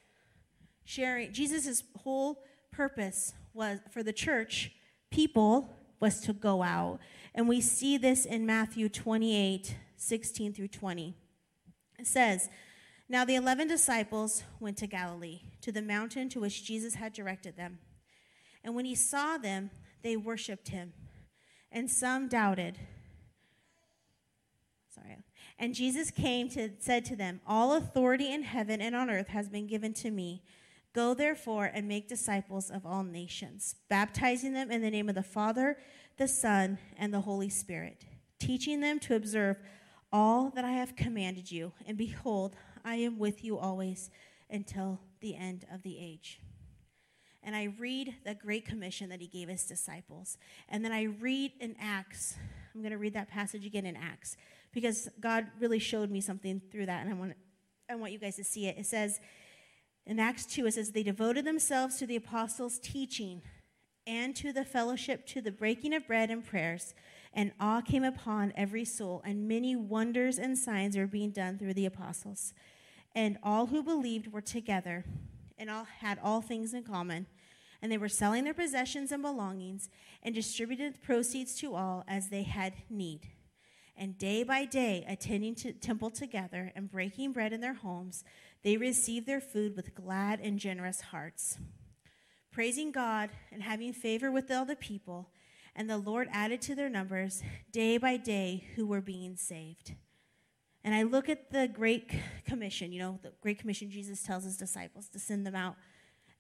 sharing 0.85 1.33
jesus' 1.33 1.83
whole 1.97 2.41
purpose 2.71 3.33
was 3.53 3.79
for 3.91 4.01
the 4.01 4.13
church 4.13 4.71
people 5.11 5.75
was 5.99 6.21
to 6.21 6.31
go 6.31 6.63
out. 6.63 6.99
And 7.35 7.49
we 7.49 7.59
see 7.59 7.97
this 7.97 8.23
in 8.23 8.45
matthew 8.45 8.87
28 8.87 9.75
16 9.97 10.53
through 10.53 10.69
20 10.69 11.17
it 11.99 12.07
says 12.07 12.47
now 13.09 13.23
the 13.23 13.35
eleven 13.35 13.67
disciples 13.67 14.43
went 14.59 14.77
to 14.77 14.87
Galilee, 14.87 15.41
to 15.61 15.71
the 15.71 15.81
mountain 15.81 16.29
to 16.29 16.39
which 16.39 16.65
Jesus 16.65 16.95
had 16.95 17.13
directed 17.13 17.55
them. 17.55 17.79
And 18.63 18.75
when 18.75 18.85
he 18.85 18.95
saw 18.95 19.37
them, 19.37 19.71
they 20.03 20.17
worshiped 20.17 20.69
him, 20.69 20.93
and 21.71 21.89
some 21.89 22.27
doubted. 22.27 22.77
Sorry. 24.93 25.17
And 25.59 25.73
Jesus 25.73 26.11
came 26.11 26.49
to 26.49 26.71
said 26.79 27.05
to 27.05 27.15
them, 27.15 27.41
All 27.47 27.73
authority 27.73 28.31
in 28.31 28.43
heaven 28.43 28.81
and 28.81 28.95
on 28.95 29.09
earth 29.09 29.29
has 29.29 29.49
been 29.49 29.67
given 29.67 29.93
to 29.95 30.11
me. 30.11 30.43
Go 30.93 31.13
therefore 31.13 31.69
and 31.73 31.87
make 31.87 32.07
disciples 32.07 32.69
of 32.69 32.85
all 32.85 33.03
nations, 33.03 33.75
baptizing 33.89 34.53
them 34.53 34.71
in 34.71 34.81
the 34.81 34.89
name 34.89 35.09
of 35.09 35.15
the 35.15 35.23
Father, 35.23 35.77
the 36.17 36.27
Son, 36.27 36.79
and 36.97 37.13
the 37.13 37.21
Holy 37.21 37.49
Spirit, 37.49 38.05
teaching 38.39 38.79
them 38.81 38.99
to 38.99 39.15
observe 39.15 39.57
all 40.11 40.49
that 40.51 40.65
I 40.65 40.71
have 40.71 40.95
commanded 40.95 41.51
you. 41.51 41.73
And 41.85 41.97
behold, 41.97 42.55
I 42.83 42.95
am 42.95 43.19
with 43.19 43.43
you 43.43 43.57
always 43.57 44.09
until 44.49 44.99
the 45.21 45.35
end 45.35 45.65
of 45.73 45.83
the 45.83 45.97
age. 45.99 46.39
And 47.43 47.55
I 47.55 47.73
read 47.79 48.15
the 48.25 48.35
Great 48.35 48.65
Commission 48.65 49.09
that 49.09 49.21
he 49.21 49.27
gave 49.27 49.47
his 49.47 49.63
disciples. 49.63 50.37
And 50.67 50.83
then 50.83 50.91
I 50.91 51.03
read 51.03 51.53
in 51.59 51.75
Acts. 51.79 52.35
I'm 52.73 52.81
going 52.81 52.91
to 52.91 52.97
read 52.97 53.13
that 53.13 53.29
passage 53.29 53.65
again 53.65 53.85
in 53.85 53.95
Acts 53.95 54.35
because 54.73 55.09
God 55.19 55.47
really 55.59 55.79
showed 55.79 56.11
me 56.11 56.19
something 56.19 56.61
through 56.71 56.87
that. 56.87 57.05
And 57.05 57.09
I 57.09 57.17
want, 57.17 57.33
I 57.89 57.95
want 57.95 58.11
you 58.11 58.19
guys 58.19 58.35
to 58.35 58.43
see 58.43 58.67
it. 58.67 58.77
It 58.77 58.85
says 58.85 59.19
in 60.05 60.19
Acts 60.19 60.45
2, 60.45 60.67
it 60.67 60.73
says, 60.73 60.91
They 60.91 61.03
devoted 61.03 61.45
themselves 61.45 61.97
to 61.97 62.05
the 62.05 62.15
apostles' 62.15 62.79
teaching 62.79 63.41
and 64.05 64.35
to 64.37 64.53
the 64.53 64.63
fellowship, 64.63 65.25
to 65.27 65.41
the 65.41 65.51
breaking 65.51 65.93
of 65.93 66.07
bread 66.07 66.29
and 66.29 66.45
prayers. 66.45 66.93
And 67.37 67.51
awe 67.59 67.81
came 67.81 68.03
upon 68.03 68.51
every 68.55 68.83
soul, 68.83 69.21
and 69.23 69.47
many 69.47 69.75
wonders 69.75 70.39
and 70.39 70.57
signs 70.57 70.97
were 70.97 71.05
being 71.05 71.29
done 71.29 71.59
through 71.59 71.75
the 71.75 71.85
apostles. 71.85 72.51
And 73.13 73.37
all 73.43 73.67
who 73.67 73.83
believed 73.83 74.33
were 74.33 74.41
together 74.41 75.05
and 75.55 75.69
all 75.69 75.83
had 75.83 76.17
all 76.23 76.41
things 76.41 76.73
in 76.73 76.81
common. 76.81 77.27
And 77.79 77.91
they 77.91 77.97
were 77.99 78.09
selling 78.09 78.43
their 78.43 78.55
possessions 78.55 79.11
and 79.11 79.21
belongings 79.21 79.87
and 80.23 80.33
distributed 80.33 80.95
the 80.95 80.99
proceeds 80.99 81.55
to 81.59 81.75
all 81.75 82.03
as 82.07 82.29
they 82.29 82.41
had 82.41 82.73
need. 82.89 83.27
And 83.95 84.17
day 84.17 84.41
by 84.41 84.65
day, 84.65 85.05
attending 85.07 85.53
to 85.55 85.73
temple 85.73 86.09
together 86.09 86.71
and 86.75 86.89
breaking 86.89 87.33
bread 87.33 87.53
in 87.53 87.61
their 87.61 87.75
homes, 87.75 88.23
they 88.63 88.77
received 88.77 89.27
their 89.27 89.41
food 89.41 89.75
with 89.75 89.93
glad 89.93 90.39
and 90.39 90.57
generous 90.57 91.01
hearts, 91.01 91.59
praising 92.51 92.91
God 92.91 93.29
and 93.51 93.61
having 93.61 93.93
favor 93.93 94.31
with 94.31 94.49
all 94.49 94.65
the 94.65 94.75
people. 94.75 95.29
And 95.77 95.87
the 95.87 95.99
Lord 95.99 96.27
added 96.33 96.59
to 96.63 96.75
their 96.75 96.89
numbers 96.89 97.43
day 97.71 97.97
by 97.97 98.17
day 98.17 98.65
who 98.75 98.87
were 98.87 98.99
being 98.99 99.35
saved. 99.35 99.93
And 100.83 100.95
I 100.95 101.03
look 101.03 101.29
at 101.29 101.51
the 101.51 101.67
Great 101.67 102.11
Commission, 102.45 102.91
you 102.91 102.99
know, 102.99 103.19
the 103.21 103.31
Great 103.41 103.59
Commission 103.59 103.91
Jesus 103.91 104.23
tells 104.23 104.43
his 104.43 104.57
disciples 104.57 105.07
to 105.09 105.19
send 105.19 105.45
them 105.45 105.55
out. 105.55 105.75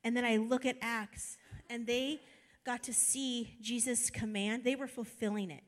And 0.03 0.17
then 0.17 0.25
I 0.25 0.37
look 0.37 0.65
at 0.65 0.77
Acts, 0.81 1.37
and 1.69 1.85
they 1.85 2.21
got 2.65 2.81
to 2.83 2.93
see 2.93 3.57
Jesus' 3.61 4.09
command. 4.09 4.63
They 4.63 4.75
were 4.75 4.87
fulfilling 4.87 5.51
it, 5.51 5.63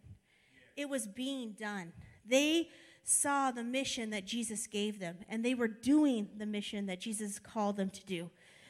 it 0.75 0.89
was 0.89 1.05
being 1.07 1.51
done. 1.51 1.93
They 2.25 2.69
saw 3.03 3.51
the 3.51 3.63
mission 3.63 4.09
that 4.09 4.25
Jesus 4.25 4.65
gave 4.65 4.99
them, 4.99 5.17
and 5.27 5.45
they 5.45 5.53
were 5.53 5.67
doing 5.67 6.29
the 6.37 6.45
mission 6.45 6.87
that 6.87 7.01
Jesus 7.01 7.37
called 7.37 7.77
them 7.77 7.89
to 7.91 8.05
do. 8.05 8.29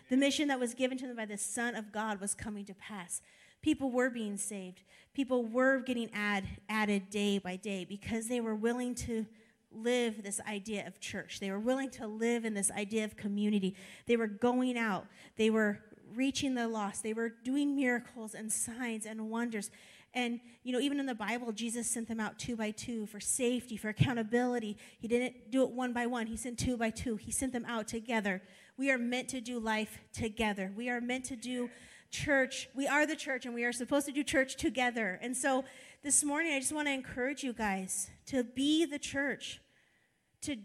The 0.09 0.17
mission 0.17 0.47
that 0.47 0.59
was 0.59 0.73
given 0.73 0.97
to 0.97 1.07
them 1.07 1.15
by 1.15 1.25
the 1.25 1.37
Son 1.37 1.75
of 1.75 1.91
God 1.91 2.19
was 2.19 2.33
coming 2.33 2.65
to 2.65 2.73
pass. 2.73 3.21
People 3.61 3.91
were 3.91 4.09
being 4.09 4.37
saved. 4.37 4.81
People 5.13 5.45
were 5.45 5.79
getting 5.79 6.09
add, 6.13 6.45
added 6.69 7.09
day 7.09 7.39
by 7.39 7.55
day 7.55 7.85
because 7.85 8.27
they 8.27 8.39
were 8.39 8.55
willing 8.55 8.95
to 8.95 9.25
live 9.71 10.23
this 10.23 10.39
idea 10.47 10.87
of 10.87 10.99
church. 10.99 11.39
They 11.39 11.51
were 11.51 11.59
willing 11.59 11.89
to 11.91 12.07
live 12.07 12.45
in 12.45 12.53
this 12.53 12.71
idea 12.71 13.05
of 13.05 13.15
community. 13.17 13.75
They 14.07 14.17
were 14.17 14.27
going 14.27 14.77
out, 14.77 15.05
they 15.37 15.49
were 15.49 15.79
reaching 16.15 16.55
the 16.55 16.67
lost, 16.67 17.03
they 17.03 17.13
were 17.13 17.29
doing 17.43 17.75
miracles 17.75 18.33
and 18.33 18.51
signs 18.51 19.05
and 19.05 19.29
wonders. 19.29 19.69
And, 20.15 20.39
you 20.63 20.73
know, 20.73 20.79
even 20.79 20.99
in 20.99 21.05
the 21.05 21.13
Bible, 21.13 21.51
Jesus 21.51 21.87
sent 21.87 22.07
them 22.07 22.19
out 22.19 22.39
two 22.39 22.55
by 22.55 22.71
two 22.71 23.05
for 23.05 23.19
safety, 23.19 23.77
for 23.77 23.89
accountability. 23.89 24.75
He 24.99 25.07
didn't 25.07 25.51
do 25.51 25.61
it 25.63 25.69
one 25.69 25.93
by 25.93 26.07
one, 26.07 26.25
He 26.25 26.35
sent 26.35 26.57
two 26.57 26.77
by 26.77 26.89
two. 26.89 27.15
He 27.15 27.31
sent 27.31 27.53
them 27.53 27.65
out 27.65 27.87
together. 27.87 28.41
We 28.75 28.89
are 28.89 28.97
meant 28.97 29.27
to 29.29 29.41
do 29.41 29.59
life 29.59 29.99
together. 30.11 30.71
We 30.75 30.89
are 30.89 30.99
meant 30.99 31.25
to 31.25 31.35
do 31.35 31.69
church. 32.11 32.69
We 32.73 32.87
are 32.87 33.05
the 33.05 33.15
church, 33.15 33.45
and 33.45 33.53
we 33.53 33.63
are 33.63 33.71
supposed 33.71 34.05
to 34.07 34.11
do 34.11 34.23
church 34.23 34.55
together. 34.55 35.19
And 35.21 35.35
so, 35.35 35.65
this 36.03 36.23
morning, 36.23 36.53
I 36.53 36.59
just 36.59 36.71
want 36.71 36.87
to 36.87 36.93
encourage 36.93 37.43
you 37.43 37.53
guys 37.53 38.09
to 38.27 38.43
be 38.43 38.85
the 38.85 38.99
church, 38.99 39.59
to, 40.41 40.55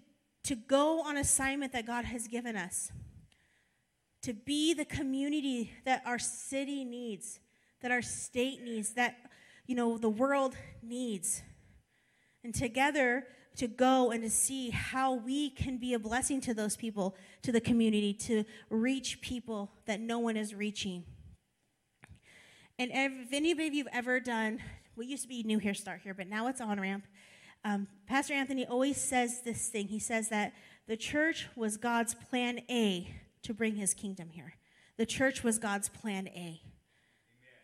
to 0.45 0.55
go 0.55 1.03
on 1.03 1.17
assignment 1.17 1.73
that 1.73 1.87
God 1.87 2.05
has 2.05 2.29
given 2.29 2.57
us, 2.57 2.93
to 4.23 4.33
be 4.33 4.75
the 4.75 4.85
community 4.85 5.73
that 5.85 6.03
our 6.07 6.19
city 6.19 6.85
needs, 6.85 7.41
that 7.83 7.91
our 7.91 8.03
state 8.03 8.63
needs, 8.63 8.95
that 8.95 9.17
you 9.67 9.75
know 9.75 9.99
the 9.99 10.09
world 10.09 10.57
needs. 10.83 11.43
And 12.45 12.55
together 12.55 13.27
to 13.57 13.69
go 13.69 14.11
and 14.11 14.23
to 14.23 14.31
see 14.31 14.71
how 14.71 15.15
we 15.15 15.51
can 15.51 15.79
be 15.79 15.95
a 15.95 15.99
blessing 15.99 16.41
to 16.43 16.55
those 16.55 16.77
people, 16.77 17.17
to 17.43 17.53
the 17.53 17.61
community, 17.61 18.13
to 18.13 18.45
reach 18.69 19.21
people 19.21 19.73
that 19.87 20.01
no 20.01 20.19
one 20.19 20.37
is 20.37 20.55
reaching. 20.55 21.05
And 22.79 22.91
if 22.93 23.33
any 23.33 23.53
of 23.53 23.61
you 23.61 23.85
have 23.85 23.95
ever 23.95 24.21
done 24.21 24.61
we 24.97 25.07
used 25.07 25.23
to 25.23 25.29
be 25.29 25.43
New 25.43 25.59
Here 25.59 25.75
Start 25.75 26.01
here, 26.03 26.15
but 26.15 26.29
now 26.29 26.47
it's 26.47 26.61
on 26.61 26.81
ramp. 26.81 27.05
Um, 27.65 27.89
Pastor 28.07 28.35
Anthony 28.35 28.67
always 28.67 28.97
says 28.97 29.41
this 29.43 29.69
thing. 29.69 29.89
He 29.89 29.99
says 29.99 30.29
that 30.29 30.53
the 30.87 30.97
church 30.97 31.49
was 31.57 31.77
God's 31.77 32.15
plan 32.15 32.61
A 32.71 33.09
to 33.43 33.55
bring 33.55 33.75
his 33.77 33.95
kingdom 33.95 34.29
here. 34.31 34.55
The 34.97 35.07
church 35.07 35.43
was 35.43 35.59
God's 35.59 35.89
plan 35.89 36.29
A. 36.29 36.31
Amen. 36.31 36.61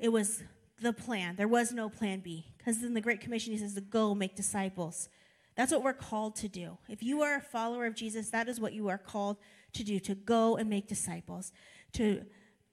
It 0.01 0.09
was 0.09 0.43
the 0.81 0.93
plan. 0.93 1.37
There 1.37 1.47
was 1.47 1.73
no 1.73 1.89
plan 1.89 2.21
B. 2.21 2.47
Because 2.59 2.83
in 2.83 2.95
the 2.95 3.01
Great 3.01 3.21
Commission, 3.21 3.53
he 3.53 3.59
says 3.59 3.75
to 3.75 3.81
go 3.81 4.15
make 4.15 4.35
disciples. 4.35 5.09
That's 5.55 5.71
what 5.71 5.85
we're 5.85 5.93
called 5.93 6.37
to 6.37 6.49
do. 6.49 6.79
If 6.89 7.03
you 7.03 7.23
are 7.23 7.37
a 7.37 7.41
follower 7.41 7.87
of 7.87 7.95
Jesus, 7.95 8.31
that 8.31 8.49
is 8.49 8.59
what 8.59 8.73
you 8.73 8.89
are 8.89 8.99
called 8.99 9.37
to 9.75 9.85
do 9.85 10.01
to 10.01 10.15
go 10.15 10.57
and 10.57 10.69
make 10.69 10.89
disciples, 10.89 11.53
to 11.93 12.25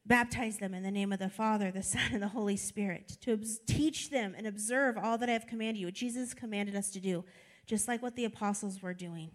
Baptize 0.08 0.58
them 0.58 0.74
in 0.74 0.84
the 0.84 0.91
name 0.91 1.12
of 1.12 1.20
the 1.20 1.30
Father, 1.30 1.70
the 1.70 1.84
Son, 1.84 2.01
and 2.14 2.24
the 2.24 2.30
Holy 2.30 2.55
Spirit, 2.55 3.18
to 3.22 3.38
teach 3.68 4.10
them 4.10 4.34
and 4.38 4.47
observe 4.47 4.97
all 4.97 5.18
that 5.18 5.30
I 5.30 5.34
have 5.34 5.47
commanded 5.47 5.82
you, 5.82 5.91
Jesus 5.91 6.34
commanded 6.34 6.76
us 6.76 6.89
to 6.91 7.01
do, 7.01 7.26
just 7.66 7.89
like 7.89 8.01
what 8.01 8.16
the 8.16 8.24
apostles 8.24 8.82
were 8.82 8.93
doing. 8.93 9.32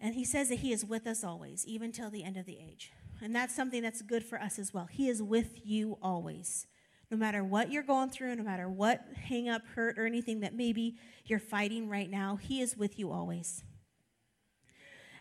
And 0.00 0.14
he 0.14 0.24
says 0.24 0.48
that 0.48 0.56
he 0.56 0.72
is 0.72 0.84
with 0.84 1.06
us 1.06 1.22
always, 1.22 1.64
even 1.66 1.92
till 1.92 2.10
the 2.10 2.24
end 2.24 2.36
of 2.36 2.46
the 2.46 2.58
age. 2.58 2.92
And 3.22 3.34
that's 3.34 3.54
something 3.54 3.82
that's 3.82 4.02
good 4.02 4.24
for 4.24 4.40
us 4.40 4.58
as 4.58 4.74
well. 4.74 4.88
He 4.90 5.08
is 5.08 5.22
with 5.22 5.64
you 5.64 5.98
always. 6.02 6.66
No 7.10 7.16
matter 7.16 7.42
what 7.42 7.70
you're 7.70 7.82
going 7.82 8.10
through, 8.10 8.36
no 8.36 8.42
matter 8.42 8.68
what 8.68 9.04
hang 9.14 9.48
up, 9.48 9.62
hurt, 9.74 9.98
or 9.98 10.06
anything 10.06 10.40
that 10.40 10.54
maybe 10.54 10.96
you're 11.24 11.38
fighting 11.38 11.88
right 11.88 12.10
now, 12.10 12.36
he 12.36 12.60
is 12.60 12.76
with 12.76 12.98
you 12.98 13.10
always. 13.10 13.62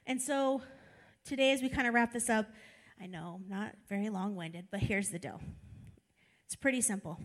And 0.06 0.22
so 0.22 0.62
today, 1.24 1.52
as 1.54 1.62
we 1.62 1.70
kind 1.70 1.88
of 1.88 1.94
wrap 1.94 2.14
this 2.14 2.30
up, 2.30 2.48
I 3.02 3.06
know 3.06 3.42
not 3.48 3.74
very 3.88 4.10
long 4.10 4.36
winded, 4.36 4.68
but 4.72 4.82
here's 4.82 5.10
the 5.10 5.20
deal 5.20 5.42
it's 6.46 6.56
pretty 6.56 6.82
simple 6.82 7.20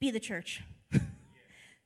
be 0.00 0.10
the 0.10 0.20
church. 0.20 0.62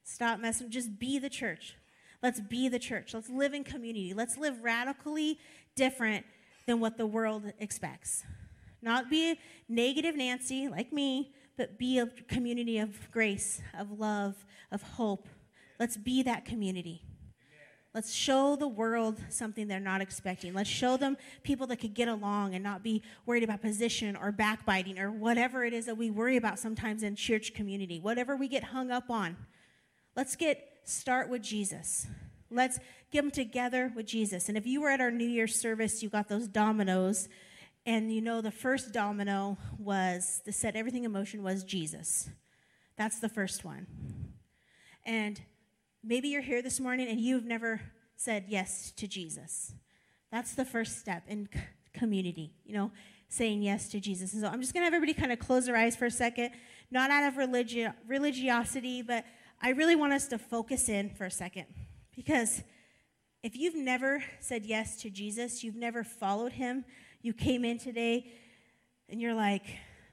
Stop 0.05 0.39
messing, 0.39 0.71
just 0.71 0.99
be 0.99 1.19
the 1.19 1.31
church. 1.31 1.77
Let's 2.23 2.41
be 2.41 2.69
the 2.69 2.79
church. 2.79 3.13
Let's 3.13 3.29
live 3.29 3.53
in 3.53 3.65
community. 3.65 4.15
Let's 4.15 4.39
live 4.39 4.63
radically 4.63 5.39
different 5.75 6.25
than 6.67 6.81
what 6.81 6.97
the 6.97 7.07
world 7.07 7.53
expects. 7.59 8.25
Not 8.81 9.11
be 9.11 9.39
negative 9.69 10.17
Nancy 10.17 10.69
like 10.69 10.93
me, 10.93 11.35
but 11.57 11.79
be 11.79 11.99
a 11.99 12.07
community 12.07 12.79
of 12.79 13.11
grace, 13.11 13.61
of 13.79 13.99
love, 13.99 14.45
of 14.71 14.83
hope. 14.83 15.29
Let's 15.79 15.97
be 15.97 16.23
that 16.23 16.45
community. 16.45 17.03
Let's 17.95 18.13
show 18.13 18.57
the 18.57 18.67
world 18.67 19.21
something 19.29 19.69
they're 19.69 19.79
not 19.79 20.01
expecting. 20.01 20.53
Let's 20.53 20.69
show 20.69 20.97
them 20.97 21.17
people 21.45 21.69
that 21.69 21.77
could 21.77 21.95
get 21.95 22.09
along 22.09 22.55
and 22.55 22.65
not 22.65 22.83
be 22.83 23.03
worried 23.25 23.45
about 23.45 23.63
position 23.63 24.17
or 24.17 24.33
backbiting 24.33 24.99
or 24.99 25.13
whatever 25.13 25.65
it 25.65 25.73
is 25.73 25.87
that 25.87 25.97
we 25.97 26.11
worry 26.11 26.37
about 26.37 26.59
sometimes 26.59 27.05
in 27.05 27.15
church 27.15 27.55
community, 27.55 28.01
whatever 28.01 28.35
we 28.35 28.49
get 28.49 28.65
hung 28.65 28.91
up 28.91 29.11
on. 29.11 29.37
Let's 30.17 30.35
get 30.35 30.61
start 30.85 31.29
with 31.29 31.43
Jesus. 31.43 32.09
Let's 32.51 32.81
get 33.13 33.23
them 33.23 33.31
together 33.31 33.93
with 33.95 34.07
Jesus. 34.07 34.49
And 34.49 34.59
if 34.59 34.67
you 34.67 34.81
were 34.81 34.91
at 34.91 35.01
our 35.01 35.13
New 35.13 35.29
Year's 35.29 35.55
service, 35.55 36.03
you 36.03 36.09
got 36.09 36.29
those 36.29 36.49
dominoes 36.49 37.29
and 37.87 38.13
you 38.13 38.23
know, 38.23 38.41
the 38.41 38.51
first 38.51 38.93
domino 38.93 39.59
was 39.79 40.41
to 40.47 40.53
set 40.53 40.75
everything 40.75 41.05
in 41.05 41.13
motion 41.13 41.43
was 41.43 41.65
Jesus. 41.65 42.31
That's 42.97 43.21
the 43.21 43.29
first 43.29 43.65
one. 43.65 43.87
And 45.05 45.41
maybe 46.05 46.29
you're 46.29 46.43
here 46.43 46.63
this 46.63 46.79
morning 46.79 47.09
and 47.09 47.21
you've 47.21 47.45
never 47.45 47.81
said 48.17 48.45
yes 48.49 48.93
to 48.97 49.09
Jesus. 49.09 49.73
That's 50.31 50.55
the 50.55 50.65
first 50.65 50.99
step 50.99 51.25
in 51.27 51.49
c- 51.53 51.61
community, 51.93 52.53
you 52.65 52.75
know, 52.75 52.93
saying 53.29 53.63
yes 53.63 53.89
to 53.89 54.01
Jesus. 54.01 54.33
And 54.33 54.43
so 54.43 54.49
I'm 54.49 54.61
just 54.61 54.75
going 54.75 54.83
to 54.83 54.85
have 54.85 54.95
everybody 54.95 55.15
kind 55.19 55.33
of 55.33 55.39
close 55.39 55.67
their 55.67 55.77
eyes 55.77 55.97
for 55.97 56.07
a 56.07 56.11
second, 56.11 56.51
not 56.91 57.11
out 57.11 57.25
of 57.25 57.35
religi- 57.35 57.93
religiosity, 58.07 59.03
but 59.03 59.25
I 59.63 59.71
really 59.71 59.97
want 59.97 60.13
us 60.13 60.29
to 60.29 60.39
focus 60.39 60.89
in 60.89 61.11
for 61.11 61.25
a 61.25 61.31
second 61.31 61.67
because 62.15 62.63
if 63.43 63.57
you've 63.57 63.77
never 63.77 64.23
said 64.41 64.65
yes 64.65 64.97
to 65.03 65.11
Jesus, 65.11 65.65
you've 65.65 65.77
never 65.77 66.05
followed 66.05 66.53
him, 66.53 66.85
you 67.23 67.33
came 67.33 67.65
in 67.65 67.79
today 67.79 68.33
and 69.09 69.21
you're 69.21 69.35
like, 69.35 69.65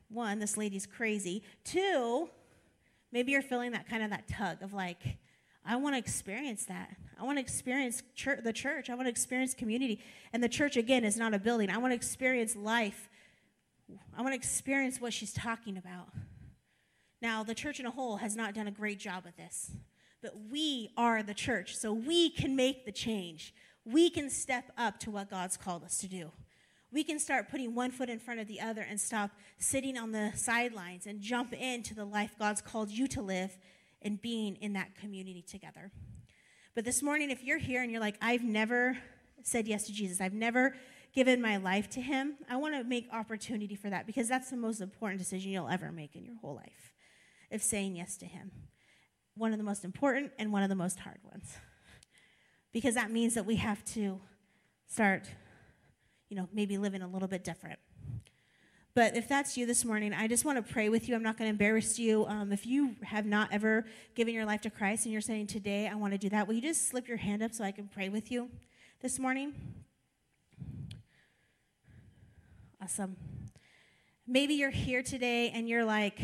one, 0.09 0.39
this 0.39 0.57
lady's 0.57 0.85
crazy. 0.85 1.43
Two, 1.63 2.29
maybe 3.11 3.31
you're 3.31 3.41
feeling 3.41 3.71
that 3.71 3.87
kind 3.87 4.03
of 4.03 4.09
that 4.09 4.27
tug 4.27 4.61
of 4.61 4.73
like, 4.73 5.17
I 5.65 5.75
want 5.75 5.95
to 5.95 5.99
experience 5.99 6.65
that. 6.65 6.95
I 7.19 7.23
want 7.23 7.37
to 7.37 7.41
experience 7.41 8.01
church, 8.15 8.39
the 8.43 8.53
church. 8.53 8.89
I 8.89 8.95
want 8.95 9.05
to 9.05 9.09
experience 9.09 9.53
community. 9.53 10.01
And 10.33 10.43
the 10.43 10.49
church, 10.49 10.75
again, 10.75 11.03
is 11.03 11.17
not 11.17 11.33
a 11.33 11.39
building. 11.39 11.69
I 11.69 11.77
want 11.77 11.91
to 11.91 11.95
experience 11.95 12.55
life. 12.55 13.09
I 14.17 14.21
want 14.21 14.33
to 14.33 14.37
experience 14.37 14.99
what 14.99 15.13
she's 15.13 15.33
talking 15.33 15.77
about. 15.77 16.07
Now, 17.21 17.43
the 17.43 17.53
church 17.53 17.79
in 17.79 17.85
a 17.85 17.91
whole 17.91 18.17
has 18.17 18.35
not 18.35 18.55
done 18.55 18.67
a 18.67 18.71
great 18.71 18.97
job 18.97 19.25
at 19.27 19.37
this, 19.37 19.71
but 20.23 20.33
we 20.49 20.89
are 20.97 21.21
the 21.21 21.35
church, 21.35 21.77
so 21.77 21.93
we 21.93 22.31
can 22.31 22.55
make 22.55 22.85
the 22.85 22.91
change. 22.91 23.53
We 23.85 24.09
can 24.09 24.29
step 24.29 24.71
up 24.77 24.99
to 25.01 25.11
what 25.11 25.29
God's 25.29 25.57
called 25.57 25.83
us 25.83 25.99
to 25.99 26.07
do 26.07 26.31
we 26.91 27.03
can 27.03 27.19
start 27.19 27.49
putting 27.49 27.73
one 27.73 27.91
foot 27.91 28.09
in 28.09 28.19
front 28.19 28.39
of 28.39 28.47
the 28.47 28.59
other 28.59 28.81
and 28.81 28.99
stop 28.99 29.31
sitting 29.57 29.97
on 29.97 30.11
the 30.11 30.31
sidelines 30.35 31.07
and 31.07 31.21
jump 31.21 31.53
into 31.53 31.95
the 31.95 32.05
life 32.05 32.35
God's 32.37 32.61
called 32.61 32.91
you 32.91 33.07
to 33.07 33.21
live 33.21 33.57
and 34.01 34.21
being 34.21 34.55
in 34.57 34.73
that 34.73 34.95
community 34.95 35.41
together. 35.41 35.91
But 36.75 36.85
this 36.85 37.03
morning, 37.03 37.29
if 37.29 37.43
you're 37.43 37.57
here 37.57 37.81
and 37.81 37.91
you're 37.91 38.01
like, 38.01 38.17
I've 38.21 38.43
never 38.43 38.97
said 39.43 39.67
yes 39.67 39.85
to 39.85 39.93
Jesus, 39.93 40.21
I've 40.21 40.33
never 40.33 40.75
given 41.13 41.41
my 41.41 41.57
life 41.57 41.89
to 41.89 42.01
Him, 42.01 42.35
I 42.49 42.55
want 42.55 42.75
to 42.75 42.83
make 42.83 43.07
opportunity 43.11 43.75
for 43.75 43.89
that 43.89 44.07
because 44.07 44.29
that's 44.29 44.49
the 44.49 44.57
most 44.57 44.79
important 44.79 45.19
decision 45.19 45.51
you'll 45.51 45.67
ever 45.67 45.91
make 45.91 46.15
in 46.15 46.23
your 46.23 46.35
whole 46.37 46.55
life, 46.55 46.93
of 47.51 47.61
saying 47.61 47.95
yes 47.95 48.15
to 48.17 48.25
Him. 48.25 48.51
One 49.35 49.51
of 49.51 49.57
the 49.57 49.63
most 49.63 49.83
important 49.83 50.31
and 50.39 50.53
one 50.53 50.63
of 50.63 50.69
the 50.69 50.75
most 50.75 50.99
hard 50.99 51.19
ones. 51.23 51.57
Because 52.71 52.95
that 52.95 53.11
means 53.11 53.33
that 53.33 53.45
we 53.45 53.57
have 53.57 53.83
to 53.85 54.21
start 54.87 55.27
you 56.31 56.37
know, 56.37 56.47
maybe 56.53 56.77
living 56.77 57.01
a 57.01 57.07
little 57.07 57.27
bit 57.27 57.43
different. 57.43 57.77
But 58.93 59.15
if 59.15 59.29
that's 59.29 59.55
you 59.55 59.65
this 59.65 59.85
morning, 59.85 60.13
I 60.13 60.27
just 60.27 60.43
want 60.43 60.65
to 60.65 60.73
pray 60.73 60.89
with 60.89 61.07
you. 61.07 61.15
I'm 61.15 61.23
not 61.23 61.37
going 61.37 61.47
to 61.47 61.51
embarrass 61.51 61.97
you. 61.97 62.25
Um, 62.25 62.51
if 62.51 62.65
you 62.65 62.95
have 63.03 63.25
not 63.25 63.47
ever 63.53 63.85
given 64.15 64.33
your 64.33 64.43
life 64.43 64.59
to 64.61 64.69
Christ 64.69 65.05
and 65.05 65.13
you're 65.13 65.21
saying, 65.21 65.47
Today 65.47 65.87
I 65.87 65.95
want 65.95 66.11
to 66.11 66.17
do 66.17 66.27
that, 66.29 66.45
will 66.45 66.55
you 66.55 66.61
just 66.61 66.89
slip 66.89 67.07
your 67.07 67.15
hand 67.15 67.41
up 67.41 67.53
so 67.53 67.63
I 67.63 67.71
can 67.71 67.87
pray 67.87 68.09
with 68.09 68.29
you 68.29 68.49
this 69.01 69.17
morning? 69.17 69.53
Awesome. 72.81 73.15
Maybe 74.27 74.55
you're 74.55 74.69
here 74.69 75.03
today 75.03 75.51
and 75.51 75.69
you're 75.69 75.85
like, 75.85 76.19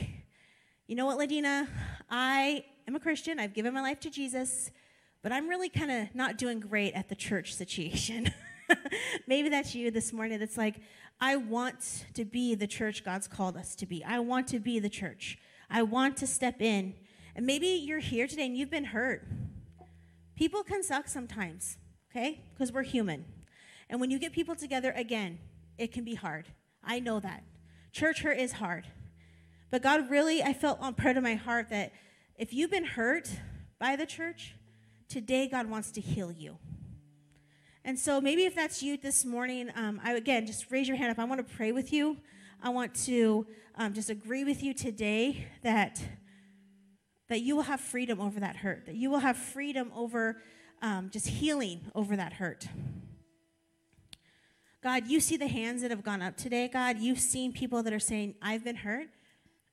You 0.87 0.97
know 0.97 1.05
what, 1.05 1.17
Ladina? 1.17 1.69
I 2.09 2.65
am 2.85 2.97
a 2.97 2.99
Christian. 2.99 3.39
I've 3.39 3.53
given 3.53 3.73
my 3.73 3.81
life 3.81 4.01
to 4.01 4.09
Jesus, 4.09 4.71
but 5.21 5.31
I'm 5.31 5.47
really 5.47 5.69
kind 5.69 5.89
of 5.89 6.13
not 6.13 6.37
doing 6.37 6.59
great 6.59 6.93
at 6.95 7.07
the 7.07 7.15
church 7.15 7.55
situation. 7.55 8.29
Maybe 9.27 9.49
that's 9.49 9.75
you 9.75 9.91
this 9.91 10.13
morning. 10.13 10.39
That's 10.39 10.57
like, 10.57 10.81
I 11.19 11.35
want 11.35 12.05
to 12.13 12.25
be 12.25 12.55
the 12.55 12.67
church 12.67 13.03
God's 13.03 13.27
called 13.27 13.57
us 13.57 13.75
to 13.75 13.85
be. 13.85 14.03
I 14.03 14.19
want 14.19 14.47
to 14.49 14.59
be 14.59 14.79
the 14.79 14.89
church. 14.89 15.37
I 15.69 15.83
want 15.83 16.17
to 16.17 16.27
step 16.27 16.61
in. 16.61 16.93
And 17.35 17.45
maybe 17.45 17.67
you're 17.67 17.99
here 17.99 18.27
today 18.27 18.45
and 18.45 18.57
you've 18.57 18.69
been 18.69 18.85
hurt. 18.85 19.27
People 20.35 20.63
can 20.63 20.83
suck 20.83 21.07
sometimes, 21.07 21.77
okay? 22.11 22.41
Because 22.53 22.71
we're 22.71 22.83
human. 22.83 23.25
And 23.89 23.99
when 23.99 24.11
you 24.11 24.19
get 24.19 24.33
people 24.33 24.55
together 24.55 24.93
again, 24.95 25.39
it 25.77 25.91
can 25.91 26.03
be 26.03 26.15
hard. 26.15 26.47
I 26.83 26.99
know 26.99 27.19
that. 27.19 27.43
Church 27.91 28.21
hurt 28.21 28.37
is 28.37 28.53
hard. 28.53 28.87
But 29.71 29.81
God 29.81 30.09
really, 30.09 30.43
I 30.43 30.53
felt 30.53 30.79
on 30.79 30.93
part 30.93 31.17
of 31.17 31.23
my 31.23 31.35
heart 31.35 31.69
that 31.69 31.91
if 32.37 32.53
you've 32.53 32.71
been 32.71 32.85
hurt 32.85 33.29
by 33.79 33.95
the 33.95 34.05
church, 34.05 34.55
today 35.09 35.47
God 35.47 35.69
wants 35.69 35.91
to 35.91 36.01
heal 36.01 36.31
you. 36.31 36.57
And 37.87 37.97
so 37.97 38.19
maybe 38.19 38.43
if 38.43 38.53
that's 38.53 38.83
you 38.83 38.97
this 38.97 39.23
morning, 39.23 39.71
um, 39.73 40.01
I 40.03 40.11
again 40.11 40.45
just 40.45 40.69
raise 40.69 40.89
your 40.89 40.97
hand 40.97 41.09
up. 41.09 41.19
I 41.19 41.23
want 41.23 41.47
to 41.47 41.55
pray 41.55 41.71
with 41.71 41.93
you. 41.93 42.17
I 42.61 42.67
want 42.67 42.93
to 43.05 43.47
um, 43.75 43.93
just 43.93 44.09
agree 44.09 44.43
with 44.43 44.61
you 44.61 44.73
today 44.73 45.47
that 45.63 46.03
that 47.29 47.39
you 47.39 47.55
will 47.55 47.63
have 47.63 47.79
freedom 47.79 48.19
over 48.19 48.41
that 48.41 48.57
hurt. 48.57 48.87
That 48.87 48.95
you 48.95 49.09
will 49.09 49.19
have 49.19 49.37
freedom 49.37 49.89
over 49.95 50.41
um, 50.81 51.09
just 51.13 51.29
healing 51.29 51.79
over 51.95 52.17
that 52.17 52.33
hurt. 52.33 52.67
God, 54.83 55.07
you 55.07 55.21
see 55.21 55.37
the 55.37 55.47
hands 55.47 55.81
that 55.81 55.89
have 55.89 56.03
gone 56.03 56.21
up 56.21 56.35
today. 56.35 56.67
God, 56.67 56.99
you've 56.99 57.21
seen 57.21 57.53
people 57.53 57.83
that 57.83 57.93
are 57.93 57.99
saying, 57.99 58.35
"I've 58.41 58.65
been 58.65 58.75
hurt, 58.75 59.07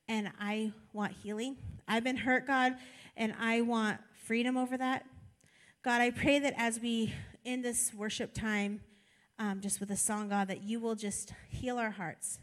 and 0.07 0.31
I 0.39 0.73
want 0.93 1.15
healing. 1.25 1.57
I've 1.89 2.05
been 2.05 2.19
hurt, 2.19 2.47
God, 2.47 2.77
and 3.17 3.35
I 3.41 3.63
want 3.63 3.99
freedom 4.15 4.57
over 4.57 4.77
that." 4.77 5.05
God, 5.83 6.01
I 6.01 6.13
pray 6.13 6.39
that 6.39 6.55
as 6.57 6.79
we 6.79 7.13
in 7.45 7.63
this 7.63 7.93
worship 7.95 8.33
time, 8.35 8.81
um, 9.39 9.61
just 9.61 9.81
with 9.81 9.91
a 9.91 9.97
song, 9.97 10.29
God, 10.29 10.49
that 10.49 10.63
you 10.63 10.81
will 10.81 10.95
just 10.95 11.33
heal 11.49 11.79
our 11.79 11.91
hearts. 11.91 12.39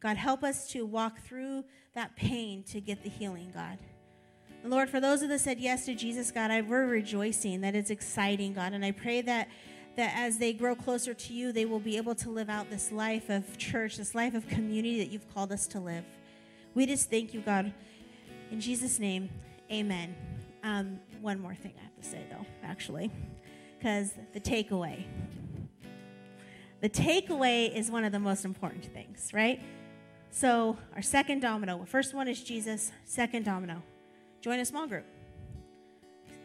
God, 0.00 0.16
help 0.16 0.42
us 0.42 0.68
to 0.70 0.84
walk 0.84 1.20
through 1.20 1.64
that 1.94 2.16
pain 2.16 2.64
to 2.64 2.80
get 2.80 3.02
the 3.02 3.08
healing, 3.08 3.52
God. 3.54 3.78
And 4.62 4.70
Lord, 4.70 4.90
for 4.90 5.00
those 5.00 5.22
of 5.22 5.30
us 5.30 5.42
that 5.42 5.44
said 5.44 5.60
yes 5.60 5.86
to 5.86 5.94
Jesus, 5.94 6.30
God, 6.30 6.50
I, 6.50 6.60
we're 6.60 6.86
rejoicing 6.86 7.60
that 7.60 7.74
it's 7.74 7.90
exciting, 7.90 8.54
God. 8.54 8.72
And 8.72 8.84
I 8.84 8.90
pray 8.90 9.20
that, 9.22 9.48
that 9.96 10.14
as 10.16 10.38
they 10.38 10.52
grow 10.52 10.74
closer 10.74 11.14
to 11.14 11.32
you, 11.32 11.52
they 11.52 11.64
will 11.64 11.80
be 11.80 11.96
able 11.96 12.14
to 12.16 12.30
live 12.30 12.48
out 12.48 12.70
this 12.70 12.90
life 12.90 13.28
of 13.28 13.58
church, 13.58 13.96
this 13.96 14.14
life 14.14 14.34
of 14.34 14.48
community 14.48 14.98
that 14.98 15.10
you've 15.10 15.32
called 15.32 15.52
us 15.52 15.66
to 15.68 15.80
live. 15.80 16.04
We 16.74 16.86
just 16.86 17.10
thank 17.10 17.34
you, 17.34 17.40
God. 17.40 17.72
In 18.50 18.60
Jesus' 18.60 18.98
name, 18.98 19.30
amen. 19.70 20.14
Um, 20.64 21.00
one 21.20 21.38
more 21.38 21.54
thing 21.54 21.74
I 21.78 21.82
have 21.82 21.96
to 21.96 22.08
say, 22.08 22.24
though, 22.30 22.46
actually 22.62 23.10
because 23.82 24.12
the 24.32 24.38
takeaway. 24.38 25.04
The 26.82 26.88
takeaway 26.88 27.74
is 27.76 27.90
one 27.90 28.04
of 28.04 28.12
the 28.12 28.20
most 28.20 28.44
important 28.44 28.84
things, 28.84 29.30
right? 29.34 29.60
So, 30.30 30.76
our 30.94 31.02
second 31.02 31.40
domino, 31.40 31.84
first 31.84 32.14
one 32.14 32.28
is 32.28 32.40
Jesus, 32.42 32.92
second 33.04 33.44
domino, 33.44 33.82
join 34.40 34.60
a 34.60 34.64
small 34.64 34.86
group. 34.86 35.04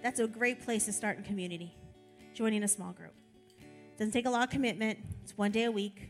That's 0.02 0.20
a 0.20 0.28
great 0.28 0.66
place 0.66 0.86
to 0.86 0.94
start 0.94 1.18
in 1.18 1.24
community, 1.24 1.76
joining 2.34 2.64
a 2.64 2.68
small 2.68 2.92
group. 2.92 3.14
Doesn't 4.00 4.14
take 4.14 4.26
a 4.26 4.32
lot 4.32 4.44
of 4.44 4.50
commitment, 4.50 4.98
it's 5.22 5.38
one 5.38 5.52
day 5.52 5.66
a 5.66 5.72
week. 5.72 6.10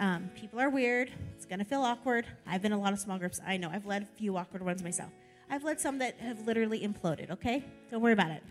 Um, 0.00 0.30
people 0.34 0.58
are 0.58 0.68
weird, 0.68 1.12
it's 1.36 1.46
gonna 1.46 1.64
feel 1.64 1.82
awkward. 1.82 2.26
I've 2.44 2.60
been 2.60 2.72
in 2.72 2.78
a 2.78 2.82
lot 2.82 2.92
of 2.92 2.98
small 2.98 3.18
groups, 3.18 3.40
I 3.46 3.56
know, 3.56 3.70
I've 3.72 3.86
led 3.86 4.02
a 4.02 4.06
few 4.18 4.36
awkward 4.36 4.64
ones 4.64 4.82
myself. 4.82 5.12
I've 5.48 5.62
led 5.62 5.80
some 5.80 5.98
that 5.98 6.18
have 6.18 6.44
literally 6.44 6.80
imploded, 6.80 7.30
okay? 7.30 7.64
Don't 7.92 8.00
worry 8.00 8.14
about 8.14 8.32
it. 8.32 8.42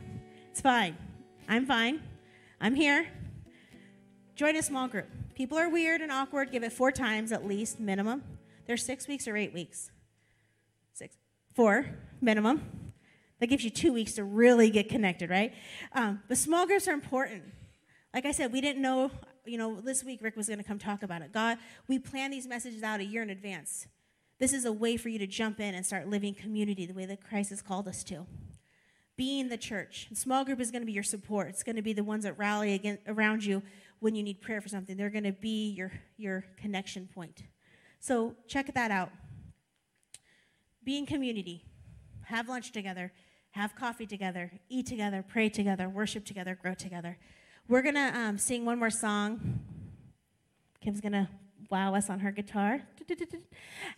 It's 0.49 0.61
fine. 0.61 0.95
I'm 1.47 1.65
fine. 1.65 2.01
I'm 2.59 2.75
here. 2.75 3.07
Join 4.35 4.55
a 4.55 4.61
small 4.61 4.87
group. 4.87 5.07
People 5.33 5.57
are 5.57 5.69
weird 5.69 6.01
and 6.01 6.11
awkward. 6.11 6.51
Give 6.51 6.63
it 6.63 6.73
four 6.73 6.91
times 6.91 7.31
at 7.31 7.45
least, 7.45 7.79
minimum. 7.79 8.23
They're 8.65 8.77
six 8.77 9.07
weeks 9.07 9.27
or 9.27 9.37
eight 9.37 9.53
weeks. 9.53 9.91
Six. 10.93 11.15
Four, 11.55 11.85
minimum. 12.21 12.91
That 13.39 13.47
gives 13.47 13.63
you 13.63 13.69
two 13.69 13.93
weeks 13.93 14.13
to 14.13 14.23
really 14.23 14.69
get 14.69 14.89
connected, 14.89 15.29
right? 15.29 15.53
Um, 15.93 16.21
but 16.27 16.37
small 16.37 16.65
groups 16.65 16.87
are 16.87 16.93
important. 16.93 17.43
Like 18.13 18.25
I 18.25 18.31
said, 18.31 18.51
we 18.51 18.61
didn't 18.61 18.81
know, 18.81 19.11
you 19.45 19.57
know, 19.57 19.79
this 19.79 20.03
week 20.03 20.19
Rick 20.21 20.35
was 20.35 20.47
going 20.47 20.57
to 20.57 20.63
come 20.63 20.79
talk 20.79 21.03
about 21.03 21.21
it. 21.21 21.31
God, 21.31 21.59
we 21.87 21.99
plan 21.99 22.31
these 22.31 22.47
messages 22.47 22.83
out 22.83 22.99
a 22.99 23.05
year 23.05 23.21
in 23.21 23.29
advance. 23.29 23.87
This 24.39 24.53
is 24.53 24.65
a 24.65 24.71
way 24.71 24.97
for 24.97 25.09
you 25.09 25.19
to 25.19 25.27
jump 25.27 25.59
in 25.59 25.75
and 25.75 25.85
start 25.85 26.07
living 26.07 26.33
community 26.33 26.85
the 26.85 26.93
way 26.93 27.05
that 27.05 27.23
Christ 27.23 27.51
has 27.51 27.61
called 27.61 27.87
us 27.87 28.03
to. 28.05 28.25
Being 29.17 29.49
the 29.49 29.57
church. 29.57 30.07
small 30.13 30.45
group 30.45 30.59
is 30.61 30.71
going 30.71 30.83
to 30.83 30.85
be 30.85 30.93
your 30.93 31.03
support. 31.03 31.47
It's 31.49 31.63
going 31.63 31.75
to 31.75 31.81
be 31.81 31.93
the 31.93 32.03
ones 32.03 32.23
that 32.23 32.37
rally 32.37 32.99
around 33.07 33.43
you 33.43 33.63
when 33.99 34.15
you 34.15 34.23
need 34.23 34.41
prayer 34.41 34.61
for 34.61 34.69
something. 34.69 34.95
They're 34.95 35.09
going 35.09 35.23
to 35.23 35.31
be 35.31 35.71
your, 35.71 35.91
your 36.17 36.45
connection 36.55 37.09
point. 37.13 37.43
So 37.99 38.35
check 38.47 38.73
that 38.73 38.91
out. 38.91 39.09
Be 40.83 40.97
in 40.97 41.05
community. 41.05 41.65
Have 42.25 42.47
lunch 42.47 42.71
together. 42.71 43.11
Have 43.51 43.75
coffee 43.75 44.05
together. 44.05 44.51
Eat 44.69 44.85
together. 44.85 45.25
Pray 45.27 45.49
together. 45.49 45.89
Worship 45.89 46.23
together. 46.23 46.57
Grow 46.61 46.75
together. 46.75 47.17
We're 47.67 47.81
going 47.81 47.95
to 47.95 48.17
um, 48.17 48.37
sing 48.37 48.65
one 48.65 48.77
more 48.77 48.89
song. 48.89 49.59
Kim's 50.79 51.01
going 51.01 51.13
to 51.13 51.27
wow 51.69 51.95
us 51.95 52.09
on 52.09 52.19
her 52.19 52.31
guitar. 52.31 52.83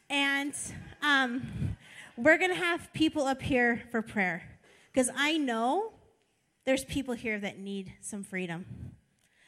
And 0.09 0.53
um, 1.01 1.76
we're 2.17 2.38
going 2.38 2.51
to 2.51 2.55
have 2.55 2.91
people 2.93 3.26
up 3.26 3.41
here 3.41 3.84
for 3.91 4.01
prayer. 4.01 4.59
Because 4.92 5.10
I 5.16 5.38
know 5.38 5.94
there's 6.66 6.86
people 6.86 7.14
here 7.14 7.40
that 7.40 7.60
need 7.60 7.94
some 8.02 8.24
freedom. 8.24 8.66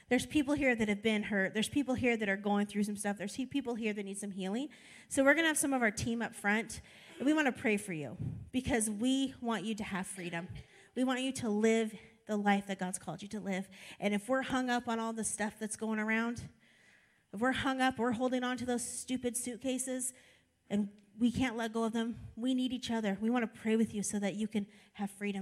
There's 0.10 0.26
people 0.26 0.56
here 0.56 0.76
that 0.76 0.89
have 0.89 1.02
been 1.02 1.24
hurt. 1.24 1.54
There's 1.54 1.70
people 1.70 1.96
here 1.96 2.18
that 2.18 2.28
are 2.28 2.36
going 2.36 2.66
through 2.66 2.84
some 2.84 2.98
stuff. 2.98 3.18
There's 3.18 3.38
people 3.50 3.76
here 3.76 3.94
that 3.94 4.04
need 4.04 4.18
some 4.18 4.32
healing. 4.32 4.68
So 5.08 5.24
we're 5.24 5.34
going 5.34 5.46
to 5.46 5.48
have 5.48 5.58
some 5.58 5.72
of 5.72 5.82
our 5.82 5.92
team 5.92 6.22
up 6.22 6.36
front, 6.36 6.82
and 7.18 7.26
we 7.26 7.34
want 7.34 7.48
to 7.48 7.52
pray 7.54 7.78
for 7.78 7.94
you 7.94 8.18
because 8.52 8.89
we 8.89 9.34
want 9.39 9.64
you 9.64 9.74
to 9.76 9.84
have 9.84 10.08
freedom. 10.08 10.48
We 10.96 11.06
want 11.06 11.22
you 11.22 11.32
to 11.34 11.50
live 11.50 11.94
the 12.28 12.36
life 12.36 12.68
that 12.68 12.80
God's 12.80 13.00
called 13.00 13.22
you 13.22 13.28
to 13.30 13.39
live. 13.39 13.70
And 14.00 14.14
if 14.14 14.28
we're 14.28 14.42
hung 14.42 14.70
up 14.70 14.88
on 14.88 15.00
all 15.00 15.14
the 15.14 15.24
stuff 15.24 15.56
that's 15.60 15.78
going 15.78 16.00
around, 16.00 16.44
if 17.34 17.39
we're 17.39 17.54
hung 17.54 17.80
up, 17.80 17.98
we're 17.98 18.12
holding 18.12 18.44
on 18.44 18.58
to 18.58 18.66
those 18.66 18.84
stupid 18.84 19.38
suitcases, 19.38 20.14
and 20.70 20.89
we 21.20 21.32
can't 21.32 21.55
let 21.55 21.74
go 21.74 21.84
of 21.84 21.93
them, 21.93 22.16
we 22.36 22.53
need 22.53 22.74
each 22.74 22.91
other. 22.91 23.18
We 23.22 23.30
want 23.30 23.43
to 23.43 23.59
pray 23.62 23.76
with 23.76 23.93
you 23.93 24.03
so 24.03 24.20
that 24.20 24.36
you 24.36 24.47
can 24.47 24.66
have 24.93 25.12
freedom. 25.12 25.39